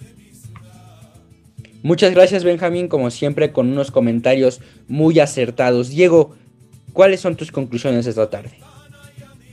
Muchas 1.83 2.12
gracias 2.12 2.45
Benjamín, 2.45 2.89
como 2.89 3.11
siempre 3.11 3.53
con 3.53 3.70
unos 3.70 3.91
comentarios 3.91 4.61
muy 4.89 5.18
acertados. 5.18 5.91
Diego, 5.91 6.35
¿cuáles 6.93 7.20
son 7.20 7.37
tus 7.37 7.51
conclusiones 7.51 8.07
esta 8.07 8.30
tarde? 8.30 8.53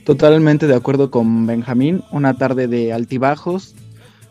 Totalmente 0.04 0.66
de 0.66 0.74
acuerdo 0.74 1.10
con 1.10 1.46
Benjamín, 1.46 2.02
una 2.12 2.34
tarde 2.34 2.68
de 2.68 2.92
altibajos, 2.92 3.74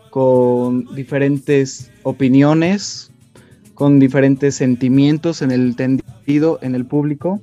con 0.10 0.86
diferentes 0.95 1.91
opiniones, 2.04 3.12
con 3.76 4.00
diferentes 4.00 4.56
sentimientos 4.56 5.41
en 5.41 5.52
el 5.52 5.76
tendido, 5.76 6.60
en 6.62 6.76
el 6.76 6.86
público, 6.86 7.41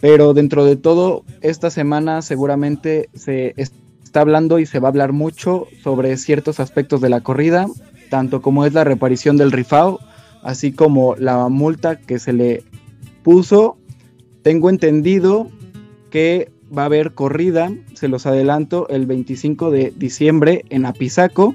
pero 0.00 0.34
dentro 0.34 0.64
de 0.64 0.76
todo, 0.76 1.24
esta 1.40 1.70
semana 1.70 2.22
seguramente 2.22 3.08
se 3.14 3.54
está 3.56 4.20
hablando 4.20 4.58
y 4.58 4.66
se 4.66 4.78
va 4.78 4.88
a 4.88 4.90
hablar 4.90 5.12
mucho 5.12 5.66
sobre 5.82 6.16
ciertos 6.16 6.60
aspectos 6.60 7.00
de 7.00 7.08
la 7.08 7.20
corrida, 7.20 7.66
tanto 8.08 8.42
como 8.42 8.64
es 8.64 8.72
la 8.72 8.84
reparición 8.84 9.36
del 9.36 9.52
rifao, 9.52 10.00
así 10.42 10.72
como 10.72 11.16
la 11.16 11.48
multa 11.48 11.96
que 11.96 12.18
se 12.18 12.32
le 12.32 12.62
puso. 13.22 13.78
Tengo 14.42 14.70
entendido 14.70 15.48
que 16.10 16.50
va 16.76 16.82
a 16.82 16.86
haber 16.86 17.12
corrida, 17.14 17.72
se 17.94 18.08
los 18.08 18.26
adelanto, 18.26 18.88
el 18.88 19.06
25 19.06 19.70
de 19.70 19.92
diciembre 19.96 20.64
en 20.70 20.86
Apizaco. 20.86 21.54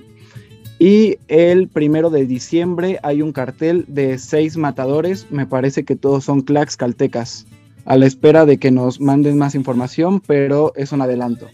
Y 0.80 1.18
el 1.28 1.68
primero 1.68 2.10
de 2.10 2.26
diciembre 2.26 3.00
hay 3.04 3.22
un 3.22 3.34
cartel 3.34 3.86
de 3.88 4.18
seis 4.18 4.58
matadores, 4.58 5.28
me 5.30 5.46
parece 5.46 5.84
que 5.84 5.96
todos 5.96 6.24
son 6.24 6.42
clacks 6.42 6.76
caltecas, 6.76 7.46
a 7.86 7.98
la 7.98 8.08
espera 8.08 8.48
de 8.48 8.58
que 8.58 8.72
nos 8.72 9.00
manden 9.00 9.38
más 9.38 9.54
información, 9.54 10.22
pero 10.26 10.74
es 10.76 10.92
un 10.92 11.02
adelanto. 11.02 11.48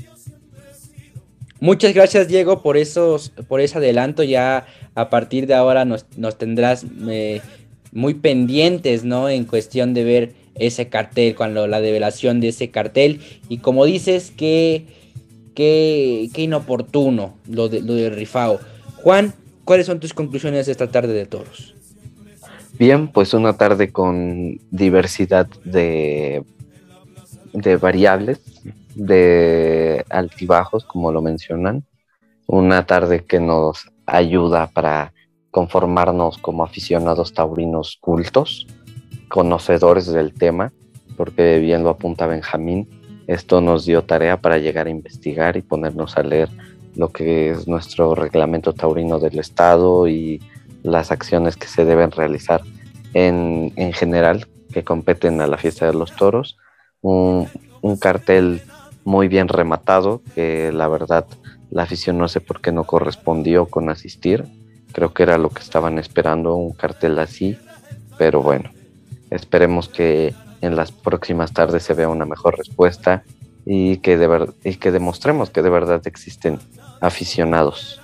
Muchas 1.60 1.94
gracias 1.94 2.28
Diego 2.28 2.62
por 2.62 2.78
esos, 2.78 3.30
por 3.48 3.62
ese 3.62 3.78
adelanto. 3.78 4.24
Ya 4.24 4.68
a 4.96 5.10
partir 5.10 5.48
de 5.48 5.56
ahora 5.56 5.86
nos, 5.86 6.06
tendrás 6.38 6.86
eh, 7.08 7.42
muy 7.92 8.14
pendientes, 8.16 9.04
¿no? 9.04 9.30
En 9.30 9.46
cuestión 9.46 9.94
de 9.94 10.04
ver 10.04 10.34
ese 10.56 10.90
cartel, 10.90 11.36
cuando 11.36 11.68
la 11.68 11.82
develación 11.82 12.40
de 12.40 12.50
ese 12.50 12.70
cartel. 12.70 13.22
Y 13.50 13.58
como 13.60 13.86
dices, 13.86 14.32
que, 14.36 14.86
que, 15.56 16.30
inoportuno 16.36 17.36
lo 17.50 17.70
de, 17.70 17.82
lo 17.82 17.94
de 17.94 18.10
Rifao. 18.10 18.60
Juan, 18.98 19.34
¿cuáles 19.66 19.86
son 19.86 20.00
tus 20.00 20.14
conclusiones 20.14 20.68
de 20.68 20.72
esta 20.72 20.90
tarde 20.90 21.14
de 21.14 21.26
toros? 21.26 21.76
Bien, 22.78 23.08
pues 23.08 23.34
una 23.34 23.54
tarde 23.54 23.92
con 23.92 24.60
diversidad 24.70 25.48
de, 25.64 26.44
de 27.54 27.76
variables 27.78 28.40
de 28.98 30.04
altibajos, 30.10 30.84
como 30.84 31.12
lo 31.12 31.22
mencionan. 31.22 31.86
Una 32.48 32.86
tarde 32.86 33.24
que 33.26 33.40
nos 33.40 33.90
ayuda 34.06 34.68
para 34.68 35.14
conformarnos 35.52 36.38
como 36.38 36.64
aficionados 36.64 37.34
taurinos 37.34 37.98
cultos, 38.02 38.68
conocedores 39.30 40.08
del 40.08 40.34
tema, 40.34 40.72
porque 41.16 41.60
bien 41.60 41.84
lo 41.84 41.90
apunta 41.90 42.28
Benjamín, 42.28 42.88
esto 43.28 43.60
nos 43.62 43.86
dio 43.86 44.04
tarea 44.04 44.42
para 44.42 44.58
llegar 44.58 44.88
a 44.88 44.92
investigar 44.92 45.58
y 45.58 45.62
ponernos 45.62 46.18
a 46.18 46.24
leer 46.24 46.50
lo 46.96 47.10
que 47.10 47.52
es 47.52 47.68
nuestro 47.68 48.16
reglamento 48.16 48.74
taurino 48.74 49.20
del 49.20 49.40
Estado 49.40 50.08
y 50.08 50.42
las 50.84 51.12
acciones 51.12 51.58
que 51.58 51.68
se 51.68 51.86
deben 51.86 52.12
realizar 52.12 52.62
en, 53.14 53.74
en 53.76 53.94
general 53.94 54.48
que 54.72 54.84
competen 54.84 55.42
a 55.42 55.48
la 55.48 55.58
fiesta 55.58 55.86
de 55.86 55.94
los 55.94 56.16
toros. 56.16 56.58
Un, 57.02 57.48
un 57.82 57.98
cartel 57.98 58.62
muy 59.08 59.30
bien 59.30 59.48
rematado, 59.48 60.22
que 60.36 60.70
la 60.74 60.90
verdad 60.90 61.26
la 61.72 61.84
afición 61.84 62.18
no 62.18 62.28
sé 62.28 62.42
por 62.42 62.60
qué 62.60 62.74
no 62.74 62.84
correspondió 62.84 63.68
con 63.68 63.90
asistir. 63.90 64.44
Creo 64.92 65.14
que 65.14 65.24
era 65.24 65.38
lo 65.38 65.50
que 65.50 65.62
estaban 65.62 65.98
esperando, 65.98 66.56
un 66.56 66.74
cartel 66.74 67.18
así. 67.18 67.58
Pero 68.18 68.44
bueno, 68.44 68.70
esperemos 69.30 69.88
que 69.88 70.34
en 70.60 70.76
las 70.76 70.92
próximas 70.92 71.54
tardes 71.54 71.84
se 71.84 71.94
vea 71.94 72.10
una 72.10 72.26
mejor 72.26 72.58
respuesta 72.58 73.24
y 73.66 74.00
que, 74.00 74.18
de 74.18 74.52
y 74.66 74.76
que 74.76 74.92
demostremos 74.92 75.52
que 75.52 75.62
de 75.62 75.70
verdad 75.70 76.02
existen 76.06 76.60
aficionados. 77.00 78.02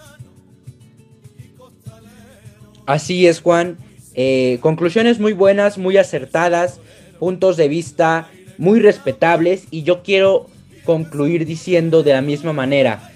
Así 2.86 3.28
es, 3.28 3.41
Juan. 3.41 3.78
Eh, 4.14 4.58
conclusiones 4.62 5.20
muy 5.20 5.34
buenas, 5.34 5.78
muy 5.78 5.97
acertadas, 5.97 6.80
puntos 7.20 7.58
de 7.58 7.68
vista 7.68 8.30
muy 8.58 8.80
respetables 8.80 9.68
y 9.70 9.84
yo 9.84 10.01
quiero 10.01 10.47
concluir 10.84 11.46
diciendo 11.46 12.04
de 12.04 12.14
la 12.14 12.22
misma 12.22 12.54
manera. 12.54 13.12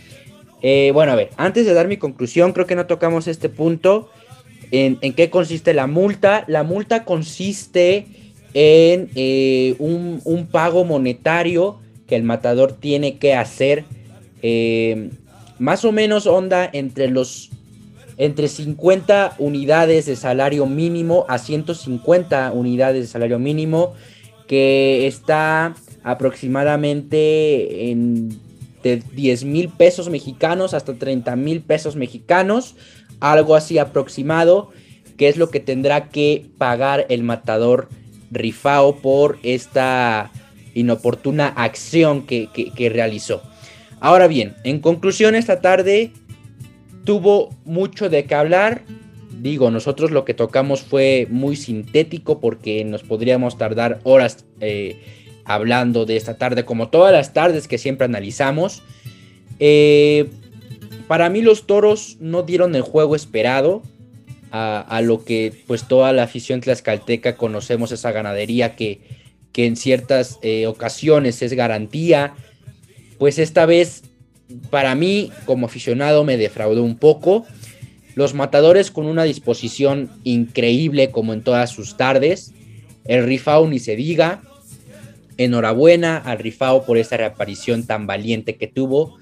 Eh, 0.61 0.91
bueno, 0.93 1.11
a 1.11 1.15
ver, 1.15 1.29
antes 1.37 1.65
de 1.65 1.73
dar 1.73 1.87
mi 1.87 1.97
conclusión, 1.97 2.53
creo 2.53 2.65
que 2.65 2.75
no 2.75 2.87
tocamos 2.87 3.27
este 3.27 3.49
punto. 3.49 4.09
¿En, 4.71 4.97
qué 5.13 5.29
consiste 5.29 5.73
la 5.73 5.87
multa? 5.87 6.43
La 6.47 6.63
multa 6.63 7.05
consiste 7.05 8.07
en 8.53 9.09
eh, 9.15 9.75
un, 9.79 10.47
pago 10.51 10.83
monetario 10.83 11.79
que 12.07 12.15
el 12.15 12.23
matador 12.23 12.73
tiene 12.73 13.17
que 13.17 13.33
hacer. 13.33 13.85
Eh, 14.41 15.09
más 15.59 15.85
o 15.85 15.91
menos 15.91 16.27
onda 16.27 16.69
entre 16.71 17.09
los 17.09 17.49
entre 18.17 18.47
50 18.47 19.35
unidades 19.37 20.07
de 20.07 20.15
salario 20.15 20.65
mínimo 20.65 21.25
a 21.29 21.37
150 21.37 22.51
unidades 22.51 23.01
de 23.01 23.07
salario 23.07 23.37
mínimo 23.37 23.93
que 24.47 25.05
está 25.05 25.75
aproximadamente 26.07 27.91
en 27.91 28.29
de 28.81 29.03
10 29.13 29.43
mil 29.43 29.69
pesos 29.69 30.09
mexicanos 30.09 30.73
hasta 30.73 30.93
30 30.93 31.35
mil 31.35 31.61
pesos 31.61 31.95
mexicanos, 31.95 32.75
algo 33.19 33.55
así 33.55 33.77
aproximado, 33.77 34.69
que 35.17 35.27
es 35.27 35.35
lo 35.35 35.49
que 35.49 35.59
tendrá 35.59 36.09
que 36.09 36.45
pagar 36.57 37.05
el 37.09 37.23
matador 37.23 37.89
Rifao 38.31 39.01
por 39.01 39.39
esta 39.43 40.31
inoportuna 40.73 41.47
acción 41.47 42.25
que, 42.25 42.49
que 42.53 42.89
realizó. 42.89 43.41
Ahora 43.99 44.27
bien, 44.27 44.55
en 44.63 44.79
conclusión, 44.79 45.35
esta 45.35 45.59
tarde 45.59 46.13
tuvo 47.03 47.49
mucho 47.65 48.09
de 48.09 48.25
qué 48.25 48.35
hablar, 48.35 48.83
digo, 49.41 49.71
nosotros 49.71 50.11
lo 50.11 50.23
que 50.23 50.33
tocamos 50.33 50.81
fue 50.81 51.27
muy 51.29 51.55
sintético 51.55 52.39
porque 52.39 52.83
nos 52.85 53.03
podríamos 53.03 53.57
tardar 53.57 53.99
horas 54.03 54.45
eh, 54.59 55.26
hablando 55.47 56.05
de 56.05 56.17
esta 56.17 56.37
tarde, 56.37 56.65
como 56.65 56.89
todas 56.89 57.13
las 57.13 57.33
tardes 57.33 57.67
que 57.67 57.77
siempre 57.77 58.05
analizamos. 58.05 58.83
Eh, 59.59 60.29
para 61.07 61.29
mí 61.29 61.41
los 61.41 61.65
toros 61.65 62.17
no 62.19 62.43
dieron 62.43 62.75
el 62.75 62.81
juego 62.81 63.15
esperado 63.15 63.81
a, 64.51 65.01
lo 65.03 65.23
que 65.23 65.53
pues 65.67 65.87
toda 65.87 66.13
la 66.13 66.23
afición 66.23 66.61
tlaxcalteca 66.61 67.35
conocemos 67.35 67.91
esa 67.91 68.11
ganadería 68.11 68.75
que, 68.75 69.01
que 69.51 69.65
en 69.65 69.75
ciertas 69.75 70.39
eh, 70.41 70.67
ocasiones 70.67 71.41
es 71.41 71.53
garantía. 71.53 72.33
Pues 73.17 73.39
esta 73.39 73.65
vez 73.65 74.03
para 74.69 74.95
mí 74.95 75.31
como 75.45 75.67
aficionado 75.67 76.23
me 76.23 76.37
defraudó 76.37 76.83
un 76.83 76.97
poco. 76.97 77.45
Los 78.15 78.33
matadores 78.33 78.91
con 78.91 79.05
una 79.05 79.23
disposición 79.23 80.09
increíble 80.23 81.11
como 81.11 81.33
en 81.33 81.41
todas 81.41 81.69
sus 81.69 81.95
tardes. 81.95 82.51
El 83.05 83.25
Rifao 83.25 83.67
ni 83.67 83.79
se 83.79 83.95
diga. 83.95 84.41
Enhorabuena 85.37 86.17
al 86.17 86.39
Rifao 86.39 86.85
por 86.85 86.97
esta 86.97 87.17
reaparición 87.17 87.85
tan 87.85 88.07
valiente 88.07 88.55
que 88.55 88.67
tuvo. 88.67 89.17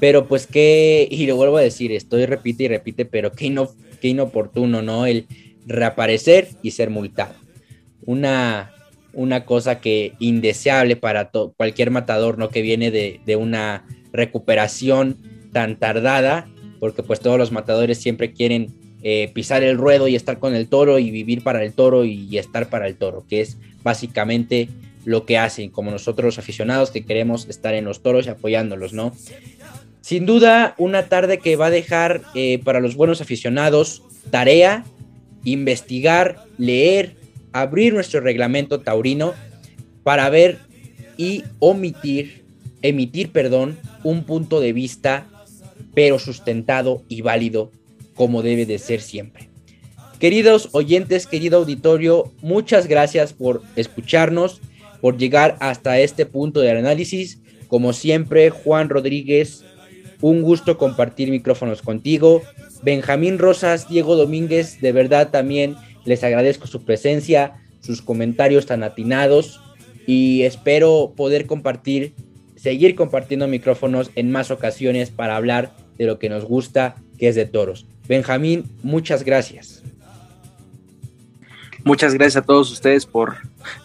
Pero 0.00 0.26
pues 0.26 0.46
que, 0.46 1.06
y 1.10 1.26
lo 1.26 1.36
vuelvo 1.36 1.58
a 1.58 1.62
decir, 1.62 1.92
estoy 1.92 2.26
repite 2.26 2.64
y 2.64 2.68
repite, 2.68 3.04
pero 3.04 3.32
qué, 3.32 3.54
qué 4.00 4.08
inoportuno, 4.08 4.82
¿no? 4.82 5.06
El 5.06 5.26
reaparecer 5.66 6.48
y 6.62 6.72
ser 6.72 6.90
multado. 6.90 7.34
Una, 8.04 8.72
una 9.12 9.44
cosa 9.44 9.80
que 9.80 10.14
indeseable 10.18 10.96
para 10.96 11.30
cualquier 11.56 11.90
matador, 11.90 12.36
¿no? 12.36 12.48
Que 12.48 12.62
viene 12.62 12.90
de, 12.90 13.20
de 13.24 13.36
una 13.36 13.86
recuperación 14.12 15.18
tan 15.52 15.78
tardada 15.78 16.48
porque 16.82 17.04
pues 17.04 17.20
todos 17.20 17.38
los 17.38 17.52
matadores 17.52 17.98
siempre 17.98 18.32
quieren 18.32 18.74
eh, 19.04 19.30
pisar 19.32 19.62
el 19.62 19.78
ruedo 19.78 20.08
y 20.08 20.16
estar 20.16 20.40
con 20.40 20.56
el 20.56 20.68
toro 20.68 20.98
y 20.98 21.12
vivir 21.12 21.44
para 21.44 21.62
el 21.62 21.74
toro 21.74 22.04
y, 22.04 22.36
estar 22.38 22.68
para 22.70 22.88
el 22.88 22.96
toro, 22.96 23.24
que 23.28 23.40
es 23.40 23.56
básicamente 23.84 24.68
lo 25.04 25.26
que 25.26 25.38
hacen, 25.38 25.70
como 25.70 25.90
nosotros 25.90 26.24
los 26.24 26.38
aficionados 26.38 26.90
que 26.90 27.04
queremos 27.04 27.48
estar 27.48 27.74
en 27.74 27.84
los 27.84 28.02
toros 28.02 28.26
y 28.26 28.30
apoyándolos, 28.30 28.92
¿no? 28.92 29.12
Sin 30.00 30.26
duda, 30.26 30.74
una 30.78 31.08
tarde 31.08 31.38
que 31.38 31.56
va 31.56 31.66
a 31.66 31.70
dejar 31.70 32.22
eh, 32.34 32.60
para 32.64 32.80
los 32.80 32.96
buenos 32.96 33.20
aficionados 33.20 34.02
tarea, 34.30 34.84
investigar, 35.44 36.44
leer, 36.58 37.16
abrir 37.52 37.94
nuestro 37.94 38.20
reglamento 38.20 38.80
taurino 38.80 39.34
para 40.02 40.28
ver 40.30 40.58
y 41.16 41.44
omitir, 41.58 42.44
emitir, 42.82 43.30
perdón, 43.30 43.78
un 44.02 44.24
punto 44.24 44.60
de 44.60 44.72
vista 44.72 45.28
pero 45.94 46.18
sustentado 46.18 47.02
y 47.08 47.22
válido 47.22 47.70
como 48.14 48.42
debe 48.42 48.66
de 48.66 48.78
ser 48.78 49.00
siempre. 49.00 49.48
Queridos 50.18 50.68
oyentes, 50.72 51.26
querido 51.26 51.58
auditorio, 51.58 52.32
muchas 52.42 52.86
gracias 52.86 53.32
por 53.32 53.62
escucharnos, 53.76 54.60
por 55.02 55.18
llegar 55.18 55.58
hasta 55.60 55.98
este 55.98 56.24
punto 56.24 56.60
del 56.60 56.78
análisis. 56.78 57.42
Como 57.66 57.92
siempre, 57.92 58.50
Juan 58.50 58.88
Rodríguez, 58.88 59.64
un 60.20 60.42
gusto 60.42 60.78
compartir 60.78 61.28
micrófonos 61.30 61.82
contigo. 61.82 62.40
Benjamín 62.82 63.38
Rosas, 63.38 63.88
Diego 63.88 64.14
Domínguez, 64.14 64.80
de 64.80 64.92
verdad 64.92 65.30
también 65.30 65.74
les 66.04 66.22
agradezco 66.22 66.68
su 66.68 66.84
presencia, 66.84 67.54
sus 67.80 68.00
comentarios 68.00 68.64
tan 68.66 68.84
atinados 68.84 69.60
y 70.06 70.42
espero 70.42 71.14
poder 71.16 71.46
compartir, 71.46 72.14
seguir 72.54 72.94
compartiendo 72.94 73.48
micrófonos 73.48 74.12
en 74.14 74.30
más 74.30 74.52
ocasiones 74.52 75.10
para 75.10 75.34
hablar 75.36 75.74
de 75.98 76.06
lo 76.06 76.20
que 76.20 76.28
nos 76.28 76.44
gusta, 76.44 76.94
que 77.18 77.26
es 77.26 77.34
de 77.34 77.46
toros. 77.46 77.86
Benjamín, 78.06 78.70
muchas 78.84 79.24
gracias. 79.24 79.82
Muchas 81.82 82.14
gracias 82.14 82.36
a 82.36 82.46
todos 82.46 82.70
ustedes 82.70 83.04
por 83.04 83.38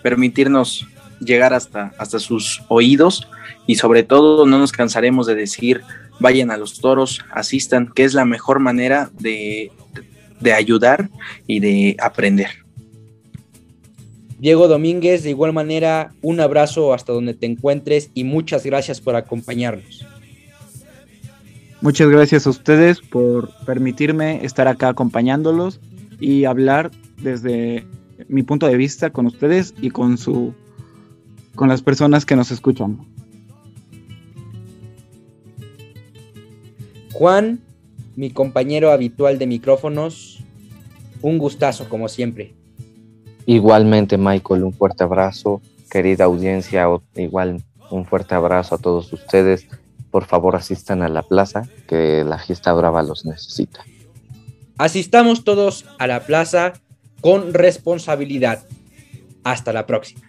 permitirnos 0.03 0.85
llegar 1.19 1.53
hasta, 1.53 1.93
hasta 1.97 2.19
sus 2.19 2.63
oídos 2.67 3.27
y 3.65 3.75
sobre 3.75 4.03
todo 4.03 4.45
no 4.45 4.59
nos 4.59 4.71
cansaremos 4.71 5.27
de 5.27 5.35
decir 5.35 5.81
vayan 6.19 6.51
a 6.51 6.57
los 6.57 6.79
toros, 6.79 7.21
asistan, 7.31 7.91
que 7.93 8.03
es 8.03 8.13
la 8.13 8.25
mejor 8.25 8.59
manera 8.59 9.09
de, 9.19 9.71
de 10.39 10.53
ayudar 10.53 11.09
y 11.45 11.59
de 11.59 11.95
aprender. 11.99 12.49
Diego 14.39 14.67
Domínguez, 14.67 15.23
de 15.23 15.31
igual 15.31 15.53
manera, 15.53 16.13
un 16.21 16.39
abrazo 16.39 16.93
hasta 16.93 17.11
donde 17.11 17.33
te 17.33 17.47
encuentres 17.47 18.11
y 18.13 18.23
muchas 18.23 18.63
gracias 18.65 19.01
por 19.01 19.15
acompañarnos. 19.15 20.05
Muchas 21.81 22.09
gracias 22.09 22.47
a 22.47 22.51
ustedes 22.51 23.01
por 23.01 23.51
permitirme 23.65 24.43
estar 24.43 24.67
acá 24.67 24.89
acompañándolos 24.89 25.79
y 26.19 26.45
hablar 26.45 26.91
desde 27.21 27.85
mi 28.27 28.43
punto 28.43 28.67
de 28.67 28.77
vista 28.77 29.11
con 29.11 29.27
ustedes 29.27 29.73
y 29.81 29.89
con 29.89 30.17
su 30.17 30.53
con 31.57 31.67
las 31.67 31.81
personas 31.81 32.25
que 32.25 32.37
nos 32.37 32.51
escuchan. 32.51 32.99
Juan, 37.11 37.59
mi 38.15 38.29
compañero 38.29 38.91
habitual 38.91 39.37
de 39.37 39.47
micrófonos, 39.47 40.39
un 41.21 41.37
gustazo 41.37 41.89
como 41.89 42.07
siempre. 42.07 42.53
Igualmente, 43.45 44.17
Michael, 44.17 44.63
un 44.63 44.71
fuerte 44.71 45.03
abrazo, 45.03 45.61
querida 45.91 46.23
audiencia, 46.23 46.87
igual 47.15 47.61
un 47.91 48.05
fuerte 48.05 48.35
abrazo 48.35 48.75
a 48.75 48.77
todos 48.77 49.11
ustedes 49.11 49.67
por 50.11 50.25
favor 50.25 50.55
asistan 50.55 51.03
a 51.03 51.09
la 51.09 51.21
plaza, 51.21 51.69
que 51.87 52.23
la 52.23 52.39
fiesta 52.39 52.73
brava 52.73 53.03
los 53.03 53.25
necesita. 53.25 53.81
Asistamos 54.77 55.43
todos 55.43 55.85
a 55.99 56.07
la 56.07 56.21
plaza 56.21 56.73
con 57.21 57.53
responsabilidad. 57.53 58.63
Hasta 59.43 59.73
la 59.73 59.85
próxima. 59.85 60.21